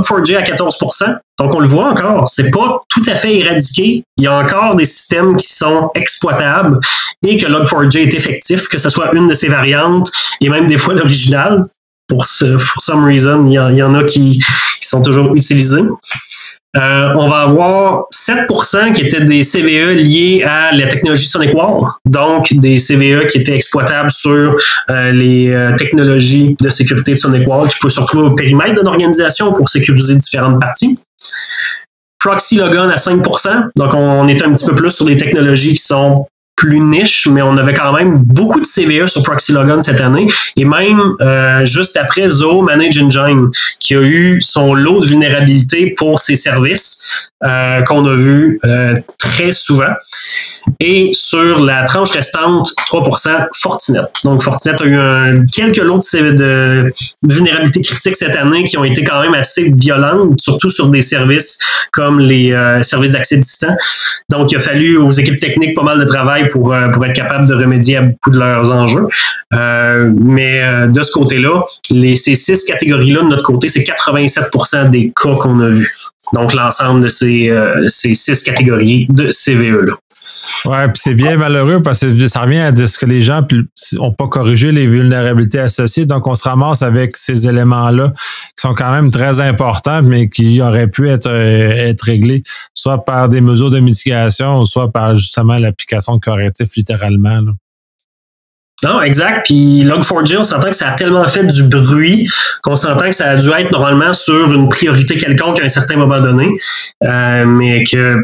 Log4j 0.08 0.36
à 0.36 0.42
14 0.42 0.78
donc, 1.38 1.54
on 1.54 1.60
le 1.60 1.68
voit 1.68 1.90
encore, 1.90 2.26
c'est 2.26 2.50
pas 2.50 2.82
tout 2.88 3.02
à 3.06 3.14
fait 3.14 3.36
éradiqué. 3.36 4.02
Il 4.16 4.24
y 4.24 4.26
a 4.26 4.36
encore 4.36 4.74
des 4.74 4.84
systèmes 4.84 5.36
qui 5.36 5.46
sont 5.46 5.88
exploitables 5.94 6.80
et 7.24 7.36
que 7.36 7.46
Log4j 7.46 7.98
est 7.98 8.14
effectif, 8.14 8.66
que 8.66 8.78
ce 8.78 8.90
soit 8.90 9.14
une 9.14 9.28
de 9.28 9.34
ses 9.34 9.46
variantes 9.46 10.10
et 10.40 10.48
même 10.48 10.66
des 10.66 10.76
fois 10.76 10.94
l'original. 10.94 11.62
Pour, 12.08 12.26
ce, 12.26 12.56
for 12.56 12.82
some 12.82 13.04
reason, 13.04 13.46
il 13.46 13.52
y, 13.52 13.82
en 13.82 13.94
a 13.94 14.02
qui, 14.02 14.38
qui 14.80 14.88
sont 14.88 15.02
toujours 15.02 15.34
utilisés. 15.34 15.82
Euh, 16.76 17.12
on 17.16 17.28
va 17.28 17.40
avoir 17.42 18.04
7% 18.12 18.92
qui 18.92 19.06
étaient 19.06 19.24
des 19.24 19.42
CVE 19.42 19.94
liés 19.94 20.44
à 20.46 20.70
la 20.72 20.86
technologie 20.86 21.26
Sonic 21.26 21.54
Wall, 21.54 21.88
donc 22.04 22.52
des 22.52 22.76
CVE 22.76 23.26
qui 23.26 23.38
étaient 23.38 23.54
exploitables 23.54 24.10
sur 24.10 24.54
euh, 24.90 25.10
les 25.12 25.50
euh, 25.50 25.74
technologies 25.76 26.56
de 26.60 26.68
sécurité 26.68 27.12
de 27.12 27.16
Sonic 27.16 27.48
Wall, 27.48 27.68
qui 27.68 27.78
peuvent 27.78 27.90
se 27.90 28.00
retrouver 28.00 28.28
au 28.28 28.34
périmètre 28.34 28.74
d'une 28.74 28.86
organisation 28.86 29.52
pour 29.52 29.68
sécuriser 29.68 30.14
différentes 30.16 30.60
parties. 30.60 31.00
Proxy 32.18 32.56
Logon 32.56 32.90
à 32.90 32.96
5%, 32.96 33.68
donc 33.74 33.94
on 33.94 34.28
est 34.28 34.42
un 34.42 34.52
petit 34.52 34.66
peu 34.66 34.74
plus 34.74 34.90
sur 34.90 35.06
des 35.06 35.16
technologies 35.16 35.74
qui 35.74 35.82
sont 35.82 36.26
plus 36.58 36.80
niche, 36.80 37.28
mais 37.28 37.40
on 37.40 37.56
avait 37.56 37.72
quand 37.72 37.92
même 37.92 38.18
beaucoup 38.18 38.60
de 38.60 38.66
CVE 38.66 39.06
sur 39.06 39.22
Proxy 39.22 39.52
Logon 39.52 39.80
cette 39.80 40.00
année. 40.00 40.26
Et 40.56 40.64
même 40.64 41.14
euh, 41.20 41.64
juste 41.64 41.96
après 41.96 42.28
Zoho 42.28 42.62
Manage 42.62 42.98
Engine, 42.98 43.48
qui 43.78 43.94
a 43.94 44.02
eu 44.02 44.40
son 44.40 44.74
lot 44.74 45.00
de 45.00 45.06
vulnérabilités 45.06 45.94
pour 45.96 46.18
ses 46.18 46.34
services, 46.34 47.30
euh, 47.44 47.82
qu'on 47.82 48.04
a 48.06 48.14
vu 48.14 48.60
euh, 48.64 48.94
très 49.18 49.52
souvent. 49.52 49.92
Et 50.80 51.10
sur 51.12 51.60
la 51.60 51.84
tranche 51.84 52.10
restante, 52.10 52.72
3%, 52.90 53.46
Fortinet. 53.54 54.00
Donc 54.24 54.42
Fortinet 54.42 54.82
a 54.82 55.30
eu 55.32 55.46
quelques 55.46 55.78
lots 55.78 55.98
de, 55.98 56.84
vulnérabilités 57.22 57.80
critiques 57.80 58.16
cette 58.16 58.36
année 58.36 58.64
qui 58.64 58.76
ont 58.76 58.84
été 58.84 59.02
quand 59.02 59.22
même 59.22 59.34
assez 59.34 59.72
violentes, 59.74 60.38
surtout 60.40 60.68
sur 60.68 60.88
des 60.90 61.00
services 61.00 61.58
comme 61.90 62.20
les 62.20 62.54
services 62.82 63.12
d'accès 63.12 63.38
distant. 63.38 63.74
Donc 64.30 64.52
il 64.52 64.56
a 64.56 64.60
fallu 64.60 64.98
aux 64.98 65.10
équipes 65.10 65.40
techniques 65.40 65.74
pas 65.74 65.82
mal 65.82 65.98
de 65.98 66.04
travail 66.04 66.48
pour, 66.48 66.72
euh, 66.72 66.88
être 66.88 67.14
capable 67.14 67.46
de 67.46 67.54
remédier 67.54 67.96
à 67.96 68.02
beaucoup 68.02 68.30
de 68.30 68.38
leurs 68.38 68.70
enjeux. 68.70 69.06
Euh, 69.54 70.12
mais 70.20 70.60
euh, 70.62 70.86
de 70.86 71.02
ce 71.02 71.12
côté-là, 71.12 71.64
ces 71.90 72.34
six 72.34 72.64
catégories-là, 72.64 73.22
de 73.22 73.28
notre 73.28 73.42
côté, 73.42 73.68
c'est 73.68 73.80
87% 73.80 74.90
des 74.90 75.12
cas 75.20 75.34
qu'on 75.34 75.60
a 75.60 75.68
vus. 75.68 75.90
Donc, 76.32 76.54
l'ensemble 76.54 77.02
de 77.02 77.08
ces, 77.08 77.52
ces 77.88 78.14
six 78.14 78.42
catégories 78.42 79.06
de 79.08 79.30
CVE-là. 79.30 79.94
Ouais, 80.64 80.88
puis 80.88 81.00
c'est 81.02 81.14
bien 81.14 81.36
malheureux 81.36 81.80
parce 81.82 82.00
que 82.00 82.26
ça 82.26 82.42
revient 82.42 82.58
à 82.58 82.72
dire 82.72 82.86
que 82.98 83.06
les 83.06 83.22
gens 83.22 83.46
n'ont 83.94 84.12
pas 84.12 84.28
corrigé 84.28 84.72
les 84.72 84.86
vulnérabilités 84.86 85.60
associées. 85.60 86.06
Donc, 86.06 86.26
on 86.26 86.34
se 86.34 86.48
ramasse 86.48 86.82
avec 86.82 87.16
ces 87.16 87.46
éléments-là 87.46 88.12
qui 88.56 88.62
sont 88.62 88.74
quand 88.74 88.90
même 88.90 89.10
très 89.10 89.40
importants, 89.40 90.02
mais 90.02 90.28
qui 90.28 90.60
auraient 90.60 90.88
pu 90.88 91.08
être, 91.08 91.28
euh, 91.28 91.70
être 91.70 92.02
réglés 92.02 92.42
soit 92.74 93.04
par 93.04 93.28
des 93.28 93.40
mesures 93.40 93.70
de 93.70 93.80
mitigation, 93.80 94.64
soit 94.66 94.90
par 94.90 95.14
justement 95.14 95.58
l'application 95.58 96.16
de 96.16 96.20
correctifs 96.20 96.74
littéralement. 96.76 97.40
Non, 98.84 99.02
exact. 99.02 99.46
Puis 99.46 99.84
Log4j, 99.84 100.38
on 100.38 100.44
s'entend 100.44 100.70
que 100.70 100.76
ça 100.76 100.90
a 100.90 100.92
tellement 100.92 101.26
fait 101.28 101.44
du 101.44 101.64
bruit 101.64 102.28
qu'on 102.62 102.76
s'entend 102.76 103.06
que 103.06 103.16
ça 103.16 103.30
a 103.30 103.36
dû 103.36 103.48
être 103.50 103.72
normalement 103.72 104.14
sur 104.14 104.52
une 104.52 104.68
priorité 104.68 105.16
quelconque 105.16 105.60
à 105.60 105.64
un 105.64 105.68
certain 105.68 105.96
moment 105.96 106.20
donné, 106.20 106.48
euh, 107.04 107.44
mais 107.44 107.82
que 107.84 108.16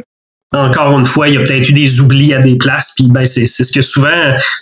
encore 0.57 0.98
une 0.98 1.07
fois, 1.07 1.28
il 1.28 1.34
y 1.34 1.36
a 1.36 1.40
peut-être 1.40 1.68
eu 1.68 1.72
des 1.72 2.00
oublis 2.00 2.32
à 2.32 2.38
des 2.38 2.57
places, 2.57 2.92
puis 2.96 3.09
ben, 3.09 3.26
c'est, 3.26 3.46
ce 3.46 3.72
que 3.72 3.82
souvent, 3.82 4.09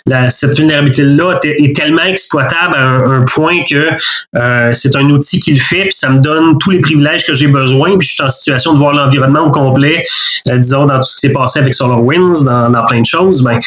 la, 0.05 0.29
cette 0.29 0.57
vulnérabilité-là 0.57 1.39
est 1.43 1.75
tellement 1.75 2.03
exploitable 2.03 2.75
à 2.75 2.83
un, 2.83 3.21
point 3.21 3.63
que 3.63 3.89
euh, 4.35 4.71
c'est 4.73 4.95
un 4.95 5.05
outil 5.09 5.39
qui 5.39 5.53
le 5.53 5.59
fait, 5.59 5.83
puis 5.83 5.93
ça 5.93 6.09
me 6.09 6.17
donne 6.17 6.57
tous 6.57 6.71
les 6.71 6.79
privilèges 6.79 7.25
que 7.25 7.33
j'ai 7.33 7.47
besoin, 7.47 7.97
puis 7.97 8.07
je 8.07 8.13
suis 8.13 8.23
en 8.23 8.29
situation 8.29 8.73
de 8.73 8.79
voir 8.79 8.93
l'environnement 8.93 9.41
au 9.41 9.51
complet, 9.51 10.03
euh, 10.47 10.57
disons, 10.57 10.85
dans 10.85 10.95
tout 10.95 11.07
ce 11.07 11.15
qui 11.15 11.27
s'est 11.27 11.33
passé 11.33 11.59
avec 11.59 11.73
SolarWinds, 11.73 12.43
dans, 12.43 12.69
dans 12.69 12.85
plein 12.85 13.01
de 13.01 13.05
choses, 13.05 13.43
ben, 13.43 13.59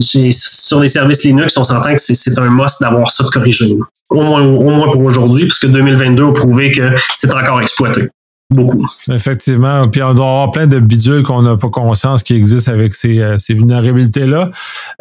sur 0.00 0.80
les 0.80 0.88
services 0.88 1.24
Linux, 1.24 1.56
on 1.56 1.64
s'entend 1.64 1.94
que 1.94 2.00
c'est, 2.00 2.38
un 2.38 2.50
must 2.50 2.80
d'avoir 2.80 3.10
ça 3.10 3.24
de 3.24 3.28
corriger. 3.28 3.76
Au 4.10 4.22
moins, 4.22 4.90
pour 4.92 5.02
aujourd'hui, 5.02 5.44
puisque 5.44 5.66
2022 5.66 6.24
a 6.24 6.32
prouvé 6.32 6.72
que 6.72 6.94
c'est 7.14 7.32
encore 7.32 7.60
exploité. 7.60 8.08
Beaucoup. 8.50 8.86
Effectivement. 9.12 9.88
Puis 9.88 10.02
on 10.02 10.14
doit 10.14 10.24
avoir 10.24 10.50
plein 10.50 10.66
de 10.66 10.78
bidules 10.78 11.22
qu'on 11.22 11.42
n'a 11.42 11.58
pas 11.58 11.68
conscience 11.68 12.22
qui 12.22 12.34
existent 12.34 12.72
avec 12.72 12.94
ces, 12.94 13.18
euh, 13.18 13.36
vulnérabilités-là. 13.46 14.50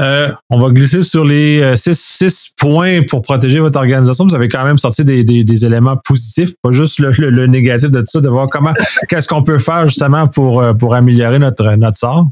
Euh, 0.02 0.34
on 0.50 0.60
va 0.60 0.70
glisser 0.72 1.02
sur 1.02 1.24
les 1.24 1.62
euh, 1.62 1.76
six, 1.78 2.54
points 2.60 3.04
pour 3.04 3.22
protéger 3.22 3.60
votre 3.60 3.80
organisation. 3.80 4.28
Vous 4.28 4.36
avez 4.36 4.50
quand 4.50 4.66
même 4.66 4.78
sorti 4.78 5.06
des, 5.06 5.66
éléments 5.66 5.96
positifs, 5.96 6.52
pas 6.62 6.74
juste 6.74 7.00
le, 7.00 7.48
négatif 7.48 7.90
de 7.90 8.00
tout 8.00 8.08
ça, 8.08 8.20
de 8.20 8.28
voir 8.28 8.50
comment 8.50 8.74
qu'est-ce 9.08 9.30
qu'on 9.30 9.44
peut 9.44 9.60
faire 9.60 9.88
justement 9.88 10.28
pour, 10.28 10.62
pour 10.78 10.94
améliorer 10.94 11.40
notre, 11.40 11.76
notre 11.78 11.98
sort. 11.98 12.26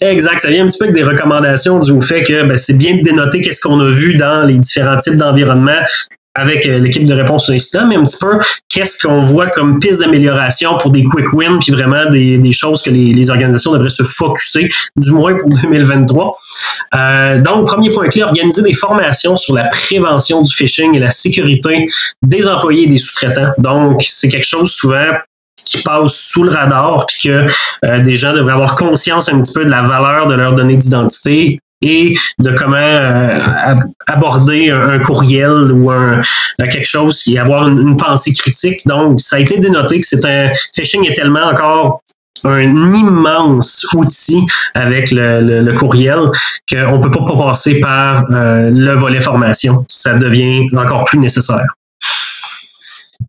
Exact. 0.00 0.38
Ça 0.38 0.50
vient 0.50 0.64
un 0.64 0.68
petit 0.68 0.78
peu 0.78 0.84
avec 0.84 0.94
des 0.94 1.02
recommandations 1.02 1.80
du 1.80 2.00
fait 2.02 2.22
que 2.22 2.44
ben, 2.44 2.56
c'est 2.56 2.78
bien 2.78 2.96
de 2.96 3.02
dénoter 3.02 3.40
qu'est-ce 3.40 3.60
qu'on 3.60 3.80
a 3.80 3.90
vu 3.90 4.16
dans 4.16 4.44
les 4.46 4.54
différents 4.54 4.96
types 4.96 5.16
d'environnements 5.16 5.82
avec 6.38 6.66
euh, 6.66 6.78
l'équipe 6.78 7.04
de 7.04 7.14
réponse 7.14 7.48
aux 7.48 7.52
incidents, 7.52 7.86
mais 7.86 7.96
un 7.96 8.04
petit 8.04 8.18
peu 8.20 8.38
qu'est-ce 8.68 9.04
qu'on 9.04 9.22
voit 9.22 9.48
comme 9.48 9.78
piste 9.78 10.00
d'amélioration 10.00 10.76
pour 10.78 10.90
des 10.90 11.02
quick 11.02 11.32
wins, 11.32 11.58
puis 11.58 11.72
vraiment 11.72 12.08
des, 12.10 12.52
choses 12.52 12.82
que 12.82 12.90
les, 12.90 13.30
organisations 13.30 13.72
devraient 13.72 13.90
se 13.90 14.04
focuser, 14.04 14.68
du 14.96 15.10
moins 15.10 15.34
pour 15.34 15.48
2023. 15.62 16.36
Euh, 16.94 17.40
donc, 17.40 17.66
premier 17.66 17.90
point 17.90 18.08
clé, 18.08 18.22
organiser 18.22 18.62
des 18.62 18.74
formations 18.74 19.36
sur 19.36 19.54
la 19.54 19.64
prévention 19.64 20.42
du 20.42 20.54
phishing 20.54 20.94
et 20.94 21.00
la 21.00 21.10
sécurité 21.10 21.86
des 22.22 22.46
employés 22.46 22.84
et 22.84 22.88
des 22.88 22.98
sous-traitants. 22.98 23.50
Donc, 23.58 24.02
c'est 24.06 24.28
quelque 24.28 24.46
chose 24.46 24.70
souvent 24.70 25.12
qui 25.68 25.82
passe 25.82 26.12
sous 26.12 26.44
le 26.44 26.50
radar, 26.50 27.06
puis 27.06 27.28
que 27.28 27.46
euh, 27.84 27.98
des 28.00 28.14
gens 28.14 28.32
devraient 28.32 28.52
avoir 28.52 28.76
conscience 28.76 29.28
un 29.28 29.40
petit 29.40 29.52
peu 29.52 29.64
de 29.64 29.70
la 29.70 29.82
valeur 29.82 30.26
de 30.26 30.34
leurs 30.34 30.54
données 30.54 30.76
d'identité 30.76 31.60
et 31.80 32.14
de 32.40 32.50
comment 32.50 32.76
euh, 32.76 33.40
aborder 34.06 34.70
un, 34.70 34.98
courriel 34.98 35.70
ou 35.72 35.90
un, 35.90 36.20
quelque 36.58 36.88
chose 36.88 37.22
qui 37.22 37.38
avoir 37.38 37.68
une, 37.68 37.96
pensée 37.96 38.32
critique. 38.32 38.80
Donc, 38.86 39.20
ça 39.20 39.36
a 39.36 39.38
été 39.38 39.58
dénoté 39.58 40.00
que 40.00 40.06
c'est 40.06 40.24
un 40.24 40.50
phishing 40.74 41.04
est 41.06 41.14
tellement 41.14 41.46
encore 41.46 42.02
un 42.44 42.94
immense 42.94 43.86
outil 43.94 44.46
avec 44.74 45.10
le, 45.10 45.72
courriel 45.72 46.30
qu'on 46.70 46.98
ne 46.98 47.02
peut 47.02 47.10
pas 47.10 47.36
passer 47.36 47.80
par 47.80 48.24
euh, 48.30 48.70
le 48.72 48.92
volet 48.94 49.20
formation. 49.20 49.84
Ça 49.88 50.14
devient 50.14 50.66
encore 50.76 51.04
plus 51.04 51.18
nécessaire. 51.18 51.66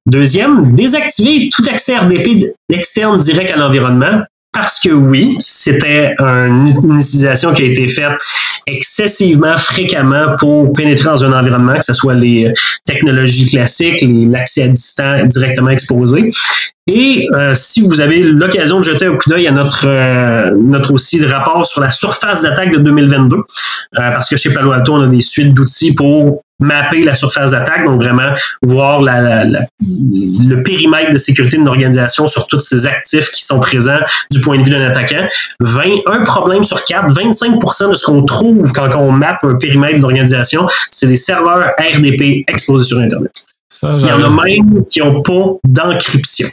Deuxième, 0.09 0.73
désactiver 0.73 1.49
tout 1.49 1.63
accès 1.71 1.95
RDP 1.95 2.43
externe 2.73 3.19
direct 3.19 3.51
à 3.51 3.57
l'environnement 3.57 4.23
parce 4.51 4.79
que 4.79 4.89
oui, 4.89 5.37
c'était 5.39 6.15
une 6.19 6.67
utilisation 6.67 7.53
qui 7.53 7.61
a 7.61 7.65
été 7.65 7.87
faite 7.87 8.13
excessivement 8.65 9.57
fréquemment 9.59 10.35
pour 10.39 10.73
pénétrer 10.73 11.09
dans 11.09 11.23
un 11.23 11.39
environnement, 11.39 11.77
que 11.77 11.85
ce 11.85 11.93
soit 11.93 12.15
les 12.15 12.51
technologies 12.85 13.45
classiques, 13.45 14.03
l'accès 14.03 14.63
à 14.63 14.67
distance 14.69 15.27
directement 15.27 15.69
exposé. 15.69 16.31
Et 16.87 17.29
euh, 17.35 17.53
si 17.53 17.81
vous 17.81 18.01
avez 18.01 18.23
l'occasion 18.23 18.79
de 18.79 18.85
jeter 18.85 19.05
un 19.05 19.15
coup 19.15 19.29
d'œil 19.29 19.47
à 19.47 19.51
notre 19.51 19.85
euh, 19.85 20.49
notre 20.55 20.95
rapport 21.27 21.67
sur 21.67 21.81
la 21.81 21.89
surface 21.89 22.41
d'attaque 22.41 22.71
de 22.71 22.79
2022, 22.79 23.35
euh, 23.35 23.41
parce 23.93 24.27
que 24.27 24.37
chez 24.37 24.51
Palo 24.51 24.71
Alto, 24.71 24.93
on 24.95 25.03
a 25.03 25.07
des 25.07 25.21
suites 25.21 25.53
d'outils 25.53 25.93
pour 25.93 26.41
mapper 26.59 27.03
la 27.03 27.15
surface 27.15 27.51
d'attaque, 27.51 27.85
donc 27.85 28.01
vraiment 28.01 28.31
voir 28.61 29.01
le 29.01 30.61
périmètre 30.63 31.11
de 31.11 31.17
sécurité 31.17 31.57
d'une 31.57 31.67
organisation 31.67 32.27
sur 32.27 32.47
tous 32.47 32.59
ces 32.59 32.85
actifs 32.85 33.31
qui 33.31 33.43
sont 33.43 33.59
présents 33.59 33.99
du 34.31 34.39
point 34.41 34.57
de 34.57 34.63
vue 34.63 34.71
d'un 34.71 34.85
attaquant. 34.85 35.27
20, 35.59 35.81
un 36.07 36.23
problème 36.23 36.63
sur 36.63 36.83
quatre, 36.83 37.13
25% 37.13 37.91
de 37.91 37.95
ce 37.95 38.05
qu'on 38.05 38.23
trouve 38.23 38.71
quand 38.73 38.89
on 38.95 39.11
mappe 39.11 39.43
un 39.43 39.55
périmètre 39.55 39.99
d'organisation, 39.99 40.67
c'est 40.91 41.07
des 41.07 41.17
serveurs 41.17 41.71
RDP 41.79 42.43
exposés 42.47 42.85
sur 42.85 42.99
Internet. 42.99 43.31
Il 43.83 44.07
y 44.07 44.11
en 44.11 44.23
a 44.23 44.43
même 44.43 44.85
qui 44.89 44.99
n'ont 44.99 45.21
pas 45.21 45.59
d'encryption. 45.63 46.47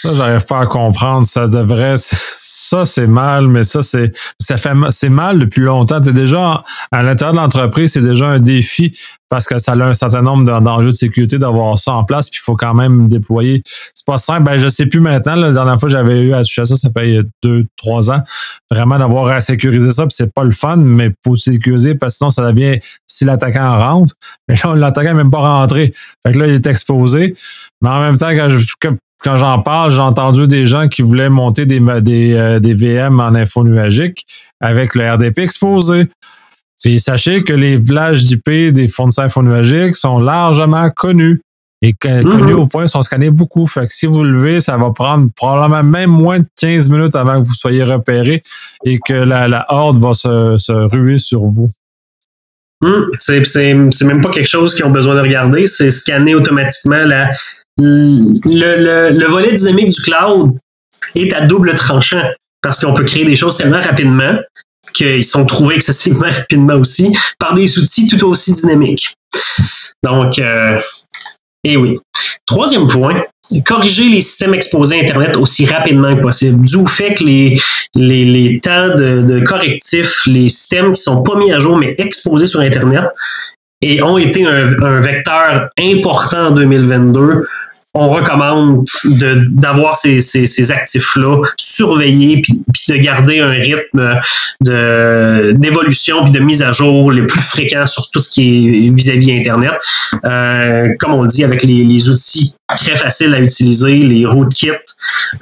Ça, 0.00 0.14
j'arrive 0.14 0.46
pas 0.46 0.60
à 0.60 0.66
comprendre. 0.66 1.26
Ça 1.26 1.46
devrait. 1.46 1.96
Ça, 1.98 2.86
c'est 2.86 3.06
mal, 3.06 3.48
mais 3.48 3.64
ça, 3.64 3.82
c'est. 3.82 4.12
Ça 4.38 4.56
fait 4.56 4.72
c'est 4.88 5.10
mal 5.10 5.38
depuis 5.38 5.60
longtemps. 5.60 6.02
Es 6.02 6.12
déjà 6.12 6.62
à 6.90 7.02
l'intérieur 7.02 7.34
de 7.34 7.38
l'entreprise, 7.38 7.92
c'est 7.92 8.00
déjà 8.00 8.26
un 8.28 8.38
défi 8.38 8.96
parce 9.34 9.48
que 9.48 9.58
ça 9.58 9.72
a 9.72 9.84
un 9.84 9.94
certain 9.94 10.22
nombre 10.22 10.60
d'enjeux 10.60 10.92
de 10.92 10.96
sécurité 10.96 11.40
d'avoir 11.40 11.76
ça 11.76 11.94
en 11.94 12.04
place, 12.04 12.30
puis 12.30 12.38
il 12.40 12.44
faut 12.44 12.54
quand 12.54 12.72
même 12.72 13.08
déployer. 13.08 13.64
C'est 13.92 14.06
pas 14.06 14.16
simple. 14.16 14.44
Ben, 14.44 14.58
je 14.58 14.68
sais 14.68 14.86
plus 14.86 15.00
maintenant. 15.00 15.34
la 15.34 15.50
dernière 15.50 15.80
fois 15.80 15.88
que 15.88 15.92
j'avais 15.92 16.22
eu 16.22 16.32
à 16.32 16.44
toucher 16.44 16.62
à 16.62 16.66
ça, 16.66 16.76
ça 16.76 16.88
fait 16.96 17.22
deux, 17.42 17.64
trois 17.76 18.12
ans. 18.12 18.22
Vraiment 18.70 18.96
d'avoir 18.96 19.26
à 19.32 19.40
sécuriser 19.40 19.90
ça, 19.90 20.06
puis 20.06 20.14
c'est 20.16 20.32
pas 20.32 20.44
le 20.44 20.52
fun, 20.52 20.76
mais 20.76 21.10
faut 21.26 21.34
sécuriser 21.34 21.96
parce 21.96 22.14
que 22.14 22.18
sinon 22.18 22.30
ça 22.30 22.52
devient 22.52 22.78
si 23.08 23.24
l'attaquant 23.24 23.76
rentre. 23.76 24.14
Mais 24.46 24.54
là, 24.62 24.76
l'attaquant 24.76 25.08
n'est 25.08 25.14
même 25.14 25.32
pas 25.32 25.38
rentré. 25.38 25.92
Fait 26.24 26.32
que 26.32 26.38
là, 26.38 26.46
il 26.46 26.54
est 26.54 26.68
exposé. 26.68 27.34
Mais 27.82 27.88
en 27.88 27.98
même 27.98 28.16
temps, 28.16 28.30
quand 29.24 29.36
j'en 29.36 29.62
parle, 29.62 29.90
j'ai 29.90 29.98
entendu 29.98 30.46
des 30.46 30.68
gens 30.68 30.86
qui 30.86 31.02
voulaient 31.02 31.28
monter 31.28 31.66
des, 31.66 31.80
des, 32.02 32.34
euh, 32.34 32.60
VM 32.62 33.18
en 33.18 33.34
info 33.34 33.64
nuagique 33.64 34.24
avec 34.60 34.94
le 34.94 35.10
RDP 35.10 35.40
exposé. 35.40 36.08
Puis 36.82 37.00
sachez 37.00 37.42
que 37.44 37.52
les 37.52 37.76
villages 37.76 38.24
d'IP 38.24 38.72
des 38.72 38.88
fournisseurs 38.88 39.24
infonuagiques 39.24 39.96
sont 39.96 40.18
largement 40.18 40.90
connus 40.90 41.40
et 41.82 41.92
connus 41.92 42.24
mm-hmm. 42.24 42.52
au 42.54 42.66
point 42.66 42.86
sont 42.86 43.02
scannés 43.02 43.30
beaucoup. 43.30 43.66
Fait 43.66 43.86
que 43.86 43.92
si 43.92 44.06
vous 44.06 44.22
le 44.22 44.30
levez, 44.30 44.60
ça 44.60 44.76
va 44.76 44.90
prendre 44.90 45.28
probablement 45.36 45.82
même 45.82 46.10
moins 46.10 46.40
de 46.40 46.46
15 46.58 46.88
minutes 46.88 47.14
avant 47.14 47.40
que 47.40 47.46
vous 47.46 47.54
soyez 47.54 47.84
repéré 47.84 48.42
et 48.84 48.98
que 48.98 49.12
la, 49.12 49.66
horde 49.68 49.98
va 49.98 50.14
se, 50.14 50.72
ruer 50.94 51.18
sur 51.18 51.40
vous. 51.40 51.70
Mm. 52.80 53.02
c'est 53.18 53.74
même 54.04 54.20
pas 54.20 54.30
quelque 54.30 54.48
chose 54.48 54.74
qu'ils 54.74 54.84
ont 54.84 54.90
besoin 54.90 55.14
de 55.14 55.20
regarder, 55.20 55.66
c'est 55.66 55.90
scanner 55.90 56.34
automatiquement 56.34 57.04
la, 57.04 57.30
le, 57.78 59.10
le, 59.10 59.26
volet 59.26 59.52
dynamique 59.52 59.90
du 59.90 60.02
cloud 60.02 60.56
est 61.14 61.32
à 61.32 61.46
double 61.46 61.74
tranchant 61.74 62.22
parce 62.62 62.82
qu'on 62.82 62.94
peut 62.94 63.04
créer 63.04 63.24
des 63.24 63.36
choses 63.36 63.56
tellement 63.56 63.80
rapidement 63.80 64.34
qu'ils 64.92 65.24
sont 65.24 65.44
trouvés 65.46 65.76
excessivement 65.76 66.28
rapidement 66.30 66.74
aussi 66.74 67.16
par 67.38 67.54
des 67.54 67.78
outils 67.78 68.08
tout 68.08 68.24
aussi 68.26 68.52
dynamiques. 68.52 69.14
Donc, 70.02 70.38
euh, 70.38 70.80
et 71.64 71.76
oui. 71.76 71.98
Troisième 72.46 72.88
point, 72.88 73.24
corriger 73.64 74.08
les 74.10 74.20
systèmes 74.20 74.52
exposés 74.52 74.98
à 74.98 75.02
Internet 75.02 75.34
aussi 75.36 75.64
rapidement 75.64 76.14
que 76.14 76.20
possible. 76.20 76.62
Du 76.64 76.86
fait 76.86 77.14
que 77.14 77.24
les, 77.24 78.60
temps 78.62 78.94
de, 78.96 79.22
de, 79.22 79.40
correctifs, 79.40 80.26
les 80.26 80.50
systèmes 80.50 80.92
qui 80.92 81.00
sont 81.00 81.22
pas 81.22 81.36
mis 81.36 81.52
à 81.52 81.60
jour 81.60 81.76
mais 81.78 81.94
exposés 81.96 82.46
sur 82.46 82.60
Internet 82.60 83.04
et 83.80 84.02
ont 84.02 84.18
été 84.18 84.46
un, 84.46 84.78
un 84.82 85.00
vecteur 85.00 85.70
important 85.78 86.48
en 86.48 86.50
2022 86.50 87.44
on 87.94 88.10
recommande 88.10 88.84
d'avoir 89.50 89.96
ces, 89.96 90.72
actifs-là 90.72 91.40
surveillés 91.58 92.40
puis, 92.40 92.60
de 92.88 92.96
garder 92.96 93.40
un 93.40 93.50
rythme 93.50 94.20
d'évolution 94.60 96.24
puis 96.24 96.32
de 96.32 96.40
mise 96.40 96.62
à 96.62 96.72
jour 96.72 97.12
le 97.12 97.26
plus 97.26 97.40
fréquent 97.40 97.86
sur 97.86 98.10
tout 98.10 98.20
ce 98.20 98.28
qui 98.28 98.86
est 98.88 98.94
vis-à-vis 98.94 99.38
Internet. 99.38 99.72
Euh, 100.24 100.88
comme 100.98 101.14
on 101.14 101.22
le 101.22 101.28
dit, 101.28 101.44
avec 101.44 101.62
les, 101.62 101.84
les, 101.84 102.08
outils 102.08 102.56
très 102.68 102.96
faciles 102.96 103.34
à 103.34 103.40
utiliser, 103.40 103.96
les 103.96 104.26
rootkits, 104.26 104.70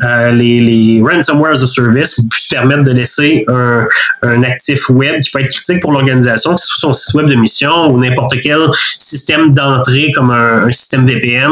euh, 0.03 0.33
les, 0.33 0.61
les 0.61 1.03
ransomware 1.03 1.53
as 1.53 1.63
a 1.63 1.67
service 1.67 2.21
se 2.43 2.49
permettre 2.55 2.83
de 2.83 2.93
laisser 2.93 3.45
un, 3.49 4.43
actif 4.43 4.91
web 4.91 5.21
qui 5.21 5.31
peut 5.31 5.41
être 5.41 5.51
critique 5.51 5.81
pour 5.81 5.93
l'organisation, 5.93 6.55
que 6.55 6.61
ce 6.61 6.67
soit 6.67 6.79
son 6.79 6.93
site 6.93 7.15
web 7.15 7.29
de 7.29 7.35
mission 7.35 7.93
ou 7.93 7.99
n'importe 7.99 8.35
quel 8.41 8.61
système 8.99 9.53
d'entrée 9.53 10.11
comme 10.15 10.31
un, 10.31 10.67
un, 10.67 10.73
système 10.73 11.07
VPN. 11.07 11.51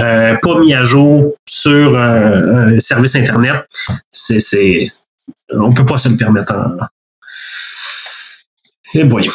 Euh, 0.00 0.36
pas 0.42 0.58
mis 0.58 0.74
à 0.74 0.84
jour 0.84 1.34
sur 1.58 1.94
euh, 1.94 2.74
un 2.74 2.78
service 2.78 3.16
Internet, 3.16 3.64
c'est, 4.10 4.82
on 5.50 5.72
peut 5.72 5.86
pas 5.86 5.98
se 5.98 6.08
le 6.08 6.16
permettre. 6.16 6.54
Et 8.94 9.00
eh 9.00 9.04
boy. 9.04 9.28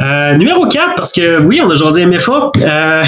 Euh, 0.00 0.36
numéro 0.36 0.66
4, 0.66 0.94
parce 0.96 1.12
que 1.12 1.38
oui, 1.40 1.60
on 1.62 1.70
a 1.70 1.74
jasé 1.74 2.04
MFA, 2.04 2.50
euh, 2.56 3.04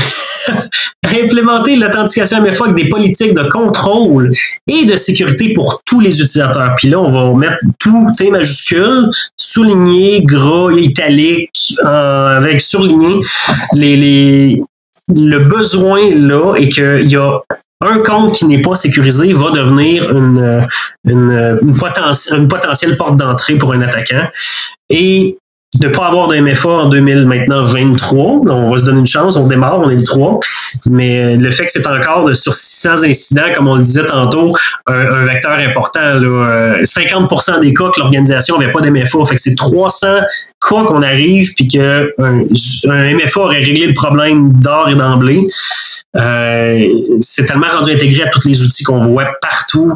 implémenter 1.06 1.76
l'authentification 1.76 2.42
MFA 2.42 2.64
avec 2.64 2.76
des 2.76 2.88
politiques 2.88 3.34
de 3.34 3.42
contrôle 3.48 4.32
et 4.66 4.84
de 4.84 4.96
sécurité 4.96 5.52
pour 5.52 5.82
tous 5.84 6.00
les 6.00 6.20
utilisateurs. 6.20 6.74
Puis 6.76 6.88
là, 6.88 7.00
on 7.00 7.08
va 7.08 7.38
mettre 7.38 7.58
tout 7.78 8.06
T 8.16 8.30
majuscule, 8.30 9.10
souligné, 9.36 10.22
gras, 10.22 10.72
italique, 10.72 11.74
avec 11.82 12.60
surligné 12.60 13.20
les, 13.74 13.96
les, 13.96 14.62
le 15.16 15.38
besoin 15.38 16.00
là 16.14 16.54
et 16.56 16.68
qu'il 16.68 17.10
y 17.10 17.16
a 17.16 17.40
un 17.80 17.98
compte 17.98 18.32
qui 18.32 18.46
n'est 18.46 18.62
pas 18.62 18.76
sécurisé 18.76 19.32
va 19.32 19.50
devenir 19.50 20.10
une, 20.10 20.62
une, 21.08 21.58
une 21.62 22.48
potentielle 22.48 22.96
porte 22.96 23.16
d'entrée 23.16 23.56
pour 23.56 23.72
un 23.72 23.82
attaquant. 23.82 24.28
Et 24.88 25.36
de 25.80 25.86
ne 25.86 25.92
pas 25.92 26.06
avoir 26.06 26.28
de 26.28 26.36
MFA 26.36 26.68
en 26.68 26.88
2000, 26.88 27.26
maintenant 27.26 27.64
23. 27.64 28.42
On 28.46 28.70
va 28.70 28.78
se 28.78 28.84
donner 28.84 29.00
une 29.00 29.06
chance, 29.06 29.36
on 29.36 29.46
démarre, 29.46 29.80
on 29.80 29.88
est 29.88 29.96
le 29.96 30.04
3. 30.04 30.38
Mais 30.90 31.36
le 31.36 31.50
fait 31.50 31.64
que 31.64 31.72
c'est 31.72 31.86
encore 31.86 32.36
sur 32.36 32.54
600 32.54 33.04
incidents, 33.04 33.52
comme 33.56 33.68
on 33.68 33.76
le 33.76 33.82
disait 33.82 34.04
tantôt, 34.04 34.48
un, 34.86 35.24
vecteur 35.24 35.58
important. 35.58 36.00
Là, 36.00 36.82
50% 36.82 37.60
des 37.60 37.72
cas 37.72 37.88
que 37.88 38.00
l'organisation 38.00 38.58
n'avait 38.58 38.70
pas 38.70 38.80
d'MFA. 38.80 39.24
Fait 39.24 39.34
que 39.34 39.40
c'est 39.40 39.54
300 39.54 40.06
cas 40.68 40.84
qu'on 40.84 41.02
arrive 41.02 41.54
puis 41.54 41.68
qu'un 41.68 42.06
un 42.18 43.14
MFA 43.14 43.40
aurait 43.40 43.62
réglé 43.62 43.86
le 43.86 43.94
problème 43.94 44.52
d'or 44.52 44.88
et 44.88 44.94
d'emblée. 44.94 45.46
Euh, 46.16 46.88
c'est 47.20 47.46
tellement 47.46 47.68
rendu 47.74 47.90
intégré 47.90 48.22
à 48.24 48.28
tous 48.28 48.46
les 48.46 48.62
outils 48.62 48.84
qu'on 48.84 49.02
voit 49.02 49.32
partout 49.40 49.92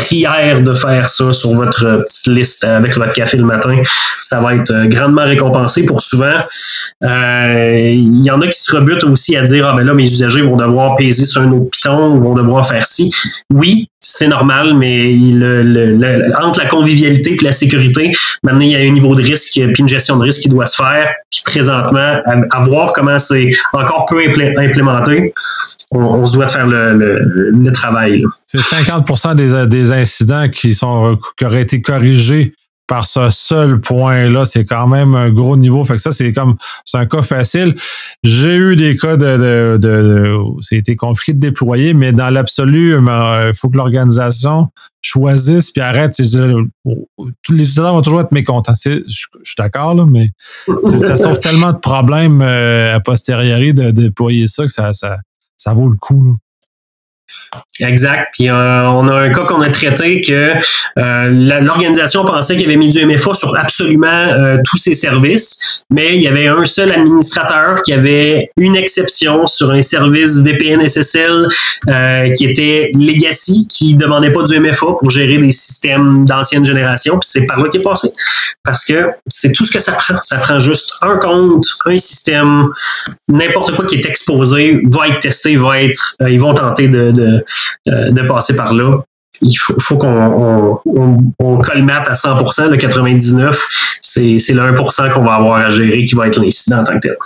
prière 0.00 0.62
de 0.62 0.74
faire 0.74 1.08
ça 1.08 1.32
sur 1.32 1.52
votre 1.52 2.04
petite 2.04 2.26
liste 2.26 2.64
avec 2.64 2.96
votre 2.96 3.14
café 3.14 3.36
le 3.36 3.44
matin. 3.44 3.76
Ça 4.20 4.40
va 4.40 4.54
être 4.54 4.72
euh, 4.72 4.86
grandement 4.86 5.24
récompensé 5.24 5.86
pour 5.86 6.00
souvent. 6.00 6.36
Euh, 7.04 7.92
il 7.94 8.24
y 8.24 8.30
en 8.30 8.40
a 8.40 8.46
qui 8.46 8.60
se 8.60 8.74
rebutent 8.74 9.04
aussi 9.04 9.36
à 9.36 9.42
dire 9.42 9.66
Ah 9.66 9.74
ben 9.76 9.84
là, 9.84 9.94
mes 9.94 10.04
usagers 10.04 10.42
vont 10.42 10.56
devoir 10.56 10.96
peser 10.96 11.26
sur 11.26 11.42
un 11.42 11.52
autre 11.52 11.70
piton 11.70 12.18
vont 12.18 12.34
devoir 12.34 12.66
faire 12.66 12.84
ci. 12.84 13.14
Oui, 13.52 13.88
c'est 13.98 14.28
normal, 14.28 14.74
mais 14.74 15.14
entre 16.42 16.60
la 16.60 16.66
convivialité 16.66 17.36
et 17.40 17.44
la 17.44 17.52
sécurité, 17.52 18.12
maintenant 18.42 18.60
il 18.60 18.72
y 18.72 18.76
a 18.76 18.80
un 18.80 18.92
niveau 18.92 19.14
de 19.14 19.22
risque 19.22 19.52
puis 19.52 19.74
une 19.78 19.88
gestion 19.88 20.16
de 20.16 20.24
risque 20.24 20.40
qui 20.40 20.48
doit 20.48 20.66
se 20.66 20.76
faire. 20.76 21.12
Puis 21.30 21.42
présentement, 21.44 22.16
à, 22.26 22.60
voir 22.60 22.92
comment 22.92 23.18
c'est 23.18 23.50
encore 23.72 24.06
peu 24.06 24.20
implémenté, 24.58 25.32
on, 25.92 26.26
se 26.26 26.34
doit 26.34 26.46
de 26.46 26.50
faire 26.50 26.66
le, 26.66 27.72
travail. 27.72 28.24
C'est 28.46 28.58
50 28.58 29.36
des, 29.36 29.66
des 29.66 29.89
incidents 29.92 30.48
qui, 30.48 30.74
sont, 30.74 31.18
qui 31.36 31.44
auraient 31.44 31.62
été 31.62 31.80
corrigés 31.82 32.54
par 32.90 33.06
ce 33.06 33.30
seul 33.30 33.80
point-là, 33.80 34.44
c'est 34.44 34.64
quand 34.64 34.88
même 34.88 35.14
un 35.14 35.30
gros 35.30 35.56
niveau. 35.56 35.84
Fait 35.84 35.94
que 35.94 36.00
ça, 36.00 36.10
c'est 36.10 36.32
comme 36.32 36.56
c'est 36.84 36.98
un 36.98 37.06
cas 37.06 37.22
facile. 37.22 37.76
J'ai 38.24 38.56
eu 38.56 38.74
des 38.74 38.96
cas 38.96 39.16
de, 39.16 40.74
été 40.74 40.96
compliqué 40.96 41.32
de 41.32 41.38
déployer, 41.38 41.94
mais 41.94 42.10
dans 42.10 42.30
l'absolu, 42.30 42.96
il 42.98 43.52
faut 43.54 43.68
que 43.68 43.76
l'organisation 43.76 44.66
choisisse 45.02 45.70
puis 45.70 45.80
arrête. 45.80 46.16
Tous 46.16 47.52
les 47.52 47.62
utilisateurs 47.62 47.94
vont 47.94 48.02
toujours 48.02 48.22
être 48.22 48.32
mécontents. 48.32 48.74
Je, 48.84 49.02
suis 49.06 49.54
d'accord, 49.56 49.94
mais 50.08 50.30
ça 50.82 51.16
sauve 51.16 51.38
tellement 51.38 51.72
de 51.72 51.78
problèmes 51.78 52.42
euh, 52.42 52.96
a 52.96 52.98
posteriori 52.98 53.72
de, 53.72 53.92
déployer 53.92 54.48
ça 54.48 54.64
que 54.64 54.72
ça, 54.72 54.90
ça, 54.92 55.74
vaut 55.74 55.88
le 55.88 55.96
coup. 55.96 56.36
Exact. 57.80 58.28
Puis 58.32 58.48
euh, 58.48 58.88
on 58.90 59.08
a 59.08 59.14
un 59.14 59.30
cas 59.30 59.44
qu'on 59.44 59.62
a 59.62 59.70
traité 59.70 60.20
que 60.20 60.52
euh, 60.98 61.60
l'organisation 61.62 62.24
pensait 62.24 62.56
qu'il 62.56 62.66
avait 62.66 62.76
mis 62.76 62.90
du 62.90 63.04
MFA 63.04 63.34
sur 63.34 63.56
absolument 63.56 64.06
euh, 64.08 64.58
tous 64.64 64.76
ses 64.76 64.94
services, 64.94 65.84
mais 65.90 66.14
il 66.14 66.22
y 66.22 66.28
avait 66.28 66.48
un 66.48 66.64
seul 66.64 66.92
administrateur 66.92 67.82
qui 67.82 67.92
avait 67.92 68.50
une 68.58 68.76
exception 68.76 69.46
sur 69.46 69.70
un 69.70 69.82
service 69.82 70.38
VPN 70.38 70.86
SSL 70.86 71.48
qui 72.36 72.44
était 72.44 72.90
Legacy, 72.94 73.66
qui 73.68 73.94
demandait 73.94 74.30
pas 74.30 74.42
du 74.42 74.58
MFA 74.58 74.86
pour 74.98 75.10
gérer 75.10 75.38
des 75.38 75.50
systèmes 75.50 76.24
d'ancienne 76.24 76.64
génération. 76.64 77.18
Puis 77.18 77.30
c'est 77.32 77.46
par 77.46 77.60
là 77.60 77.68
qu'il 77.68 77.80
est 77.80 77.84
passé. 77.84 78.10
Parce 78.62 78.84
que 78.84 79.10
c'est 79.26 79.52
tout 79.52 79.64
ce 79.64 79.72
que 79.72 79.80
ça 79.80 79.92
prend. 79.92 80.16
Ça 80.22 80.36
prend 80.36 80.58
juste 80.58 80.94
un 81.00 81.16
compte, 81.16 81.66
un 81.86 81.96
système, 81.96 82.68
n'importe 83.28 83.74
quoi 83.74 83.86
qui 83.86 83.96
est 83.96 84.06
exposé 84.06 84.80
va 84.84 85.08
être 85.08 85.20
testé, 85.20 85.56
va 85.56 85.80
être, 85.80 86.16
ils 86.28 86.40
vont 86.40 86.54
tenter 86.54 86.88
de 86.88 87.19
euh, 87.19 87.19
de, 87.20 88.22
passer 88.26 88.56
par 88.56 88.72
là. 88.74 89.02
Il 89.42 89.54
faut, 89.56 89.96
qu'on 89.96 90.80
on, 91.38 91.56
colmate 91.58 92.08
à 92.08 92.12
100%, 92.12 92.68
le 92.68 92.76
99, 92.76 93.98
c'est 94.02 94.36
le 94.50 94.72
1% 94.72 95.12
qu'on 95.12 95.24
va 95.24 95.34
avoir 95.34 95.58
à 95.58 95.70
gérer 95.70 96.04
qui 96.04 96.14
va 96.14 96.26
être 96.26 96.40
l'incident 96.40 96.80
en 96.80 96.84
tant 96.84 96.94
que 96.94 97.08
tel. 97.08 97.16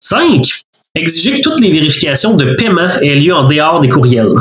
5. 0.00 0.42
Exiger 0.94 1.40
que 1.40 1.42
toutes 1.42 1.60
les 1.60 1.70
vérifications 1.70 2.34
de 2.34 2.54
paiement 2.54 2.88
aient 3.00 3.14
lieu 3.14 3.34
en 3.34 3.44
dehors 3.44 3.80
des 3.80 3.88
courriels. 3.88 4.34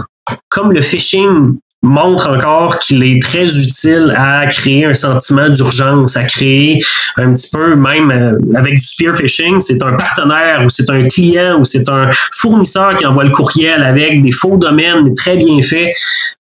Comme 0.49 0.74
le 0.74 0.82
phishing 0.82 1.57
montre 1.84 2.30
encore 2.30 2.78
qu'il 2.78 3.04
est 3.04 3.20
très 3.22 3.46
utile 3.46 4.14
à 4.16 4.46
créer 4.46 4.86
un 4.86 4.94
sentiment 4.94 5.50
d'urgence, 5.50 6.16
à 6.16 6.24
créer 6.24 6.80
un 7.18 7.34
petit 7.34 7.50
peu, 7.52 7.76
même 7.76 8.12
euh, 8.12 8.56
avec 8.56 8.74
du 8.74 8.86
spear 8.86 9.16
phishing, 9.16 9.60
c'est 9.60 9.82
un 9.84 9.94
partenaire 9.94 10.64
ou 10.64 10.70
c'est 10.70 10.90
un 10.92 11.08
client 11.08 11.60
ou 11.60 11.64
c'est 11.64 11.90
un 11.90 12.10
fournisseur 12.34 12.96
qui 12.98 13.06
envoie 13.06 13.24
le 13.24 13.32
courriel 13.32 13.82
avec 13.82 14.22
des 14.22 14.32
faux 14.32 14.58
domaines, 14.58 15.06
mais 15.06 15.14
très 15.16 15.38
bien 15.38 15.60
fait. 15.64 15.94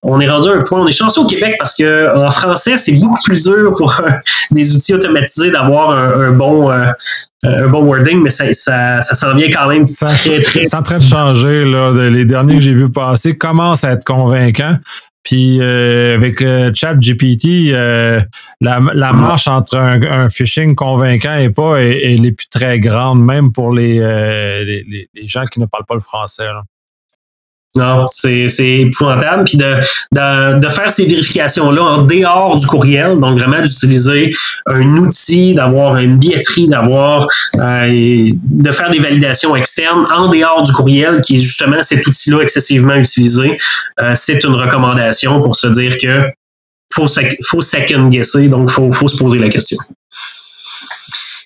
On 0.03 0.19
est 0.19 0.29
rendu 0.29 0.49
à 0.49 0.53
un 0.53 0.61
point, 0.61 0.81
on 0.81 0.87
est 0.87 0.91
chanceux 0.91 1.21
au 1.21 1.27
Québec 1.27 1.55
parce 1.57 1.75
que 1.75 2.15
en 2.15 2.29
français, 2.29 2.77
c'est 2.77 2.93
beaucoup 2.93 3.21
plus 3.23 3.43
dur 3.43 3.73
pour 3.75 3.99
des 4.51 4.75
outils 4.75 4.93
automatisés 4.93 5.49
d'avoir 5.49 5.91
un, 5.91 6.31
bon, 6.31 6.71
euh, 6.71 6.85
un 7.43 7.67
bon 7.67 7.83
wording, 7.83 8.21
mais 8.21 8.29
ça, 8.29 8.45
ça, 8.53 9.01
ça 9.01 9.15
s'en 9.15 9.33
vient 9.35 9.49
quand 9.49 9.67
même 9.67 9.85
très, 9.85 10.39
très. 10.39 10.65
C'est 10.65 10.75
en 10.75 10.83
train 10.83 10.99
de 10.99 11.03
changer, 11.03 11.65
là. 11.65 11.91
Les 12.09 12.25
derniers 12.25 12.55
que 12.55 12.61
j'ai 12.61 12.73
vus 12.73 12.91
passer 12.91 13.35
commencent 13.35 13.83
à 13.83 13.91
être 13.91 14.05
convaincants. 14.05 14.77
Puis 15.23 15.59
euh, 15.61 16.15
avec 16.15 16.41
euh, 16.41 16.71
ChatGPT, 16.73 17.71
euh, 17.71 18.21
la, 18.59 18.79
la, 18.93 19.13
marche 19.13 19.47
entre 19.47 19.77
un, 19.77 20.29
phishing 20.29 20.73
convaincant 20.73 21.37
et 21.37 21.49
pas, 21.49 21.77
elle, 21.81 22.25
est 22.25 22.31
plus 22.31 22.49
très 22.49 22.79
grande, 22.79 23.23
même 23.23 23.51
pour 23.51 23.71
les, 23.71 23.99
les, 23.99 25.09
les, 25.13 25.27
gens 25.27 25.45
qui 25.45 25.59
ne 25.59 25.65
parlent 25.65 25.85
pas 25.85 25.93
le 25.93 25.99
français. 25.99 26.45
Là. 26.45 26.63
Non, 27.73 28.07
c'est 28.09 28.49
épouvantable. 28.57 29.45
Puis 29.45 29.57
de, 29.57 29.75
de, 30.11 30.59
de, 30.59 30.69
faire 30.69 30.91
ces 30.91 31.05
vérifications-là 31.05 31.81
en 31.81 32.01
dehors 32.01 32.57
du 32.57 32.67
courriel, 32.67 33.17
donc 33.17 33.39
vraiment 33.39 33.61
d'utiliser 33.61 34.29
un 34.65 34.95
outil, 34.97 35.53
d'avoir 35.53 35.97
une 35.97 36.17
billetterie, 36.17 36.67
d'avoir 36.67 37.27
euh, 37.59 38.27
de 38.33 38.71
faire 38.73 38.91
des 38.91 38.99
validations 38.99 39.55
externes 39.55 40.05
en 40.13 40.27
dehors 40.27 40.63
du 40.63 40.73
courriel, 40.73 41.21
qui 41.21 41.35
est 41.35 41.39
justement 41.39 41.81
cet 41.81 42.05
outil-là 42.05 42.41
excessivement 42.41 42.95
utilisé, 42.95 43.57
euh, 44.01 44.13
c'est 44.15 44.43
une 44.43 44.55
recommandation 44.55 45.39
pour 45.41 45.55
se 45.55 45.67
dire 45.67 45.97
que 45.97 46.27
faut, 46.93 47.07
faut 47.45 47.61
second 47.61 48.09
guesser, 48.09 48.49
donc 48.49 48.69
faut, 48.69 48.91
faut 48.91 49.07
se 49.07 49.15
poser 49.15 49.39
la 49.39 49.47
question. 49.47 49.77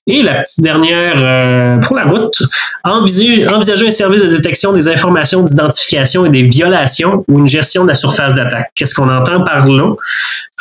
Et 0.08 0.22
la 0.22 0.36
petite 0.36 0.62
dernière 0.62 1.16
euh, 1.18 1.78
pour 1.78 1.96
la 1.96 2.04
route, 2.04 2.40
envisager, 2.84 3.88
un 3.88 3.92
service 3.92 4.22
de 4.22 4.30
détection 4.30 4.72
des 4.72 4.88
informations 4.88 5.42
d'identification 5.42 6.26
et 6.26 6.30
des 6.30 6.44
violations 6.44 7.26
ou 7.28 7.40
une 7.40 7.48
gestion 7.48 7.84
de 7.84 7.90
la 7.90 7.96
surface 7.96 8.36
d'attaque. 8.36 8.72
Qu'est-ce 8.76 8.94
qu'on 8.94 9.10
entend 9.10 9.44
par 9.44 9.66
là? 9.66 9.96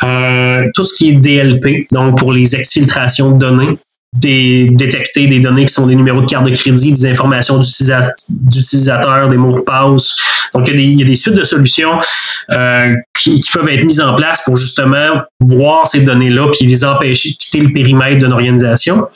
Euh, 0.03 0.63
tout 0.73 0.83
ce 0.83 0.95
qui 0.95 1.09
est 1.09 1.13
DLP, 1.13 1.85
donc 1.91 2.17
pour 2.17 2.33
les 2.33 2.55
exfiltrations 2.55 3.31
de 3.31 3.37
données, 3.37 3.77
détecter 4.19 5.27
des 5.27 5.39
données 5.39 5.65
qui 5.65 5.73
sont 5.73 5.87
des 5.87 5.95
numéros 5.95 6.21
de 6.21 6.25
carte 6.25 6.45
de 6.45 6.55
crédit, 6.55 6.91
des 6.91 7.05
informations 7.07 7.59
d'utilisateurs, 7.59 9.29
des 9.29 9.37
mots 9.37 9.55
de 9.55 9.61
passe. 9.61 10.17
Donc, 10.53 10.67
il 10.67 10.99
y 10.99 11.01
a 11.01 11.05
des, 11.05 11.15
suites 11.15 11.35
de 11.35 11.43
solutions 11.43 11.99
euh, 12.51 12.93
qui, 13.13 13.43
peuvent 13.53 13.67
être 13.69 13.85
mises 13.85 14.01
en 14.01 14.15
place 14.15 14.43
pour 14.45 14.55
justement 14.55 15.13
voir 15.39 15.87
ces 15.87 16.01
données-là 16.01 16.47
puis 16.53 16.65
les 16.65 16.85
empêcher 16.85 17.29
de 17.29 17.35
quitter 17.35 17.59
le 17.59 17.71
périmètre 17.71 18.19
d'une 18.19 18.33
organisation. 18.33 19.07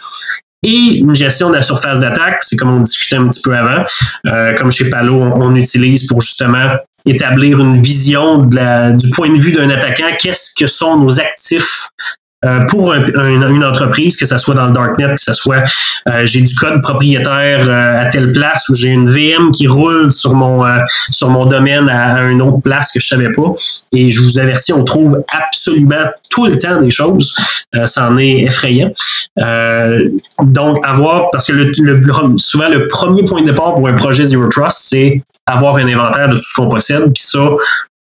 Et 0.61 0.97
une 0.97 1.15
gestion 1.15 1.49
de 1.49 1.55
la 1.55 1.61
surface 1.61 2.01
d'attaque, 2.01 2.39
c'est 2.41 2.57
comme 2.57 2.75
on 2.75 2.81
discutait 2.81 3.15
un 3.15 3.29
petit 3.29 3.41
peu 3.41 3.55
avant, 3.55 3.83
euh, 4.27 4.53
comme 4.55 4.71
chez 4.71 4.89
Palo, 4.89 5.15
on, 5.15 5.55
utilise 5.55 6.05
pour 6.07 6.19
justement 6.19 6.75
établir 7.05 7.61
une 7.61 7.81
vision 7.81 8.39
du 8.39 9.09
point 9.11 9.29
de 9.29 9.39
vue 9.39 9.53
d'un 9.53 9.69
attaquant, 9.69 10.07
qu'est-ce 10.19 10.53
que 10.53 10.67
sont 10.67 10.97
nos 10.97 11.17
actifs 11.19 11.89
euh, 12.45 12.61
pour 12.69 12.93
une 12.93 13.63
entreprise, 13.65 14.15
que 14.15 14.25
ce 14.25 14.37
soit 14.37 14.55
dans 14.55 14.67
le 14.67 14.71
darknet, 14.71 15.09
que 15.09 15.19
ce 15.19 15.33
soit 15.33 15.61
euh, 16.07 16.25
j'ai 16.25 16.39
du 16.39 16.55
code 16.55 16.81
propriétaire 16.81 17.67
euh, 17.67 18.01
à 18.01 18.05
telle 18.05 18.31
place 18.31 18.69
ou 18.69 18.75
j'ai 18.75 18.87
une 18.89 19.09
VM 19.09 19.51
qui 19.51 19.67
roule 19.67 20.09
sur 20.09 20.35
mon 20.35 20.65
sur 20.87 21.29
mon 21.29 21.45
domaine 21.45 21.89
à, 21.89 22.23
une 22.29 22.41
autre 22.41 22.61
place 22.61 22.93
que 22.93 23.01
je 23.01 23.07
savais 23.07 23.33
pas. 23.33 23.53
Et 23.91 24.09
je 24.09 24.23
vous 24.23 24.39
avertis, 24.39 24.71
on 24.71 24.85
trouve 24.85 25.21
absolument 25.37 26.05
tout 26.31 26.45
le 26.45 26.57
temps 26.57 26.81
des 26.81 26.89
choses. 26.89 27.35
ça 27.85 28.09
en 28.09 28.17
est 28.17 28.43
effrayant. 28.43 28.91
donc 30.43 30.87
avoir 30.87 31.29
parce 31.31 31.47
que 31.47 31.53
le, 31.53 32.37
souvent 32.37 32.69
le 32.69 32.87
premier 32.87 33.23
point 33.23 33.41
de 33.41 33.47
départ 33.47 33.75
pour 33.75 33.87
un 33.89 33.93
projet 33.93 34.25
Zero 34.25 34.47
Trust, 34.47 34.77
c'est 34.89 35.21
avoir 35.45 35.75
un 35.75 35.87
inventaire 35.87 36.29
de 36.29 36.35
tout 36.35 36.41
ce 36.43 36.53
qu'on 36.53 36.69
possède. 36.69 37.03
Puis 37.13 37.23
ça, 37.23 37.49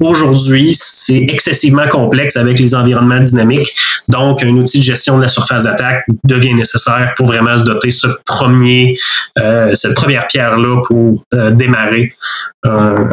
aujourd'hui, 0.01 0.75
c'est 0.75 1.27
excessivement 1.29 1.89
complexe 1.89 2.37
avec 2.37 2.59
les 2.59 2.75
environnements 2.75 3.21
dynamiques. 3.21 3.75
Donc, 4.09 4.43
un 4.43 4.51
outil 4.51 4.79
de 4.79 4.85
gestion 4.85 5.17
de 5.17 5.23
la 5.23 5.29
surface 5.29 5.65
d'attaque 5.65 6.05
devient 6.25 6.55
nécessaire 6.55 7.13
pour 7.17 7.27
vraiment 7.27 7.57
se 7.57 7.65
doter 7.65 7.91
ce 7.91 8.09
premier, 8.25 8.97
euh, 9.39 9.75
cette 9.75 9.95
première 9.95 10.27
pierre-là 10.29 10.81
pour 10.87 11.25
euh, 11.35 11.51
démarrer, 11.51 12.11
euh, 12.67 13.05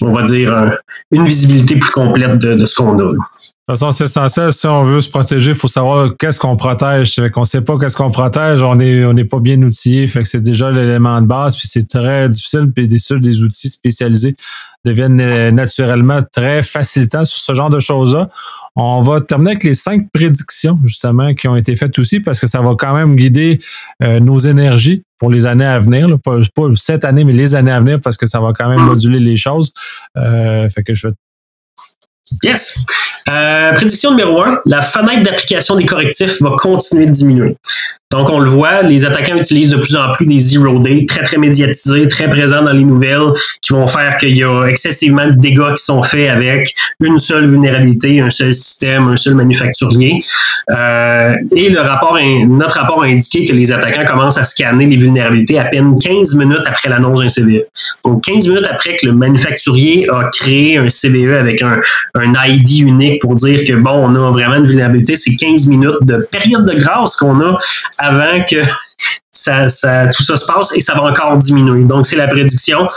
on 0.00 0.12
va 0.12 0.22
dire, 0.22 0.70
une 1.10 1.24
visibilité 1.24 1.76
plus 1.76 1.92
complète 1.92 2.38
de, 2.38 2.54
de 2.54 2.66
ce 2.66 2.74
qu'on 2.74 2.98
a. 2.98 3.12
De 3.68 3.72
toute 3.72 3.80
façon, 3.80 3.90
c'est 3.90 4.04
essentiel. 4.04 4.52
Si 4.52 4.64
on 4.68 4.84
veut 4.84 5.00
se 5.00 5.10
protéger, 5.10 5.50
il 5.50 5.56
faut 5.56 5.66
savoir 5.66 6.10
qu'est-ce 6.16 6.38
qu'on 6.38 6.54
protège. 6.54 7.12
Fait 7.16 7.32
qu'on 7.32 7.44
sait 7.44 7.62
pas 7.62 7.76
qu'est-ce 7.76 7.96
qu'on 7.96 8.12
protège, 8.12 8.62
on 8.62 8.78
est, 8.78 9.04
on 9.04 9.12
n'est 9.12 9.24
pas 9.24 9.40
bien 9.40 9.60
outillé. 9.60 10.06
Fait 10.06 10.22
que 10.22 10.28
c'est 10.28 10.40
déjà 10.40 10.70
l'élément 10.70 11.20
de 11.20 11.26
base. 11.26 11.56
Puis 11.56 11.66
c'est 11.66 11.84
très 11.84 12.28
difficile. 12.28 12.70
Puis 12.72 12.86
des, 12.86 12.98
des 13.18 13.42
outils 13.42 13.68
spécialisés 13.68 14.36
deviennent 14.84 15.20
euh, 15.20 15.50
naturellement 15.50 16.20
très 16.32 16.62
facilitants 16.62 17.24
sur 17.24 17.40
ce 17.40 17.54
genre 17.54 17.68
de 17.68 17.80
choses-là. 17.80 18.28
On 18.76 19.00
va 19.00 19.20
terminer 19.20 19.50
avec 19.50 19.64
les 19.64 19.74
cinq 19.74 20.12
prédictions, 20.12 20.78
justement, 20.84 21.34
qui 21.34 21.48
ont 21.48 21.56
été 21.56 21.74
faites 21.74 21.98
aussi, 21.98 22.20
parce 22.20 22.38
que 22.38 22.46
ça 22.46 22.60
va 22.60 22.76
quand 22.78 22.94
même 22.94 23.16
guider 23.16 23.58
euh, 24.00 24.20
nos 24.20 24.38
énergies 24.38 25.02
pour 25.18 25.28
les 25.28 25.44
années 25.44 25.66
à 25.66 25.80
venir. 25.80 26.06
Pas, 26.22 26.38
pas, 26.54 26.68
cette 26.76 27.04
année, 27.04 27.24
mais 27.24 27.32
les 27.32 27.56
années 27.56 27.72
à 27.72 27.80
venir, 27.80 28.00
parce 28.00 28.16
que 28.16 28.26
ça 28.26 28.38
va 28.38 28.52
quand 28.52 28.68
même 28.68 28.82
moduler 28.82 29.18
les 29.18 29.36
choses. 29.36 29.72
Euh, 30.16 30.68
fait 30.68 30.84
que 30.84 30.94
je 30.94 31.08
vais 31.08 31.14
Yes. 32.42 32.84
Euh, 33.28 33.72
prédiction 33.72 34.12
numéro 34.12 34.40
un, 34.42 34.60
la 34.66 34.82
fenêtre 34.82 35.22
d'application 35.22 35.76
des 35.76 35.84
correctifs 35.84 36.40
va 36.40 36.50
continuer 36.56 37.06
de 37.06 37.10
diminuer. 37.10 37.56
Donc, 38.12 38.30
on 38.30 38.38
le 38.38 38.48
voit, 38.48 38.82
les 38.82 39.04
attaquants 39.04 39.36
utilisent 39.36 39.70
de 39.70 39.78
plus 39.78 39.96
en 39.96 40.12
plus 40.14 40.26
des 40.26 40.38
zero 40.38 40.78
day, 40.78 41.04
très, 41.06 41.22
très 41.24 41.38
médiatisés, 41.38 42.06
très 42.06 42.30
présents 42.30 42.62
dans 42.62 42.72
les 42.72 42.84
nouvelles, 42.84 43.32
qui 43.60 43.72
vont 43.72 43.88
faire 43.88 44.16
qu'il 44.16 44.36
y 44.36 44.44
a 44.44 44.64
excessivement 44.66 45.26
de 45.26 45.32
dégâts 45.32 45.74
qui 45.76 45.84
sont 45.84 46.04
faits 46.04 46.30
avec 46.30 46.72
une 47.00 47.18
seule 47.18 47.48
vulnérabilité, 47.48 48.20
un 48.20 48.30
seul 48.30 48.54
système, 48.54 49.08
un 49.08 49.16
seul 49.16 49.34
manufacturier. 49.34 50.22
Euh, 50.70 51.34
et 51.56 51.68
le 51.68 51.80
rapport, 51.80 52.16
notre 52.46 52.78
rapport 52.78 53.02
a 53.02 53.06
indiqué 53.06 53.44
que 53.44 53.52
les 53.52 53.72
attaquants 53.72 54.04
commencent 54.04 54.38
à 54.38 54.44
scanner 54.44 54.86
les 54.86 54.96
vulnérabilités 54.96 55.58
à 55.58 55.64
peine 55.64 55.98
15 55.98 56.36
minutes 56.36 56.62
après 56.64 56.88
l'annonce 56.88 57.20
d'un 57.20 57.28
CVE. 57.28 57.64
Donc, 58.04 58.22
15 58.22 58.46
minutes 58.46 58.66
après 58.70 58.96
que 58.96 59.06
le 59.06 59.14
manufacturier 59.14 60.06
a 60.12 60.30
créé 60.32 60.78
un 60.78 60.88
CVE 60.88 61.34
avec 61.40 61.60
un, 61.60 61.80
un 62.14 62.32
ID 62.46 62.82
unique 62.82 63.15
pour 63.20 63.34
dire 63.34 63.64
que, 63.64 63.74
bon, 63.74 63.90
on 63.90 64.14
a 64.14 64.30
vraiment 64.30 64.56
une 64.56 64.66
vulnérabilité, 64.66 65.16
c'est 65.16 65.34
15 65.34 65.66
minutes 65.68 66.02
de 66.02 66.26
période 66.30 66.64
de 66.64 66.74
grâce 66.74 67.16
qu'on 67.16 67.40
a 67.40 67.58
avant 67.98 68.42
que 68.44 68.56
ça, 69.30 69.66
tout 70.08 70.22
ça 70.22 70.36
se 70.36 70.46
passe 70.46 70.76
et 70.76 70.80
ça 70.80 70.94
va 70.94 71.02
encore 71.02 71.36
diminuer. 71.36 71.84
Donc, 71.84 72.06
c'est 72.06 72.16
la 72.16 72.28
prédiction. 72.28 72.88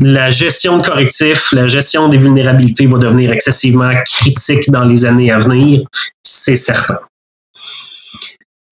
La 0.00 0.30
gestion 0.30 0.78
de 0.78 0.86
correctifs, 0.86 1.52
la 1.52 1.66
gestion 1.66 2.08
des 2.08 2.18
vulnérabilités 2.18 2.86
va 2.86 2.98
devenir 2.98 3.32
excessivement 3.32 3.92
critique 4.04 4.70
dans 4.70 4.84
les 4.84 5.04
années 5.04 5.30
à 5.30 5.38
venir, 5.38 5.82
c'est 6.22 6.56
certain. 6.56 6.98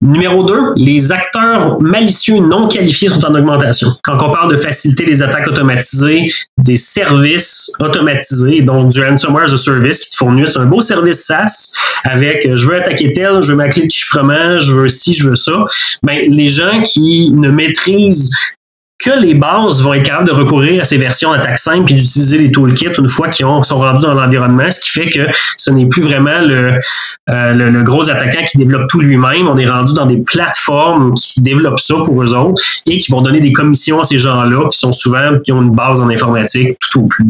Numéro 0.05 0.43
2, 0.43 0.73
les 0.75 1.11
acteurs 1.11 1.81
malicieux 1.81 2.39
non 2.39 2.67
qualifiés 2.67 3.09
sont 3.09 3.25
en 3.25 3.33
augmentation. 3.33 3.87
Quand 4.03 4.17
on 4.21 4.31
parle 4.31 4.51
de 4.51 4.57
faciliter 4.57 5.03
les 5.03 5.23
attaques 5.23 5.47
automatisées, 5.47 6.27
des 6.59 6.77
services 6.77 7.71
automatisés, 7.79 8.61
donc 8.61 8.91
du 8.91 9.03
ransomware 9.03 9.45
as 9.45 9.53
a 9.53 9.57
service 9.57 9.99
qui 9.99 10.11
te 10.11 10.15
fournit 10.15 10.45
un 10.55 10.65
beau 10.65 10.81
service 10.81 11.25
SaaS 11.25 11.73
avec 12.03 12.47
je 12.53 12.67
veux 12.67 12.75
attaquer 12.75 13.11
tel, 13.11 13.41
je 13.41 13.51
veux 13.51 13.57
ma 13.57 13.67
clé 13.67 13.87
de 13.87 13.91
chiffrement, 13.91 14.59
je 14.59 14.73
veux 14.73 14.89
ci, 14.89 15.13
je 15.13 15.29
veux 15.29 15.35
ça. 15.35 15.53
Ben, 16.03 16.19
les 16.27 16.49
gens 16.49 16.83
qui 16.83 17.31
ne 17.31 17.49
maîtrisent 17.49 18.35
que 19.05 19.19
les 19.19 19.35
bases 19.35 19.83
vont 19.83 19.93
être 19.93 20.03
capables 20.03 20.27
de 20.27 20.33
recourir 20.33 20.81
à 20.81 20.83
ces 20.83 20.97
versions 20.97 21.31
d'attaque 21.31 21.59
simple 21.59 21.85
puis 21.85 21.93
d'utiliser 21.93 22.39
les 22.39 22.51
toolkits 22.51 22.87
une 22.97 23.07
fois 23.07 23.27
qu'ils 23.27 23.45
sont 23.45 23.77
rendus 23.77 24.01
dans 24.01 24.15
l'environnement, 24.15 24.71
ce 24.71 24.79
qui 24.79 24.89
fait 24.89 25.09
que 25.09 25.27
ce 25.57 25.69
n'est 25.69 25.85
plus 25.85 26.01
vraiment 26.01 26.41
le, 26.41 26.73
euh, 27.29 27.53
le, 27.53 27.83
gros 27.83 28.09
attaquant 28.09 28.43
qui 28.43 28.57
développe 28.57 28.89
tout 28.89 28.99
lui-même. 28.99 29.47
On 29.47 29.57
est 29.57 29.67
rendu 29.67 29.93
dans 29.93 30.07
des 30.07 30.17
plateformes 30.17 31.13
qui 31.13 31.43
développent 31.43 31.79
ça 31.79 31.95
pour 32.03 32.23
eux 32.23 32.33
autres 32.33 32.63
et 32.87 32.97
qui 32.97 33.11
vont 33.11 33.21
donner 33.21 33.41
des 33.41 33.53
commissions 33.53 33.99
à 33.99 34.05
ces 34.05 34.17
gens-là 34.17 34.69
qui 34.71 34.79
sont 34.79 34.91
souvent, 34.91 35.37
qui 35.43 35.51
ont 35.51 35.61
une 35.61 35.75
base 35.75 35.99
en 35.99 36.09
informatique 36.09 36.75
tout 36.79 37.01
au 37.01 37.05
plus. 37.05 37.25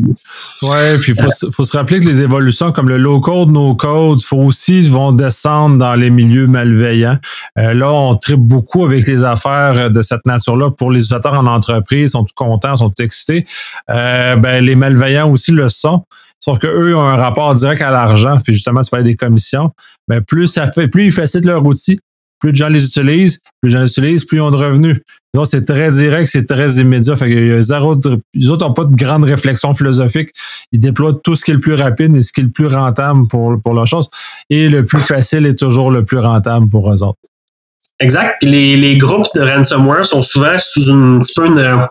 Ouais, 0.62 0.98
puis 0.98 1.12
il 1.12 1.22
faut, 1.22 1.52
faut, 1.52 1.64
se 1.66 1.76
rappeler 1.76 2.00
que 2.00 2.06
les 2.06 2.22
évolutions 2.22 2.72
comme 2.72 2.88
le 2.88 2.98
low-code, 2.98 3.52
no-code, 3.52 4.22
faut 4.22 4.38
aussi 4.38 4.88
vont 4.90 5.12
descendre 5.12 5.78
dans 5.78 5.96
les 5.96 6.10
milieux 6.10 6.48
malveillants. 6.48 7.18
Euh, 7.60 7.74
là, 7.74 7.92
on 7.92 8.16
tripe 8.16 8.40
beaucoup 8.40 8.86
avec 8.86 9.06
les 9.08 9.26
affaires 9.26 9.92
de 9.92 10.02
cette 10.02 10.26
nature-là 10.26 10.72
pour 10.72 10.90
les 10.90 11.00
utilisateurs 11.00 11.34
en 11.34 11.46
entreprise 11.46 11.65
entreprises 11.70 12.12
sont 12.12 12.24
tout 12.24 12.34
contents, 12.36 12.76
sont 12.76 12.90
tout 12.90 13.04
excités. 13.04 13.46
Euh, 13.90 14.36
ben, 14.36 14.64
les 14.64 14.76
malveillants 14.76 15.32
aussi 15.32 15.52
le 15.52 15.70
sont. 15.70 16.04
Sauf 16.40 16.60
qu'eux 16.60 16.96
ont 16.96 17.02
un 17.02 17.16
rapport 17.16 17.54
direct 17.54 17.82
à 17.82 17.92
l'argent, 17.92 18.38
puis 18.44 18.54
justement, 18.54 18.82
tu 18.82 18.90
parles 18.90 19.04
des 19.04 19.16
commissions. 19.16 19.72
Ben, 20.08 20.22
plus 20.22 20.48
ça 20.48 20.72
fait, 20.72 20.88
plus 20.88 21.06
ils 21.06 21.12
facilitent 21.12 21.46
leur 21.46 21.66
outil, 21.66 22.00
plus 22.40 22.52
de 22.52 22.58
gens 22.58 22.68
les 22.68 22.86
utilisent, 22.86 23.40
plus 23.62 23.70
de 23.72 23.78
gens 23.78 23.82
les 23.82 23.90
utilisent, 23.90 24.26
plus 24.26 24.38
ils 24.38 24.42
ont 24.42 24.52
de 24.52 24.58
revenus. 24.58 25.00
Donc, 25.34 25.48
c'est 25.48 25.66
très 25.66 25.92
direct, 25.92 26.28
c'est 26.28 26.46
très 26.46 26.76
immédiat. 26.76 27.16
Fait 27.16 27.62
zéro 27.62 28.00
les 28.34 28.50
autres 28.50 28.68
n'ont 28.68 28.74
pas 28.74 28.86
de 28.86 28.96
grande 28.96 29.24
réflexion 29.24 29.74
philosophique. 29.74 30.30
Ils 30.72 30.80
déploient 30.80 31.20
tout 31.24 31.36
ce 31.36 31.44
qui 31.44 31.52
est 31.52 31.56
le 31.56 31.60
plus 31.60 31.74
rapide 31.74 32.16
et 32.16 32.22
ce 32.22 32.32
qui 32.32 32.42
est 32.42 32.46
le 32.46 32.52
plus 32.52 32.68
rentable 32.68 33.28
pour, 33.28 33.60
pour 33.62 33.74
leur 33.74 33.88
chose. 33.88 34.10
Et 34.50 34.70
le 34.70 34.86
plus 34.86 35.02
facile 35.02 35.46
est 35.46 35.58
toujours 35.58 35.92
le 35.92 36.06
plus 36.06 36.20
rentable 36.20 36.70
pour 36.70 36.92
eux 36.94 37.04
autres. 37.04 37.20
Exact. 38.00 38.36
les, 38.42 38.76
les 38.76 38.98
groupes 38.98 39.28
de 39.36 39.42
ransomware 39.42 40.06
sont 40.06 40.22
souvent 40.22 40.58
sous 40.58 40.92
un 40.92 41.20
petit 41.20 41.34
peu 41.34 41.46
une, 41.46 41.88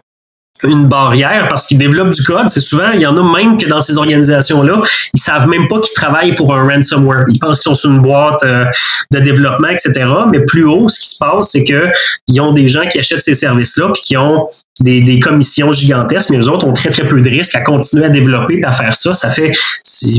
une 0.62 0.86
barrière 0.86 1.48
parce 1.48 1.66
qu'ils 1.66 1.78
développent 1.78 2.12
du 2.12 2.22
code. 2.22 2.48
C'est 2.48 2.60
souvent, 2.60 2.90
il 2.92 3.00
y 3.00 3.06
en 3.06 3.16
a 3.16 3.38
même 3.38 3.56
que 3.56 3.66
dans 3.66 3.80
ces 3.80 3.98
organisations-là, 3.98 4.82
ils 5.12 5.20
savent 5.20 5.48
même 5.48 5.68
pas 5.68 5.80
qu'ils 5.80 5.94
travaillent 5.94 6.34
pour 6.34 6.54
un 6.54 6.68
ransomware. 6.68 7.24
Ils 7.28 7.38
pensent 7.38 7.60
qu'ils 7.60 7.70
sont 7.70 7.74
sur 7.74 7.90
une 7.90 8.00
boîte 8.00 8.42
euh, 8.44 8.64
de 9.12 9.18
développement, 9.18 9.68
etc. 9.68 10.06
Mais 10.30 10.40
plus 10.40 10.64
haut, 10.64 10.88
ce 10.88 11.00
qui 11.00 11.08
se 11.08 11.18
passe, 11.18 11.50
c'est 11.50 11.64
que 11.64 11.88
ils 12.28 12.40
ont 12.40 12.52
des 12.52 12.68
gens 12.68 12.86
qui 12.88 12.98
achètent 12.98 13.22
ces 13.22 13.34
services-là 13.34 13.90
puis 13.92 14.02
qui 14.02 14.16
ont 14.16 14.48
des, 14.80 15.20
commissions 15.20 15.70
gigantesques, 15.72 16.30
mais 16.30 16.38
les 16.38 16.48
autres 16.48 16.66
ont 16.66 16.72
très, 16.72 16.90
très 16.90 17.06
peu 17.06 17.20
de 17.20 17.28
risques 17.28 17.54
à 17.54 17.60
continuer 17.60 18.06
à 18.06 18.10
développer 18.10 18.58
et 18.58 18.64
à 18.64 18.72
faire 18.72 18.96
ça. 18.96 19.14
Ça 19.14 19.30
fait, 19.30 19.52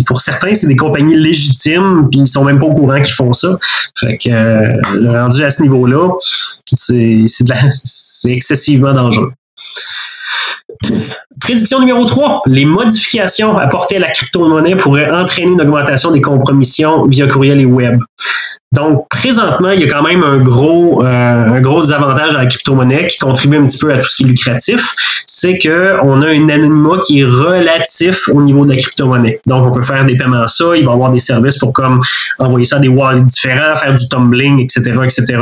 pour 0.06 0.22
certains, 0.22 0.54
c'est 0.54 0.68
des 0.68 0.76
compagnies 0.76 1.18
légitimes, 1.18 2.08
puis 2.10 2.22
ils 2.22 2.28
sont 2.28 2.46
même 2.46 2.60
pas 2.60 2.66
au 2.66 2.74
courant 2.74 3.02
qu'ils 3.02 3.14
font 3.14 3.34
ça. 3.34 3.58
Fait 4.00 4.18
que, 4.18 4.30
euh, 4.30 5.12
rendu 5.12 5.44
à 5.44 5.50
ce 5.50 5.62
niveau-là, 5.62 6.10
c'est 6.74 7.26
excessivement 8.26 8.94
dangereux. 8.94 9.34
Prédiction 11.40 11.80
numéro 11.80 12.06
3. 12.06 12.44
Les 12.48 12.66
modifications 12.66 13.58
apportées 13.58 13.98
à 13.98 14.00
la 14.00 14.10
crypto-monnaie 14.10 14.76
pourraient 14.76 15.12
entraîner 15.12 15.52
une 15.52 15.62
augmentation 15.62 16.12
des 16.12 16.22
compromissions 16.22 17.06
via 17.08 17.28
courriel 17.28 17.60
et 17.60 17.66
web. 17.66 18.00
Donc, 18.76 19.08
présentement, 19.10 19.72
il 19.72 19.80
y 19.80 19.84
a 19.84 19.88
quand 19.88 20.04
même 20.04 20.22
un 20.24 20.38
gros, 20.38 21.02
euh, 21.04 21.48
un 21.48 21.62
gros 21.62 21.92
avantage 21.94 22.36
à 22.36 22.40
la 22.40 22.46
crypto-monnaie 22.46 23.08
qui 23.08 23.18
contribue 23.18 23.58
un 23.58 23.66
petit 23.66 23.78
peu 23.78 23.92
à 23.92 23.98
tout 23.98 24.08
ce 24.08 24.16
qui 24.16 24.24
est 24.24 24.28
lucratif. 24.28 24.96
C'est 25.26 25.58
qu'on 25.58 26.22
a 26.22 26.28
un 26.28 26.50
anonymat 26.50 27.00
qui 27.00 27.22
est 27.22 27.26
relatif 27.26 28.28
au 28.30 28.42
niveau 28.42 28.66
de 28.66 28.72
la 28.72 28.78
crypto-monnaie. 28.78 29.40
Donc, 29.48 29.66
on 29.66 29.72
peut 29.72 29.82
faire 29.82 30.06
des 30.06 30.18
paiements 30.18 30.42
à 30.42 30.48
ça. 30.48 30.76
Il 30.76 30.86
va 30.86 30.92
y 30.92 30.94
avoir 30.94 31.12
des 31.12 31.20
services 31.20 31.58
pour 31.58 31.72
comme 31.72 32.00
envoyer 32.38 32.66
ça 32.66 32.76
à 32.76 32.80
des 32.80 32.90
wallets 32.90 33.22
différents, 33.22 33.76
faire 33.76 33.96
du 33.96 34.08
tumbling, 34.10 34.62
etc., 34.62 34.92
etc. 35.04 35.38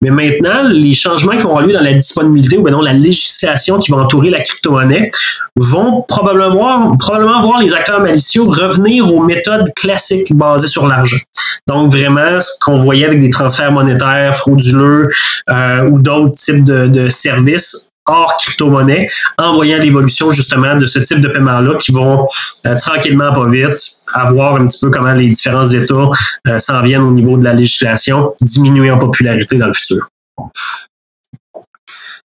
Mais 0.00 0.10
maintenant, 0.10 0.68
les 0.68 0.94
changements 0.94 1.32
qui 1.32 1.42
vont 1.42 1.50
avoir 1.50 1.66
lieu 1.66 1.72
dans 1.72 1.82
la 1.82 1.94
disponibilité 1.94 2.58
ou 2.58 2.62
bien 2.62 2.72
non 2.72 2.80
la 2.80 2.92
législation 2.92 3.78
qui 3.78 3.90
va 3.90 3.98
entourer 3.98 4.30
la 4.30 4.40
crypto-monnaie 4.40 5.10
vont 5.56 6.02
probablement, 6.08 6.96
probablement 6.96 7.42
voir 7.42 7.60
les 7.60 7.74
acteurs 7.74 8.00
malicieux 8.00 8.42
revenir 8.42 9.12
aux 9.12 9.22
méthodes 9.22 9.72
classiques 9.74 10.34
basées 10.34 10.68
sur 10.68 10.86
l'argent. 10.86 11.18
Donc, 11.66 11.92
vraiment, 11.92 12.40
ce 12.40 12.51
qu'on 12.60 12.78
voyait 12.78 13.06
avec 13.06 13.20
des 13.20 13.30
transferts 13.30 13.72
monétaires 13.72 14.36
frauduleux 14.36 15.08
euh, 15.50 15.88
ou 15.88 16.00
d'autres 16.00 16.32
types 16.32 16.64
de, 16.64 17.08
services 17.08 17.90
hors 18.06 18.36
crypto-monnaie, 18.36 19.08
en 19.38 19.54
voyant 19.54 19.78
l'évolution 19.78 20.30
justement 20.30 20.74
de 20.76 20.86
ce 20.86 20.98
type 20.98 21.20
de 21.20 21.28
paiement-là 21.28 21.76
qui 21.76 21.92
vont 21.92 22.26
euh, 22.66 22.76
tranquillement, 22.76 23.32
pas 23.32 23.48
vite, 23.48 23.78
avoir 24.14 24.56
un 24.56 24.66
petit 24.66 24.84
peu 24.84 24.90
comment 24.90 25.12
les 25.12 25.28
différents 25.28 25.66
États 25.66 26.10
euh, 26.48 26.58
s'en 26.58 26.82
viennent 26.82 27.02
au 27.02 27.12
niveau 27.12 27.36
de 27.36 27.44
la 27.44 27.52
législation, 27.52 28.34
diminuer 28.40 28.90
en 28.90 28.98
popularité 28.98 29.56
dans 29.56 29.68
le 29.68 29.72
futur. 29.72 30.08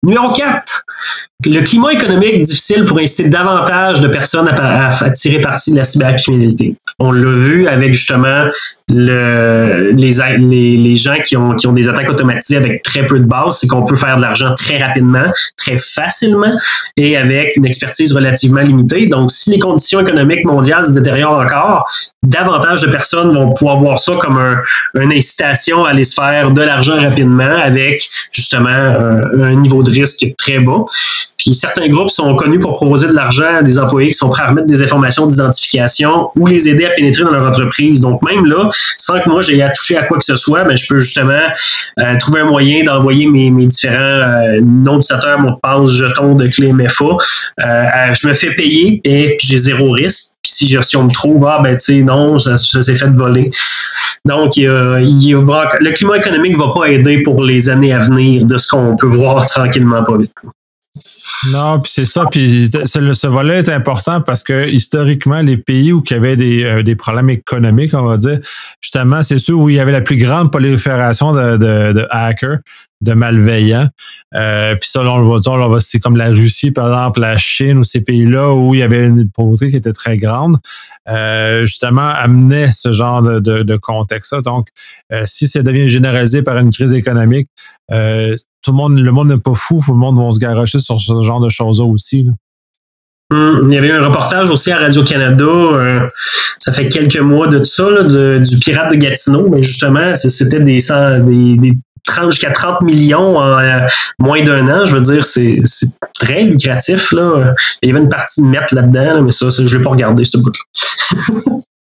Numéro 0.06 0.32
4, 0.34 0.86
le 1.46 1.62
climat 1.62 1.94
économique 1.94 2.44
difficile 2.44 2.86
pour 2.86 3.00
inciter 3.00 3.30
davantage 3.30 4.02
de 4.02 4.08
personnes 4.08 4.48
à, 4.48 5.10
tirer 5.12 5.42
parti 5.42 5.72
de 5.72 5.78
la 5.78 5.84
cybercriminalité. 5.84 6.76
On 7.00 7.12
l'a 7.12 7.32
vu 7.32 7.68
avec 7.68 7.94
justement 7.94 8.46
le, 8.88 9.92
les, 9.92 10.96
gens 10.96 11.18
qui 11.26 11.36
ont, 11.36 11.54
des 11.74 11.90
attaques 11.90 12.10
automatisées 12.10 12.56
avec 12.56 12.84
très 12.84 13.06
peu 13.06 13.20
de 13.20 13.26
base, 13.26 13.58
c'est 13.60 13.68
qu'on 13.68 13.84
peut 13.84 13.96
faire 13.96 14.18
de 14.18 14.22
l'argent 14.22 14.54
très 14.56 14.82
rapidement, 14.82 15.26
très 15.58 15.78
facilement 15.78 16.54
et 16.96 17.18
avec 17.18 17.58
une 17.58 17.66
expertise 17.66 18.14
relativement 18.14 18.62
limitée. 18.62 19.08
Donc, 19.08 19.32
si 19.32 19.52
les 19.52 19.60
conditions 19.60 20.02
économiques 20.02 20.46
mondiales 20.46 20.86
se 20.86 20.92
détériorent 20.92 21.40
encore, 21.40 21.86
davantage 22.24 22.82
de 22.82 22.88
personnes 22.88 23.34
vont 23.34 23.54
pouvoir 23.54 23.78
voir 23.78 24.00
ça 24.00 24.14
comme 24.20 24.38
un, 24.38 24.62
une 25.02 25.12
incitation 25.12 25.84
à 25.84 25.90
aller 25.90 26.04
se 26.04 26.14
faire 26.14 26.52
de 26.52 26.62
l'argent 26.62 26.96
rapidement 26.96 27.44
avec 27.44 28.08
justement 28.32 28.70
un, 28.70 29.42
un 29.42 29.56
niveau 29.56 29.84
de 29.84 29.92
risque 30.02 30.26
très 30.38 30.60
bas. 30.60 30.86
Puis 31.38 31.54
certains 31.54 31.88
groupes 31.90 32.10
sont 32.10 32.34
connus 32.36 32.60
pour 32.60 32.74
proposer 32.74 33.08
de 33.08 33.14
l'argent 33.14 33.58
à 33.60 33.62
des 33.62 33.78
employés 33.78 34.10
qui 34.10 34.16
sont 34.16 34.30
prêts 34.30 34.44
à 34.44 34.48
remettre 34.48 34.68
des 34.68 34.82
informations 34.82 35.28
d'identification 35.28 36.30
ou 36.36 36.48
les 36.48 36.68
aider 36.68 36.86
à 36.86 36.90
pénétrer 36.92 37.24
dans 37.24 37.32
leur 37.32 37.48
entreprise. 37.48 38.02
Donc 38.02 38.22
même 38.24 38.46
là, 38.46 38.70
sans 38.98 39.20
que 39.20 39.30
moi 39.30 39.42
j'ai 39.42 39.62
à 39.62 39.70
toucher 39.70 39.98
à 39.98 40.04
quoi 40.04 40.18
que 40.18 40.26
ce 40.26 40.36
soit, 40.36 40.64
ben, 40.64 40.76
je 40.76 40.88
peux 40.88 41.00
justement 41.00 41.34
euh, 42.00 42.18
trouver 42.18 42.42
un 42.42 42.46
moyen 42.46 42.84
d'envoyer 42.84 43.28
mes, 43.28 43.52
mes 43.52 43.68
différents 43.68 43.96
euh, 43.96 44.60
noms 44.62 44.98
d'utilisateurs, 44.98 45.40
mots 45.40 45.52
de 45.52 45.60
passe, 45.62 45.92
jetons 45.92 46.36
de 46.36 46.48
clé 46.48 46.72
MFA. 46.72 47.06
Euh, 47.06 47.86
je 48.14 48.28
me 48.28 48.34
fais 48.34 48.54
payer 48.56 49.02
et 49.04 49.38
j'ai 49.40 49.58
zéro 49.58 49.92
risque. 49.92 50.36
Puis 50.42 50.52
si, 50.52 50.78
si 50.82 50.98
on 50.98 51.04
me 51.04 51.12
trouve, 51.12 51.46
ah 51.46 51.60
ben 51.64 51.76
tu 51.76 51.84
sais, 51.84 52.02
non, 52.02 52.40
ça, 52.40 52.58
s'est 52.58 52.96
fait 52.96 53.10
voler. 53.10 53.52
Donc, 54.26 54.58
il, 54.58 54.66
le 54.66 55.92
climat 55.92 56.18
économique 56.18 56.54
ne 56.54 56.58
va 56.58 56.72
pas 56.74 56.86
aider 56.88 57.22
pour 57.22 57.44
les 57.44 57.70
années 57.70 57.94
à 57.94 58.00
venir 58.00 58.46
de 58.46 58.58
ce 58.58 58.68
qu'on 58.68 58.96
peut 58.96 59.08
voir 59.08 59.46
tranquillement 59.46 59.85
Non, 61.52 61.80
puis 61.80 61.92
c'est 61.92 62.06
ça. 62.06 62.26
Puis 62.32 62.70
ce 62.72 63.28
volet 63.28 63.60
est 63.60 63.70
important 63.70 64.22
parce 64.22 64.44
que 64.44 64.68
historiquement, 64.68 65.42
les 65.42 65.58
pays 65.58 65.92
où 65.92 66.04
il 66.06 66.12
y 66.12 66.16
avait 66.16 66.36
des, 66.36 66.64
euh, 66.64 66.84
des 66.84 66.96
problèmes 66.96 67.30
économiques, 67.30 67.94
on 67.94 68.06
va 68.06 68.18
dire, 68.18 68.40
justement, 68.82 69.24
c'est 69.24 69.40
ceux 69.40 69.54
où 69.54 69.70
il 69.70 69.76
y 69.76 69.80
avait 69.80 69.92
la 69.92 70.02
plus 70.02 70.18
grande 70.18 70.52
prolifération 70.52 71.34
de, 71.34 71.58
de 71.58 72.08
hackers, 72.10 72.60
de 73.06 73.14
malveillants. 73.14 73.88
Euh, 74.36 74.76
puis 74.76 74.90
ça, 74.90 75.02
on 75.02 75.18
le 75.20 75.24
voit, 75.68 75.80
c'est 75.80 76.00
comme 76.00 76.18
la 76.18 76.30
Russie, 76.30 76.72
par 76.72 76.88
exemple, 76.88 77.22
la 77.22 77.38
Chine 77.38 77.78
ou 77.78 77.84
ces 77.84 78.02
pays-là 78.02 78.52
où 78.54 78.74
il 78.74 78.80
y 78.82 78.84
avait 78.84 79.08
une 79.08 79.30
pauvreté 79.30 79.70
qui 79.70 79.78
était 79.78 79.94
très 79.94 80.18
grande, 80.18 80.58
euh, 81.08 81.62
justement, 81.62 82.10
amenait 82.10 82.72
ce 82.72 82.92
genre 82.92 83.22
de, 83.22 83.78
contexte-là. 83.78 84.42
Donc, 84.42 84.68
euh, 85.14 85.24
si 85.26 85.48
ça 85.48 85.62
devient 85.62 85.88
généralisé 85.88 86.42
par 86.42 86.58
une 86.58 86.72
crise 86.72 86.94
économique, 86.94 87.48
tout 87.88 88.72
le 88.72 88.78
monde, 88.78 89.00
le 89.00 89.12
monde 89.12 89.30
n'est 89.30 89.38
pas 89.38 89.54
fou, 89.54 89.82
tout 89.86 89.92
le 89.92 89.98
monde 89.98 90.18
va 90.18 90.32
se 90.32 90.40
garocher 90.40 90.80
sur 90.80 91.00
ce 91.00 91.22
genre 91.22 91.40
de 91.40 91.50
choses-là 91.50 91.86
aussi. 91.86 92.28
Hum, 93.32 93.68
il 93.68 93.74
y 93.74 93.78
avait 93.78 93.88
eu 93.88 93.92
un 93.92 94.06
reportage 94.06 94.52
aussi 94.52 94.72
à 94.72 94.78
Radio-Canada, 94.78 96.10
ça 96.60 96.72
fait 96.72 96.90
quelques 96.90 97.20
mois 97.20 97.48
de 97.48 97.60
tout 97.60 97.66
ça, 97.66 98.04
du 98.04 98.58
pirate 98.60 98.92
de 98.92 98.96
Gatineau, 98.96 99.50
mais 99.50 99.62
justement, 99.62 100.16
c'était 100.16 100.60
des, 100.60 100.80
des 101.58 101.80
30 102.06 102.32
jusqu'à 102.32 102.52
30 102.52 102.82
millions 102.82 103.38
en 103.38 103.60
euh, 103.60 103.80
moins 104.20 104.44
d'un 104.44 104.68
an. 104.70 104.86
Je 104.86 104.96
veux 104.96 105.02
dire, 105.02 105.26
c'est 105.26 105.62
très 106.20 106.44
lucratif. 106.44 107.12
Là. 107.12 107.54
Il 107.82 107.90
y 107.90 107.92
avait 107.92 108.02
une 108.02 108.10
partie 108.10 108.42
de 108.42 108.48
mettre 108.48 108.74
là-dedans, 108.74 109.22
mais 109.22 109.32
ça, 109.32 109.50
je 109.50 109.62
ne 109.62 109.78
l'ai 109.78 109.84
pas 109.84 109.92
regardé, 109.92 110.24
ce 110.24 110.38
bout-là. 110.38 111.56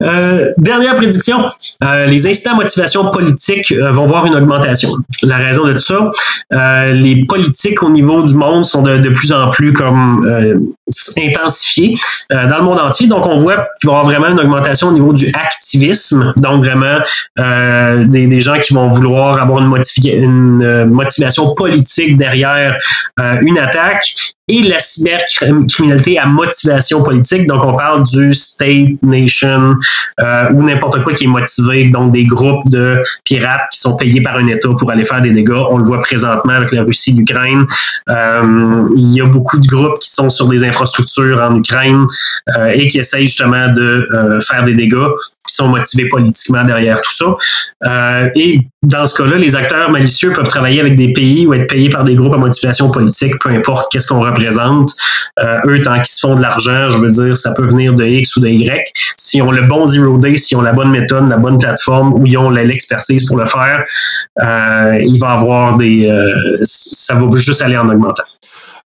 Euh, 0.00 0.52
dernière 0.58 0.94
prédiction, 0.94 1.50
euh, 1.82 2.06
les 2.06 2.28
instants 2.28 2.54
motivation 2.54 3.10
politique 3.10 3.72
euh, 3.72 3.90
vont 3.90 4.06
voir 4.06 4.26
une 4.26 4.34
augmentation. 4.36 4.90
La 5.24 5.38
raison 5.38 5.64
de 5.64 5.72
tout 5.72 5.78
ça, 5.78 6.12
les 6.92 7.24
politiques 7.26 7.82
au 7.82 7.90
niveau 7.90 8.22
du 8.22 8.34
monde 8.34 8.64
sont 8.64 8.82
de, 8.82 9.08
plus 9.08 9.32
en 9.32 9.50
plus 9.50 9.72
comme 9.72 10.24
intensifiées 11.18 11.96
dans 12.30 12.58
le 12.58 12.62
monde 12.62 12.78
entier. 12.78 13.08
Donc, 13.08 13.26
on 13.26 13.38
voit 13.38 13.66
qu'il 13.80 13.88
va 13.88 13.96
y 13.96 13.96
avoir 13.96 14.04
vraiment 14.04 14.28
une 14.28 14.40
augmentation 14.40 14.88
au 14.88 14.92
niveau 14.92 15.12
du 15.12 15.26
activisme. 15.34 16.32
Donc, 16.36 16.64
vraiment, 16.64 16.98
des, 18.04 18.26
des, 18.26 18.40
gens 18.40 18.58
qui 18.58 18.74
vont 18.74 18.90
vouloir 18.90 19.42
avoir 19.42 19.60
une, 19.60 19.74
une 20.04 20.84
motivation 20.86 21.54
politique 21.54 22.16
derrière 22.16 22.76
une 23.42 23.58
attaque 23.58 24.34
et 24.48 24.62
la 24.62 24.78
cybercriminalité 24.78 26.18
à 26.18 26.26
motivation 26.26 27.02
politique. 27.02 27.46
Donc, 27.46 27.64
on 27.64 27.74
parle 27.74 28.04
du 28.04 28.32
state, 28.32 29.02
nation 29.02 29.74
euh, 30.20 30.48
ou 30.52 30.62
n'importe 30.62 31.02
quoi 31.02 31.12
qui 31.12 31.24
est 31.24 31.28
motivé, 31.28 31.90
donc 31.90 32.12
des 32.12 32.24
groupes 32.24 32.68
de 32.68 33.00
pirates 33.24 33.68
qui 33.72 33.78
sont 33.78 33.96
payés 33.96 34.20
par 34.20 34.36
un 34.36 34.46
État 34.48 34.68
pour 34.76 34.90
aller 34.90 35.04
faire 35.04 35.20
des 35.20 35.30
dégâts. 35.30 35.62
On 35.70 35.78
le 35.78 35.84
voit 35.84 36.00
présentement 36.00 36.54
avec 36.54 36.72
la 36.72 36.82
Russie, 36.82 37.12
l'Ukraine. 37.12 37.64
Euh, 38.08 38.84
il 38.96 39.12
y 39.12 39.20
a 39.20 39.26
beaucoup 39.26 39.58
de 39.58 39.66
groupes 39.66 39.98
qui 40.00 40.10
sont 40.10 40.28
sur 40.28 40.48
des 40.48 40.64
infrastructures 40.64 41.40
en 41.40 41.56
Ukraine 41.56 42.04
euh, 42.56 42.72
et 42.74 42.88
qui 42.88 42.98
essayent 42.98 43.26
justement 43.26 43.68
de 43.72 44.08
faire 44.46 44.64
des 44.64 44.74
dégâts, 44.74 45.08
qui 45.46 45.54
sont 45.54 45.68
motivés 45.68 46.08
politiquement 46.08 46.64
derrière 46.64 47.00
tout 47.00 47.12
ça. 47.12 48.30
Et 48.34 48.60
dans 48.82 49.06
ce 49.06 49.22
cas-là, 49.22 49.36
les 49.36 49.56
acteurs 49.56 49.90
malicieux 49.90 50.32
peuvent 50.32 50.46
travailler 50.46 50.80
avec 50.80 50.96
des 50.96 51.12
pays 51.12 51.46
ou 51.46 51.54
être 51.54 51.66
payés 51.66 51.88
par 51.88 52.04
des 52.04 52.14
groupes 52.14 52.34
à 52.34 52.38
motivation 52.38 52.90
politique, 52.90 53.34
peu 53.40 53.50
importe 53.50 53.90
qu'est-ce 53.90 54.08
qu'on 54.08 54.20
représente. 54.20 54.90
Eux, 55.66 55.82
tant 55.82 55.96
qu'ils 55.96 56.06
se 56.06 56.20
font 56.20 56.34
de 56.34 56.42
l'argent, 56.42 56.90
je 56.90 56.98
veux 56.98 57.10
dire, 57.10 57.36
ça 57.36 57.52
peut 57.56 57.66
venir 57.66 57.94
de 57.94 58.04
X 58.04 58.36
ou 58.36 58.40
de 58.40 58.48
Y. 58.48 58.84
Si 59.16 59.42
on 59.42 59.50
le 59.50 59.62
zero 59.86 60.18
day, 60.18 60.36
si 60.36 60.54
on 60.56 60.62
la 60.62 60.72
bonne 60.72 60.90
méthode, 60.90 61.28
la 61.28 61.36
bonne 61.36 61.58
plateforme, 61.58 62.12
ou 62.14 62.26
ils 62.26 62.36
ont 62.38 62.50
l'expertise 62.50 63.26
pour 63.26 63.38
le 63.38 63.46
faire, 63.46 63.84
euh, 64.42 64.98
il 65.02 65.18
va 65.18 65.32
avoir 65.32 65.76
des, 65.76 66.06
euh, 66.06 66.58
ça 66.62 67.14
va 67.14 67.36
juste 67.36 67.62
aller 67.62 67.76
en 67.76 67.88
augmentant. 67.88 68.24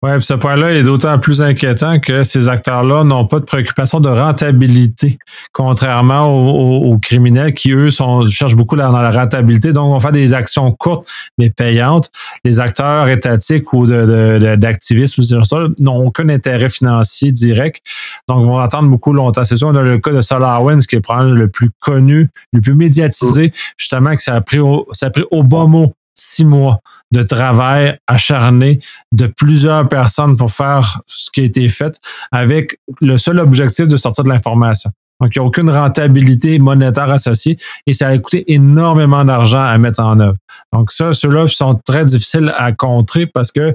Oui, 0.03 0.13
ce 0.21 0.33
point-là 0.33 0.73
est 0.73 0.85
d'autant 0.85 1.19
plus 1.19 1.43
inquiétant 1.43 2.01
que 2.01 2.25
ces 2.25 2.49
acteurs-là 2.49 3.05
n'ont 3.05 3.27
pas 3.27 3.39
de 3.39 3.45
préoccupation 3.45 4.01
de 4.01 4.09
rentabilité, 4.09 5.19
contrairement 5.53 6.27
aux, 6.27 6.99
criminels 6.99 7.53
qui, 7.53 7.73
eux, 7.73 7.91
sont, 7.91 8.25
cherchent 8.25 8.57
beaucoup 8.57 8.77
dans 8.77 8.91
la 8.91 9.11
rentabilité. 9.11 9.75
Donc, 9.75 9.95
on 9.95 10.01
faire 10.01 10.13
des 10.13 10.33
actions 10.33 10.73
courtes 10.73 11.07
mais 11.37 11.51
payantes. 11.51 12.11
Les 12.45 12.61
acteurs 12.61 13.09
étatiques 13.09 13.75
ou 13.75 13.87
d'activisme 13.87 15.23
de, 15.23 15.83
n'ont 15.83 16.07
aucun 16.07 16.31
intérêt 16.31 16.71
financier 16.71 17.31
direct. 17.31 17.85
Donc, 18.27 18.47
vont 18.47 18.59
attendre 18.59 18.89
beaucoup 18.89 19.13
longtemps. 19.13 19.45
C'est 19.45 19.59
sûr, 19.59 19.69
on 19.69 19.77
a 19.77 19.83
le 19.83 19.99
cas 19.99 20.13
de 20.13 20.23
SolarWinds 20.23 20.87
qui 20.87 20.97
est 20.97 21.01
probablement 21.01 21.37
le 21.37 21.49
plus 21.49 21.69
connu, 21.79 22.31
le 22.55 22.63
plus 22.63 22.75
médiatisé, 22.75 23.53
justement, 23.77 24.17
que 24.17 24.23
ça 24.23 24.35
a 24.37 24.41
pris 24.41 24.61
au, 24.61 24.89
ça 24.93 25.07
a 25.07 25.11
pris 25.11 25.25
au 25.31 25.43
bon 25.43 25.69
mot 25.69 25.93
six 26.21 26.45
mois 26.45 26.81
de 27.13 27.23
travail 27.23 27.99
acharné 28.07 28.79
de 29.13 29.27
plusieurs 29.27 29.89
personnes 29.89 30.37
pour 30.37 30.53
faire 30.53 31.01
ce 31.07 31.31
qui 31.31 31.41
a 31.41 31.45
été 31.45 31.69
fait 31.69 31.99
avec 32.31 32.79
le 33.01 33.17
seul 33.19 33.39
objectif 33.41 33.89
de 33.89 33.97
sortir 33.97 34.25
de 34.25 34.29
l'information. 34.29 34.91
Donc, 35.21 35.35
il 35.35 35.39
n'y 35.39 35.45
a 35.45 35.47
aucune 35.47 35.71
rentabilité 35.71 36.59
monétaire 36.59 37.11
associée 37.11 37.57
et 37.87 37.95
ça 37.95 38.09
a 38.09 38.19
coûté 38.19 38.53
énormément 38.53 39.25
d'argent 39.25 39.63
à 39.63 39.77
mettre 39.79 40.01
en 40.01 40.19
œuvre. 40.21 40.37
Donc, 40.73 40.91
ça, 40.93 41.15
ceux-là 41.15 41.47
sont 41.49 41.75
très 41.85 42.05
difficiles 42.05 42.53
à 42.57 42.73
contrer 42.73 43.27
parce 43.27 43.53
que 43.53 43.75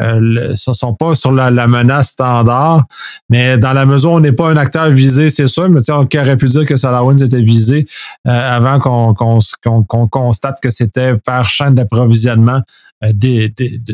euh, 0.00 0.20
ne 0.20 0.54
sont 0.54 0.94
pas 0.94 1.14
sur 1.14 1.32
la, 1.32 1.50
menace 1.66 2.10
standard. 2.10 2.84
Mais 3.30 3.58
dans 3.58 3.72
la 3.72 3.86
mesure 3.86 4.12
où 4.12 4.16
on 4.16 4.20
n'est 4.20 4.32
pas 4.32 4.50
un 4.50 4.56
acteur 4.56 4.88
visé, 4.88 5.30
c'est 5.30 5.48
sûr, 5.48 5.68
mais 5.68 5.80
on 5.90 6.06
aurait 6.14 6.36
pu 6.36 6.46
dire 6.46 6.66
que 6.66 6.76
SolarWinds 6.76 7.22
était 7.22 7.40
visé 7.40 7.86
euh, 8.26 8.56
avant 8.56 8.78
qu'on 8.78 9.84
constate 10.08 10.58
que 10.62 10.70
c'était 10.70 11.16
par 11.16 11.48
chaîne 11.48 11.74
d'approvisionnement 11.74 12.60
euh, 13.04 13.12
de, 13.14 13.52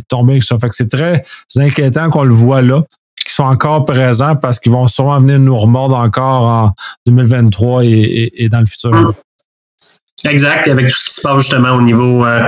tomber 0.09 0.41
sur. 0.41 0.59
Fait 0.59 0.69
que 0.69 0.75
c'est 0.75 0.91
très 0.91 1.25
inquiétant 1.57 2.11
qu'on 2.11 2.25
le 2.25 2.35
voit 2.35 2.63
là 2.63 2.83
sont 3.39 3.45
encore 3.45 3.85
présents 3.85 4.37
parce 4.37 4.59
qu'ils 4.59 4.73
vont 4.73 4.87
sûrement 4.89 5.21
venir 5.21 5.39
nous 5.39 5.57
remordre 5.57 5.97
encore 5.97 6.43
en 6.43 6.73
2023 7.07 7.85
et, 7.85 8.49
dans 8.51 8.61
le 8.61 8.67
futur. 8.67 9.15
Exact, 10.25 10.67
avec 10.67 10.89
tout 10.89 10.97
ce 10.97 11.05
qui 11.05 11.15
se 11.15 11.21
passe 11.21 11.37
justement 11.43 11.77
au 11.77 11.83
niveau 11.83 12.27
euh, 12.27 12.45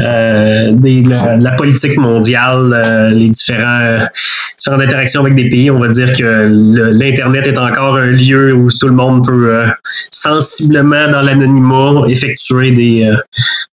euh, 0.00 0.70
de 0.72 1.42
la, 1.42 1.50
politique 1.52 1.98
mondiale, 1.98 2.72
euh, 2.72 3.10
les 3.10 3.28
différents, 3.28 4.08
différentes 4.56 4.80
interactions 4.80 5.20
avec 5.20 5.34
des 5.34 5.50
pays, 5.50 5.70
on 5.70 5.78
va 5.78 5.88
dire 5.88 6.16
que 6.16 6.48
l'Internet 6.92 7.46
est 7.46 7.58
encore 7.58 7.96
un 7.96 8.06
lieu 8.06 8.54
où 8.54 8.68
tout 8.70 8.88
le 8.88 8.94
monde 8.94 9.26
peut 9.26 9.66
sensiblement 10.10 11.08
dans 11.08 11.20
l'anonymat 11.20 12.04
effectuer 12.08 12.70
des 12.70 13.12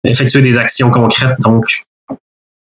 effectuer 0.03 0.41
des 0.41 0.57
actions 0.57 0.89
concrètes. 0.89 1.37
Donc, 1.41 1.65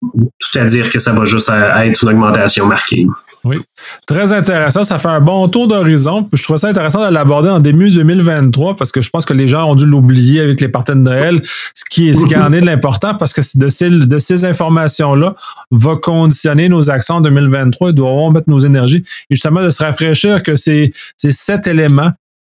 tout 0.01 0.59
à 0.59 0.65
dire 0.65 0.91
que 0.91 0.99
ça 0.99 1.13
va 1.13 1.25
juste 1.25 1.49
être 1.49 2.03
une 2.03 2.09
augmentation 2.09 2.67
marquée. 2.67 3.07
Oui. 3.43 3.57
Très 4.05 4.33
intéressant. 4.33 4.83
Ça 4.83 4.99
fait 4.99 5.07
un 5.07 5.21
bon 5.21 5.47
tour 5.47 5.67
d'horizon. 5.67 6.27
Je 6.33 6.43
trouve 6.43 6.57
ça 6.57 6.67
intéressant 6.67 7.07
de 7.07 7.13
l'aborder 7.13 7.49
en 7.49 7.59
début 7.59 7.91
2023 7.91 8.75
parce 8.75 8.91
que 8.91 9.01
je 9.01 9.09
pense 9.09 9.25
que 9.25 9.33
les 9.33 9.47
gens 9.47 9.69
ont 9.69 9.75
dû 9.75 9.85
l'oublier 9.85 10.41
avec 10.41 10.59
les 10.61 10.67
parties 10.67 10.91
de 10.91 10.97
Noël, 10.97 11.41
ce 11.73 11.83
qui, 11.89 12.09
est, 12.09 12.15
ce 12.15 12.25
qui 12.25 12.35
en 12.35 12.51
est 12.51 12.61
de 12.61 12.65
l'important 12.65 13.15
parce 13.15 13.33
que 13.33 13.41
de 13.57 13.69
ces, 13.69 13.89
de 13.89 14.19
ces 14.19 14.45
informations-là 14.45 15.35
va 15.71 15.95
conditionner 15.95 16.69
nos 16.69 16.89
actions 16.89 17.15
en 17.15 17.21
2023 17.21 17.89
et 17.89 17.93
doivent 17.93 18.33
mettre 18.33 18.49
nos 18.49 18.59
énergies. 18.59 19.03
Et 19.29 19.35
justement, 19.35 19.61
de 19.61 19.69
se 19.69 19.83
rafraîchir 19.83 20.43
que 20.43 20.55
ces, 20.55 20.93
ces 21.17 21.31
sept 21.31 21.67
éléments 21.67 22.11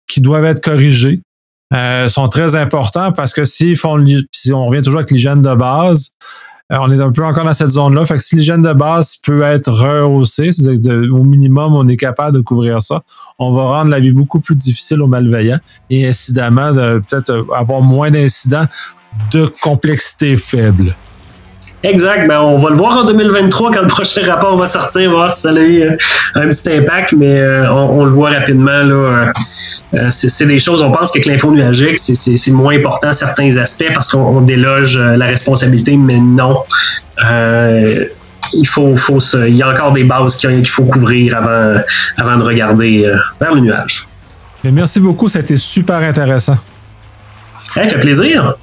qui 0.09 0.21
doivent 0.21 0.45
être 0.45 0.61
corrigés 0.61 1.21
euh, 1.73 2.09
sont 2.09 2.29
très 2.29 2.55
importants 2.55 3.13
parce 3.13 3.33
que 3.33 3.45
s'ils 3.45 3.77
font, 3.77 4.05
si 4.31 4.53
on 4.53 4.67
revient 4.67 4.83
toujours 4.83 5.01
avec 5.01 5.11
l'hygiène 5.11 5.41
de 5.41 5.55
base, 5.55 6.11
on 6.71 6.91
est 6.91 7.01
un 7.01 7.13
peu 7.13 7.25
encore 7.25 7.45
dans 7.45 7.53
cette 7.53 7.69
zone-là. 7.69 8.05
Fait 8.07 8.17
que 8.17 8.23
si 8.23 8.37
l'hygiène 8.37 8.63
de 8.63 8.73
base 8.73 9.17
peut 9.17 9.43
être 9.43 9.71
rehaussée, 9.71 10.53
c'est-à-dire 10.53 11.13
au 11.13 11.25
minimum, 11.25 11.75
on 11.75 11.87
est 11.89 11.97
capable 11.97 12.37
de 12.37 12.41
couvrir 12.43 12.81
ça, 12.81 13.03
on 13.39 13.53
va 13.53 13.65
rendre 13.65 13.91
la 13.91 14.01
vie 14.01 14.13
beaucoup 14.13 14.41
plus 14.41 14.57
difficile 14.57 15.03
aux 15.03 15.07
malveillants 15.07 15.61
et 15.91 16.07
incidemment, 16.07 16.73
peut-être 16.73 17.47
avoir 17.55 17.83
moins 17.83 18.11
d'incidents 18.11 18.67
de 19.31 19.51
complexité 19.63 20.37
faible. 20.37 20.97
Exact. 21.83 22.29
Ben, 22.29 22.41
on 22.41 22.59
va 22.59 22.71
le 22.71 22.77
voir 22.77 22.99
en 22.99 23.05
2023 23.05 23.73
quand 23.73 23.81
le 23.81 23.87
prochain 23.89 24.23
rapport 24.27 24.57
va 24.57 24.67
sortir, 24.67 25.11
voir 25.11 25.31
si 25.31 25.41
ça 25.41 25.51
a 25.51 25.55
eu 25.55 25.83
euh, 25.83 25.97
un 26.35 26.47
petit 26.47 26.73
impact, 26.73 27.15
mais 27.17 27.41
euh, 27.41 27.73
on, 27.73 28.05
le 28.05 28.13
voit 28.13 28.31
rapidement. 28.31 28.83
Là, 28.83 29.33
euh, 29.95 30.11
c'est, 30.11 30.47
des 30.47 30.61
choses, 30.61 30.81
on 30.81 30.93
pense 30.93 31.11
que 31.11 31.29
l'info 31.29 31.51
nuagique, 31.51 31.99
c'est, 31.99 32.51
moins 32.53 32.77
important 32.77 33.09
à 33.09 33.13
certains 33.13 33.57
aspects 33.57 33.91
parce 33.93 34.09
qu'on 34.09 34.41
déloge 34.43 34.99
la 34.99 35.27
responsabilité, 35.27 35.97
mais 35.97 36.19
non. 36.19 36.63
il 37.21 38.67
faut, 38.67 38.97
faut 38.97 39.19
il 39.47 39.57
y 39.57 39.63
a 39.63 39.71
encore 39.71 39.93
des 39.93 40.05
bases 40.05 40.37
qu'il 40.37 40.69
faut 40.69 40.85
couvrir 40.85 41.37
avant, 41.37 41.81
avant 42.17 42.37
de 42.37 42.45
regarder 42.45 43.11
vers 43.41 43.55
le 43.55 43.61
nuage. 43.61 44.07
merci 44.65 45.01
beaucoup, 45.01 45.29
ça 45.29 45.41
a 45.41 45.43
été 45.43 45.57
super 45.57 45.97
intéressant. 45.97 46.59
Ça 47.75 47.89
fait 47.89 47.99
plaisir. 47.99 48.55